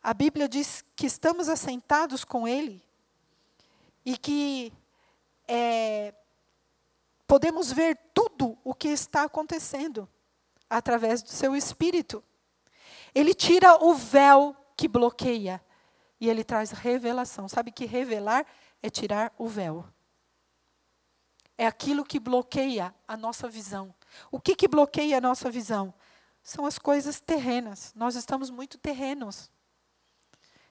a 0.04 0.14
Bíblia 0.14 0.50
diz 0.50 0.84
que 0.98 1.06
estamos 1.06 1.48
assentados 1.48 2.26
com 2.26 2.46
Ele 2.46 2.84
e 4.06 4.18
que 4.18 4.74
é, 5.48 6.14
podemos 7.26 7.72
ver 7.72 7.98
tudo 8.14 8.58
o 8.66 8.76
que 8.76 8.90
está 8.90 9.24
acontecendo 9.24 10.10
através 10.70 11.24
do 11.24 11.30
Seu 11.30 11.56
Espírito. 11.56 12.22
Ele 13.16 13.34
tira 13.34 13.82
o 13.82 13.94
véu 13.94 14.54
que 14.76 14.90
bloqueia 14.90 15.64
e 16.20 16.30
ele 16.30 16.44
traz 16.44 16.72
revelação. 16.72 17.48
Sabe 17.48 17.72
que 17.72 17.86
revelar 17.86 18.46
é 18.84 18.90
tirar 18.90 19.34
o 19.38 19.48
véu. 19.48 19.86
É 21.58 21.66
aquilo 21.66 22.04
que 22.04 22.20
bloqueia 22.20 22.94
a 23.08 23.16
nossa 23.16 23.48
visão. 23.48 23.96
O 24.30 24.40
que, 24.40 24.54
que 24.54 24.68
bloqueia 24.68 25.18
a 25.18 25.22
nossa 25.22 25.50
visão? 25.50 25.94
São 26.44 26.66
as 26.66 26.78
coisas 26.80 27.20
terrenas. 27.20 27.94
Nós 27.96 28.16
estamos 28.16 28.50
muito 28.50 28.78
terrenos. 28.78 29.50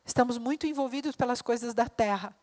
Estamos 0.04 0.38
muito 0.38 0.66
envolvidos 0.66 1.14
pelas 1.14 1.40
coisas 1.40 1.74
da 1.74 1.88
terra. 1.88 2.34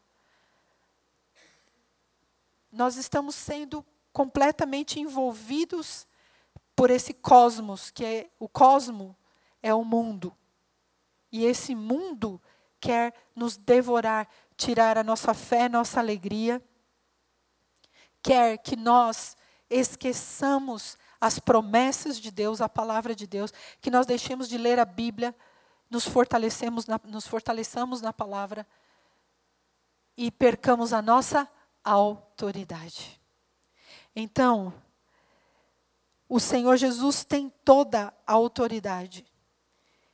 Nós 2.72 2.96
estamos 2.96 3.36
sendo 3.36 3.86
completamente 4.14 5.00
envolvidos 5.00 6.08
por 6.76 6.90
esse 6.90 7.14
cosmos, 7.14 7.92
que 7.92 8.06
é 8.06 8.30
o 8.40 8.48
cosmo 8.48 9.18
é 9.62 9.74
o 9.74 9.84
mundo. 9.84 10.36
E 11.32 11.46
esse 11.46 11.76
mundo 11.76 12.42
quer 12.80 13.14
nos 13.36 13.58
devorar, 13.58 14.28
tirar 14.56 14.98
a 14.98 15.04
nossa 15.04 15.34
fé, 15.34 15.68
nossa 15.68 16.00
alegria. 16.00 16.64
Quer 18.22 18.58
que 18.60 18.76
nós 18.76 19.36
esqueçamos 19.70 20.98
as 21.20 21.40
promessas 21.40 22.20
de 22.20 22.32
Deus, 22.32 22.62
a 22.62 22.70
palavra 22.70 23.16
de 23.16 23.26
Deus, 23.26 23.52
que 23.82 23.92
nós 23.92 24.06
deixemos 24.06 24.48
de 24.48 24.58
ler 24.58 24.80
a 24.80 24.86
Bíblia, 24.86 25.36
nos 25.90 26.06
fortalecemos 26.06 26.86
na, 26.86 27.00
nos 27.06 27.28
fortaleçamos 27.28 28.02
na 28.02 28.12
palavra 28.12 28.68
e 30.16 30.32
percamos 30.32 30.94
a 30.94 31.02
nossa 31.02 31.50
autoridade. 31.84 33.22
Então, 34.16 34.74
o 36.28 36.40
Senhor 36.40 36.76
Jesus 36.76 37.24
tem 37.24 37.50
toda 37.64 38.14
a 38.26 38.34
autoridade 38.34 39.26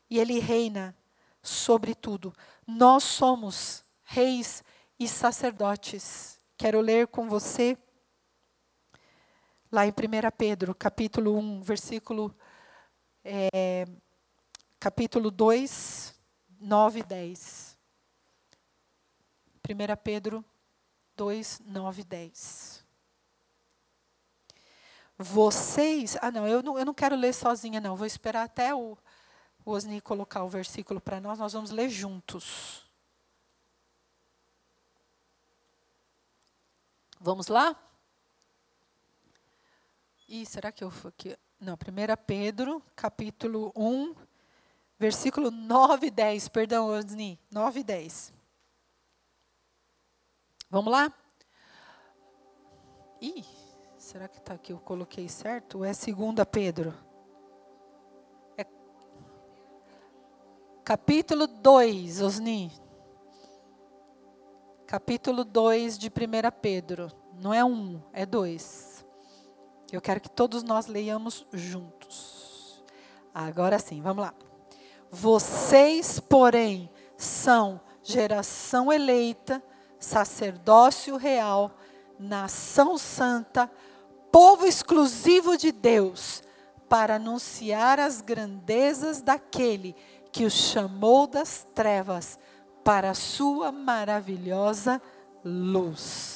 e 0.09 0.19
ele 0.19 0.39
reina 0.39 0.95
sobre 1.41 1.95
tudo. 1.95 2.33
Nós 2.67 3.03
somos 3.03 3.83
reis 4.03 4.63
e 4.99 5.07
sacerdotes. 5.07 6.39
Quero 6.57 6.79
ler 6.81 7.07
com 7.07 7.27
você 7.27 7.77
lá 9.73 9.87
em 9.87 9.89
1 9.89 9.93
Pedro, 10.37 10.75
capítulo 10.75 11.35
1, 11.35 11.63
versículo 11.63 12.31
é, 13.25 13.87
capítulo 14.79 15.31
2, 15.31 16.13
9 16.61 16.99
e 16.99 17.03
10. 17.03 17.77
1 19.67 19.95
Pedro 20.03 20.45
2, 21.15 21.61
9 21.65 22.01
e 22.01 22.05
10. 22.05 22.85
Vocês. 25.17 26.17
Ah, 26.21 26.29
não 26.29 26.47
eu, 26.47 26.61
não, 26.61 26.77
eu 26.77 26.85
não 26.85 26.93
quero 26.93 27.15
ler 27.15 27.33
sozinha, 27.33 27.81
não. 27.81 27.95
Vou 27.95 28.05
esperar 28.05 28.43
até 28.43 28.75
o, 28.75 28.95
o 29.65 29.71
Osni 29.71 29.99
colocar 30.01 30.43
o 30.43 30.47
versículo 30.47 31.01
para 31.01 31.19
nós. 31.19 31.39
Nós 31.39 31.53
vamos 31.53 31.71
ler 31.71 31.89
juntos. 31.89 32.87
Vamos 37.19 37.47
lá? 37.47 37.75
Ih, 40.33 40.47
será 40.47 40.71
que 40.71 40.83
eu. 40.83 40.91
Que, 41.15 41.37
não, 41.59 41.75
1 41.75 41.77
Pedro, 42.25 42.81
capítulo 42.95 43.71
1, 43.75 44.15
versículo 44.97 45.51
9 45.51 46.07
e 46.07 46.09
10. 46.09 46.47
Perdão, 46.47 46.87
Osni. 46.87 47.39
9 47.51 47.81
e 47.81 47.83
10. 47.83 48.33
Vamos 50.71 50.91
lá? 50.91 51.13
Ih, 53.21 53.45
será 53.99 54.27
que 54.27 54.39
está 54.39 54.55
aqui? 54.55 54.73
Eu 54.73 54.79
coloquei 54.79 55.29
certo? 55.29 55.77
Ou 55.77 55.85
é 55.85 55.91
2 55.91 56.47
Pedro? 56.51 56.95
É 58.57 58.65
capítulo 60.83 61.45
2, 61.45 62.21
Osni. 62.21 62.71
Capítulo 64.87 65.43
2 65.43 65.95
de 65.95 66.07
1 66.07 66.11
Pedro. 66.59 67.11
Não 67.35 67.53
é 67.53 67.63
um, 67.63 68.01
é 68.11 68.25
Eu 69.93 70.01
quero 70.01 70.19
que 70.19 70.29
todos 70.29 70.63
nós 70.63 70.87
leiamos 70.87 71.45
juntos. 71.53 72.83
Agora 73.31 73.77
sim, 73.77 74.01
vamos 74.01 74.23
lá. 74.23 74.33
Vocês, 75.11 76.19
porém, 76.19 76.89
são 77.15 77.79
geração 78.01 78.91
eleita 78.91 79.61
sacerdócio 79.99 81.15
real, 81.15 81.71
nação 82.19 82.97
santa, 82.97 83.69
povo 84.31 84.65
exclusivo 84.65 85.55
de 85.55 85.71
Deus, 85.71 86.41
para 86.89 87.17
anunciar 87.17 87.99
as 87.99 88.19
grandezas 88.19 89.21
daquele 89.21 89.95
que 90.31 90.43
os 90.43 90.53
chamou 90.53 91.27
das 91.27 91.67
trevas 91.75 92.39
para 92.83 93.11
a 93.11 93.15
sua 93.15 93.71
maravilhosa 93.71 94.99
luz. 95.45 96.32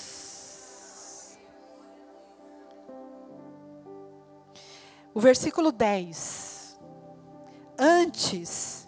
O 5.17 5.19
versículo 5.19 5.71
10. 5.71 6.79
Antes, 7.79 8.87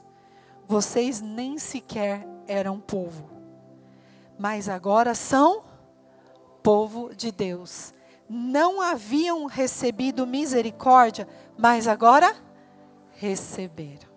vocês 0.67 1.19
nem 1.19 1.57
sequer 1.57 2.23
eram 2.47 2.79
povo 2.79 3.39
mas 4.39 4.69
agora 4.69 5.13
são 5.13 5.65
povo 6.63 7.13
de 7.13 7.29
Deus. 7.29 7.93
Não 8.29 8.79
haviam 8.79 9.45
recebido 9.47 10.25
misericórdia, 10.25 11.27
mas 11.57 11.89
agora 11.89 12.33
receberam. 13.11 14.07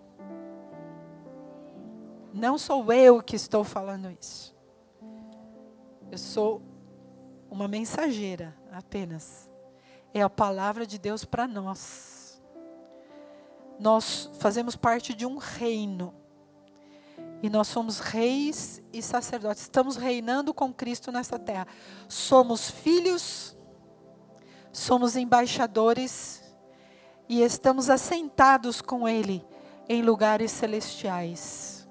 Não 2.33 2.57
sou 2.57 2.91
eu 2.93 3.21
que 3.21 3.35
estou 3.35 3.65
falando 3.65 4.09
isso. 4.09 4.55
Eu 6.09 6.17
sou 6.17 6.61
uma 7.51 7.67
mensageira 7.67 8.55
apenas. 8.71 9.49
É 10.13 10.21
a 10.21 10.29
palavra 10.29 10.85
de 10.85 10.97
Deus 10.97 11.25
para 11.25 11.47
nós. 11.47 12.41
Nós 13.79 14.29
fazemos 14.39 14.75
parte 14.75 15.13
de 15.13 15.25
um 15.25 15.37
reino. 15.37 16.13
E 17.41 17.49
nós 17.49 17.67
somos 17.67 17.99
reis 17.99 18.81
e 18.93 19.01
sacerdotes. 19.01 19.63
Estamos 19.63 19.97
reinando 19.97 20.53
com 20.53 20.73
Cristo 20.73 21.11
nessa 21.11 21.37
terra. 21.37 21.67
Somos 22.07 22.69
filhos, 22.69 23.57
somos 24.71 25.15
embaixadores 25.15 26.43
e 27.27 27.41
estamos 27.41 27.89
assentados 27.89 28.81
com 28.81 29.07
Ele 29.07 29.45
em 29.89 30.01
lugares 30.01 30.51
celestiais, 30.51 31.87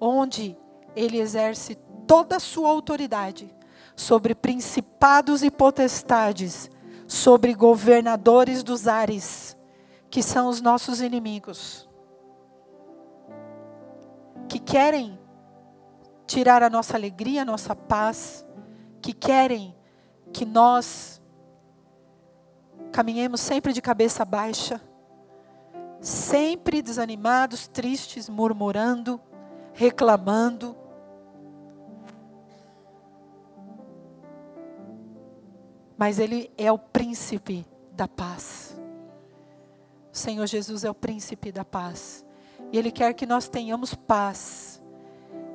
onde 0.00 0.56
Ele 0.94 1.18
exerce 1.18 1.76
toda 2.06 2.36
a 2.36 2.40
sua 2.40 2.68
autoridade 2.68 3.52
sobre 3.96 4.34
principados 4.34 5.42
e 5.42 5.50
potestades, 5.50 6.70
sobre 7.06 7.54
governadores 7.54 8.62
dos 8.62 8.88
ares, 8.88 9.56
que 10.10 10.22
são 10.22 10.48
os 10.48 10.60
nossos 10.60 11.00
inimigos 11.00 11.88
que 14.48 14.58
querem 14.58 15.18
tirar 16.26 16.62
a 16.62 16.70
nossa 16.70 16.96
alegria, 16.96 17.42
a 17.42 17.44
nossa 17.44 17.74
paz, 17.74 18.46
que 19.00 19.12
querem 19.12 19.74
que 20.32 20.44
nós 20.44 21.20
caminhemos 22.92 23.40
sempre 23.40 23.72
de 23.72 23.82
cabeça 23.82 24.24
baixa, 24.24 24.80
sempre 26.00 26.82
desanimados, 26.82 27.66
tristes, 27.66 28.28
murmurando, 28.28 29.20
reclamando. 29.72 30.76
Mas 35.96 36.18
Ele 36.18 36.50
é 36.56 36.70
o 36.70 36.78
príncipe 36.78 37.66
da 37.92 38.08
paz. 38.08 38.76
O 40.12 40.16
Senhor 40.16 40.46
Jesus 40.46 40.84
é 40.84 40.90
o 40.90 40.94
príncipe 40.94 41.52
da 41.52 41.64
paz. 41.64 42.24
E 42.72 42.78
Ele 42.78 42.90
quer 42.90 43.12
que 43.14 43.26
nós 43.26 43.48
tenhamos 43.48 43.94
paz, 43.94 44.82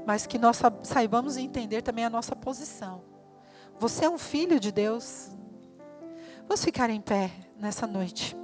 mas 0.06 0.26
que 0.26 0.38
nós 0.38 0.62
saibamos 0.84 1.38
entender 1.38 1.82
também 1.82 2.06
a 2.06 2.10
nossa 2.10 2.36
posição. 2.36 3.02
Você 3.78 4.06
é 4.06 4.10
um 4.10 4.18
filho 4.18 4.60
de 4.60 4.72
Deus. 4.72 5.30
Vamos 6.48 6.64
ficar 6.64 6.90
em 6.90 7.02
pé 7.02 7.32
nessa 7.58 7.86
noite. 7.86 8.36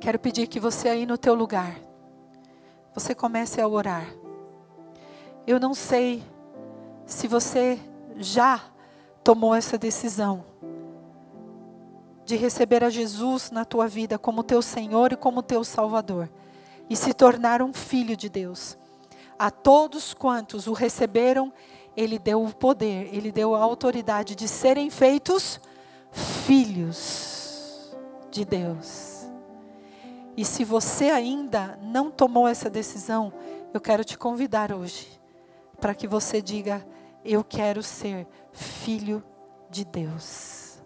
Quero 0.00 0.18
pedir 0.18 0.46
que 0.46 0.60
você 0.60 0.88
aí 0.88 1.06
no 1.06 1.18
teu 1.18 1.34
lugar, 1.34 1.76
você 2.94 3.14
comece 3.14 3.60
a 3.60 3.66
orar. 3.66 4.06
Eu 5.46 5.58
não 5.58 5.74
sei 5.74 6.22
se 7.04 7.26
você 7.26 7.78
já 8.16 8.62
tomou 9.26 9.52
essa 9.52 9.76
decisão 9.76 10.44
de 12.24 12.36
receber 12.36 12.84
a 12.84 12.90
Jesus 12.90 13.50
na 13.50 13.64
tua 13.64 13.88
vida 13.88 14.16
como 14.20 14.44
teu 14.44 14.62
Senhor 14.62 15.12
e 15.12 15.16
como 15.16 15.42
teu 15.42 15.64
Salvador 15.64 16.30
e 16.88 16.94
se 16.94 17.12
tornar 17.12 17.60
um 17.60 17.72
filho 17.72 18.16
de 18.16 18.28
Deus. 18.28 18.78
A 19.36 19.50
todos 19.50 20.14
quantos 20.14 20.68
o 20.68 20.72
receberam, 20.72 21.52
ele 21.96 22.20
deu 22.20 22.44
o 22.44 22.54
poder, 22.54 23.12
ele 23.12 23.32
deu 23.32 23.56
a 23.56 23.58
autoridade 23.58 24.36
de 24.36 24.46
serem 24.46 24.90
feitos 24.90 25.60
filhos 26.12 27.96
de 28.30 28.44
Deus. 28.44 29.26
E 30.36 30.44
se 30.44 30.62
você 30.62 31.06
ainda 31.10 31.76
não 31.82 32.12
tomou 32.12 32.46
essa 32.46 32.70
decisão, 32.70 33.32
eu 33.74 33.80
quero 33.80 34.04
te 34.04 34.16
convidar 34.16 34.70
hoje 34.70 35.20
para 35.80 35.96
que 35.96 36.06
você 36.06 36.40
diga: 36.40 36.86
Eu 37.24 37.42
quero 37.42 37.82
ser 37.82 38.24
filho 38.56 39.22
de 39.70 39.84
Deus. 39.84 40.78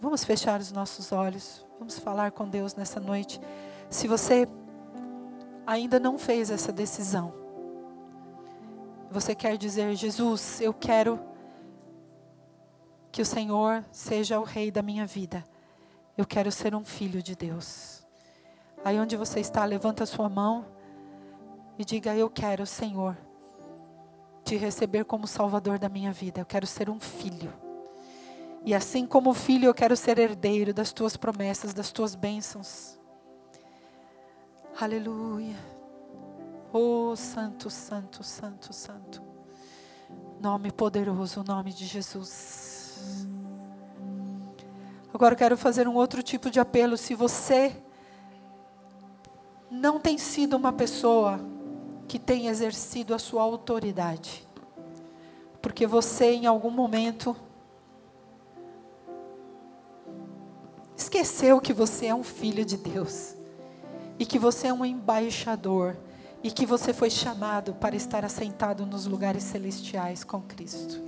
Vamos 0.00 0.24
fechar 0.24 0.60
os 0.60 0.72
nossos 0.72 1.12
olhos, 1.12 1.66
vamos 1.78 1.98
falar 1.98 2.30
com 2.30 2.48
Deus 2.48 2.74
nessa 2.74 3.00
noite. 3.00 3.40
Se 3.90 4.06
você 4.06 4.46
ainda 5.66 5.98
não 5.98 6.18
fez 6.18 6.50
essa 6.50 6.72
decisão, 6.72 7.34
você 9.10 9.34
quer 9.34 9.56
dizer, 9.56 9.94
Jesus, 9.94 10.60
eu 10.60 10.72
quero 10.72 11.18
que 13.10 13.22
o 13.22 13.26
Senhor 13.26 13.84
seja 13.90 14.38
o 14.38 14.44
Rei 14.44 14.70
da 14.70 14.82
minha 14.82 15.06
vida. 15.06 15.44
Eu 16.16 16.26
quero 16.26 16.52
ser 16.52 16.74
um 16.74 16.84
filho 16.84 17.22
de 17.22 17.34
Deus. 17.34 18.06
Aí 18.84 18.98
onde 19.00 19.16
você 19.16 19.40
está, 19.40 19.64
levanta 19.64 20.04
a 20.04 20.06
sua 20.06 20.28
mão 20.28 20.66
e 21.78 21.84
diga: 21.84 22.14
Eu 22.14 22.28
quero, 22.28 22.66
Senhor, 22.66 23.16
te 24.46 24.56
receber 24.56 25.04
como 25.04 25.26
Salvador 25.26 25.76
da 25.76 25.88
minha 25.88 26.12
vida. 26.12 26.40
Eu 26.40 26.46
quero 26.46 26.68
ser 26.68 26.88
um 26.88 27.00
filho. 27.00 27.52
E 28.64 28.72
assim 28.72 29.04
como 29.04 29.34
filho, 29.34 29.66
eu 29.66 29.74
quero 29.74 29.96
ser 29.96 30.18
herdeiro 30.20 30.72
das 30.72 30.92
tuas 30.92 31.16
promessas, 31.16 31.74
das 31.74 31.90
tuas 31.90 32.14
bênçãos. 32.14 32.96
Aleluia. 34.80 35.56
Oh, 36.72 37.16
Santo, 37.16 37.68
Santo, 37.68 38.22
Santo, 38.22 38.72
Santo. 38.72 39.20
Nome 40.40 40.70
poderoso, 40.70 41.42
nome 41.42 41.72
de 41.72 41.84
Jesus. 41.84 43.26
Agora 45.12 45.34
eu 45.34 45.38
quero 45.38 45.56
fazer 45.56 45.88
um 45.88 45.94
outro 45.94 46.22
tipo 46.22 46.50
de 46.50 46.60
apelo. 46.60 46.96
Se 46.96 47.14
você 47.16 47.82
não 49.68 49.98
tem 49.98 50.18
sido 50.18 50.56
uma 50.56 50.72
pessoa 50.72 51.40
que 52.06 52.18
tem 52.18 52.48
exercido 52.48 53.14
a 53.14 53.18
sua 53.18 53.42
autoridade, 53.42 54.46
porque 55.60 55.86
você 55.86 56.32
em 56.32 56.46
algum 56.46 56.70
momento 56.70 57.36
esqueceu 60.96 61.60
que 61.60 61.72
você 61.72 62.06
é 62.06 62.14
um 62.14 62.22
filho 62.22 62.64
de 62.64 62.76
Deus 62.76 63.34
e 64.18 64.24
que 64.24 64.38
você 64.38 64.68
é 64.68 64.72
um 64.72 64.84
embaixador 64.84 65.96
e 66.42 66.50
que 66.50 66.64
você 66.64 66.92
foi 66.92 67.10
chamado 67.10 67.74
para 67.74 67.96
estar 67.96 68.24
assentado 68.24 68.86
nos 68.86 69.06
lugares 69.06 69.42
celestiais 69.42 70.22
com 70.22 70.40
Cristo. 70.40 71.00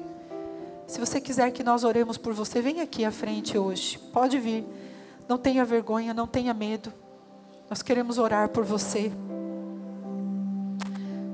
Se 0.87 0.99
você 0.99 1.21
quiser 1.21 1.53
que 1.53 1.63
nós 1.63 1.85
oremos 1.85 2.17
por 2.17 2.33
você, 2.33 2.63
vem 2.63 2.81
aqui 2.81 3.05
à 3.05 3.13
frente 3.13 3.57
hoje. 3.59 3.99
Pode 4.13 4.39
vir. 4.39 4.65
Não 5.29 5.37
tenha 5.37 5.65
vergonha, 5.65 6.15
não 6.15 6.27
tenha 6.27 6.55
medo. 6.55 6.93
Nós 7.69 7.83
queremos 7.83 8.17
orar 8.17 8.49
por 8.49 8.65
você. 8.65 9.13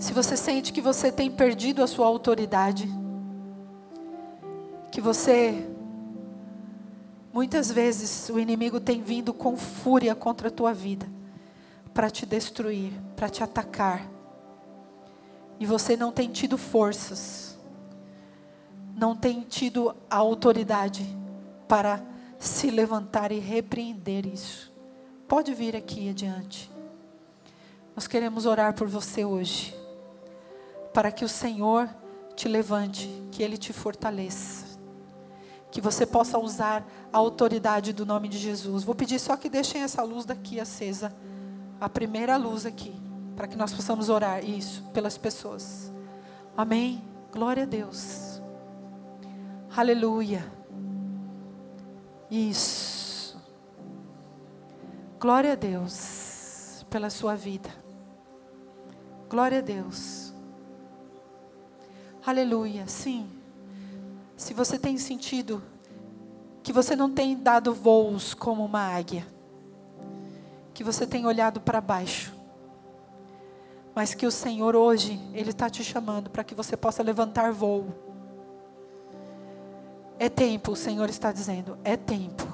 Se 0.04 0.12
você 0.12 0.36
sente 0.36 0.70
que 0.70 0.82
você 0.82 1.10
tem 1.10 1.30
perdido 1.30 1.82
a 1.82 1.86
sua 1.86 2.04
autoridade, 2.06 2.86
que 4.92 5.00
você 5.00 5.66
muitas 7.32 7.70
vezes 7.70 8.28
o 8.28 8.38
inimigo 8.38 8.78
tem 8.78 9.00
vindo 9.00 9.32
com 9.32 9.56
fúria 9.56 10.14
contra 10.14 10.48
a 10.48 10.50
tua 10.50 10.74
vida 10.74 11.08
para 11.94 12.10
te 12.10 12.26
destruir, 12.26 12.92
para 13.16 13.30
te 13.30 13.42
atacar. 13.42 14.06
E 15.58 15.64
você 15.64 15.96
não 15.96 16.12
tem 16.12 16.30
tido 16.30 16.58
forças 16.58 17.56
não 18.94 19.16
tem 19.16 19.40
tido 19.40 19.96
a 20.08 20.16
autoridade 20.16 21.04
para 21.66 22.00
se 22.38 22.70
levantar 22.70 23.32
e 23.32 23.38
repreender 23.38 24.26
isso. 24.26 24.70
Pode 25.26 25.54
vir 25.54 25.74
aqui 25.74 26.10
adiante. 26.10 26.70
Nós 27.96 28.06
queremos 28.06 28.44
orar 28.46 28.74
por 28.74 28.86
você 28.86 29.24
hoje, 29.24 29.74
para 30.94 31.10
que 31.10 31.24
o 31.24 31.28
Senhor 31.28 31.90
te 32.36 32.48
levante, 32.48 33.08
que 33.32 33.42
Ele 33.42 33.58
te 33.58 33.72
fortaleça, 33.72 34.78
que 35.70 35.80
você 35.80 36.06
possa 36.06 36.38
usar 36.38 36.86
a 37.12 37.18
autoridade 37.18 37.92
do 37.92 38.06
nome 38.06 38.28
de 38.28 38.38
Jesus. 38.38 38.84
Vou 38.84 38.94
pedir 38.94 39.18
só 39.18 39.36
que 39.36 39.48
deixem 39.48 39.82
essa 39.82 40.02
luz 40.04 40.24
daqui 40.24 40.60
acesa, 40.60 41.14
a 41.80 41.88
primeira 41.88 42.36
luz 42.36 42.64
aqui, 42.64 42.94
para 43.34 43.48
que 43.48 43.56
nós 43.56 43.74
possamos 43.74 44.08
orar 44.08 44.44
isso 44.48 44.84
pelas 44.94 45.18
pessoas. 45.18 45.92
Amém? 46.56 47.02
Glória 47.32 47.64
a 47.64 47.66
Deus. 47.66 48.40
Aleluia. 49.76 50.48
Isso. 52.30 53.36
Glória 55.18 55.52
a 55.52 55.56
Deus 55.56 56.86
pela 56.88 57.10
sua 57.10 57.34
vida. 57.34 57.70
Glória 59.28 59.58
a 59.58 59.62
Deus. 59.62 60.23
Aleluia. 62.26 62.86
Sim. 62.86 63.28
Se 64.36 64.54
você 64.54 64.78
tem 64.78 64.96
sentido 64.98 65.62
que 66.62 66.72
você 66.72 66.96
não 66.96 67.10
tem 67.10 67.36
dado 67.36 67.74
voos 67.74 68.34
como 68.34 68.64
uma 68.64 68.80
águia, 68.80 69.26
que 70.72 70.82
você 70.82 71.06
tem 71.06 71.26
olhado 71.26 71.60
para 71.60 71.80
baixo, 71.80 72.32
mas 73.94 74.14
que 74.14 74.26
o 74.26 74.30
Senhor 74.30 74.74
hoje, 74.74 75.20
Ele 75.32 75.50
está 75.50 75.68
te 75.68 75.84
chamando 75.84 76.30
para 76.30 76.42
que 76.42 76.54
você 76.54 76.76
possa 76.76 77.02
levantar 77.02 77.52
voo 77.52 78.04
é 80.18 80.28
tempo, 80.28 80.72
o 80.72 80.76
Senhor 80.76 81.08
está 81.10 81.32
dizendo, 81.32 81.76
é 81.82 81.96
tempo. 81.96 82.46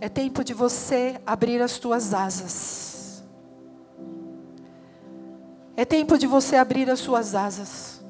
É 0.00 0.08
tempo 0.08 0.42
de 0.42 0.54
você 0.54 1.20
abrir 1.24 1.60
as 1.62 1.78
tuas 1.78 2.12
asas. 2.12 2.95
É 5.76 5.84
tempo 5.84 6.16
de 6.16 6.26
você 6.26 6.56
abrir 6.56 6.88
as 6.90 7.00
suas 7.00 7.34
asas. 7.34 8.02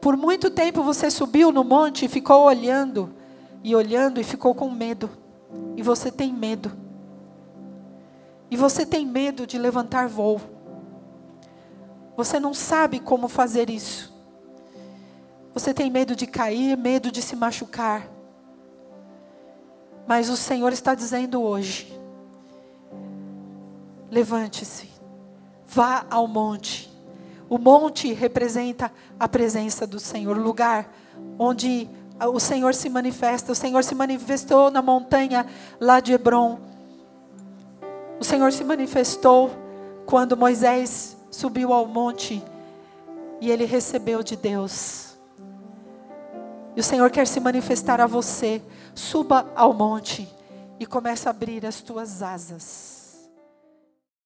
Por 0.00 0.16
muito 0.16 0.50
tempo 0.50 0.82
você 0.82 1.10
subiu 1.10 1.50
no 1.50 1.64
monte 1.64 2.04
e 2.04 2.08
ficou 2.08 2.42
olhando, 2.44 3.14
e 3.62 3.74
olhando 3.74 4.20
e 4.20 4.24
ficou 4.24 4.54
com 4.54 4.70
medo. 4.70 5.08
E 5.74 5.82
você 5.82 6.12
tem 6.12 6.32
medo. 6.32 6.70
E 8.50 8.56
você 8.56 8.84
tem 8.84 9.06
medo 9.06 9.46
de 9.46 9.58
levantar 9.58 10.06
voo. 10.06 10.40
Você 12.14 12.38
não 12.38 12.52
sabe 12.52 13.00
como 13.00 13.26
fazer 13.26 13.70
isso. 13.70 14.12
Você 15.54 15.72
tem 15.72 15.90
medo 15.90 16.14
de 16.14 16.26
cair, 16.26 16.76
medo 16.76 17.10
de 17.10 17.22
se 17.22 17.34
machucar. 17.34 18.08
Mas 20.06 20.28
o 20.28 20.36
Senhor 20.36 20.72
está 20.72 20.94
dizendo 20.94 21.40
hoje: 21.40 21.98
levante-se, 24.10 24.90
vá 25.64 26.04
ao 26.10 26.28
monte. 26.28 26.93
O 27.54 27.58
monte 27.58 28.12
representa 28.12 28.90
a 29.16 29.28
presença 29.28 29.86
do 29.86 30.00
Senhor, 30.00 30.36
o 30.36 30.42
lugar 30.42 30.92
onde 31.38 31.88
o 32.20 32.40
Senhor 32.40 32.74
se 32.74 32.88
manifesta. 32.88 33.52
O 33.52 33.54
Senhor 33.54 33.84
se 33.84 33.94
manifestou 33.94 34.72
na 34.72 34.82
montanha 34.82 35.46
lá 35.78 36.00
de 36.00 36.12
Hebron. 36.12 36.58
O 38.18 38.24
Senhor 38.24 38.50
se 38.50 38.64
manifestou 38.64 39.52
quando 40.04 40.36
Moisés 40.36 41.16
subiu 41.30 41.72
ao 41.72 41.86
monte 41.86 42.42
e 43.40 43.52
ele 43.52 43.66
recebeu 43.66 44.20
de 44.20 44.34
Deus 44.34 45.16
e 46.74 46.80
o 46.80 46.82
Senhor 46.82 47.08
quer 47.08 47.28
se 47.28 47.38
manifestar 47.38 48.00
a 48.00 48.06
você. 48.08 48.60
Suba 48.96 49.48
ao 49.54 49.72
monte 49.72 50.28
e 50.80 50.86
comece 50.86 51.28
a 51.28 51.30
abrir 51.30 51.64
as 51.64 51.80
tuas 51.80 52.20
asas. 52.20 52.93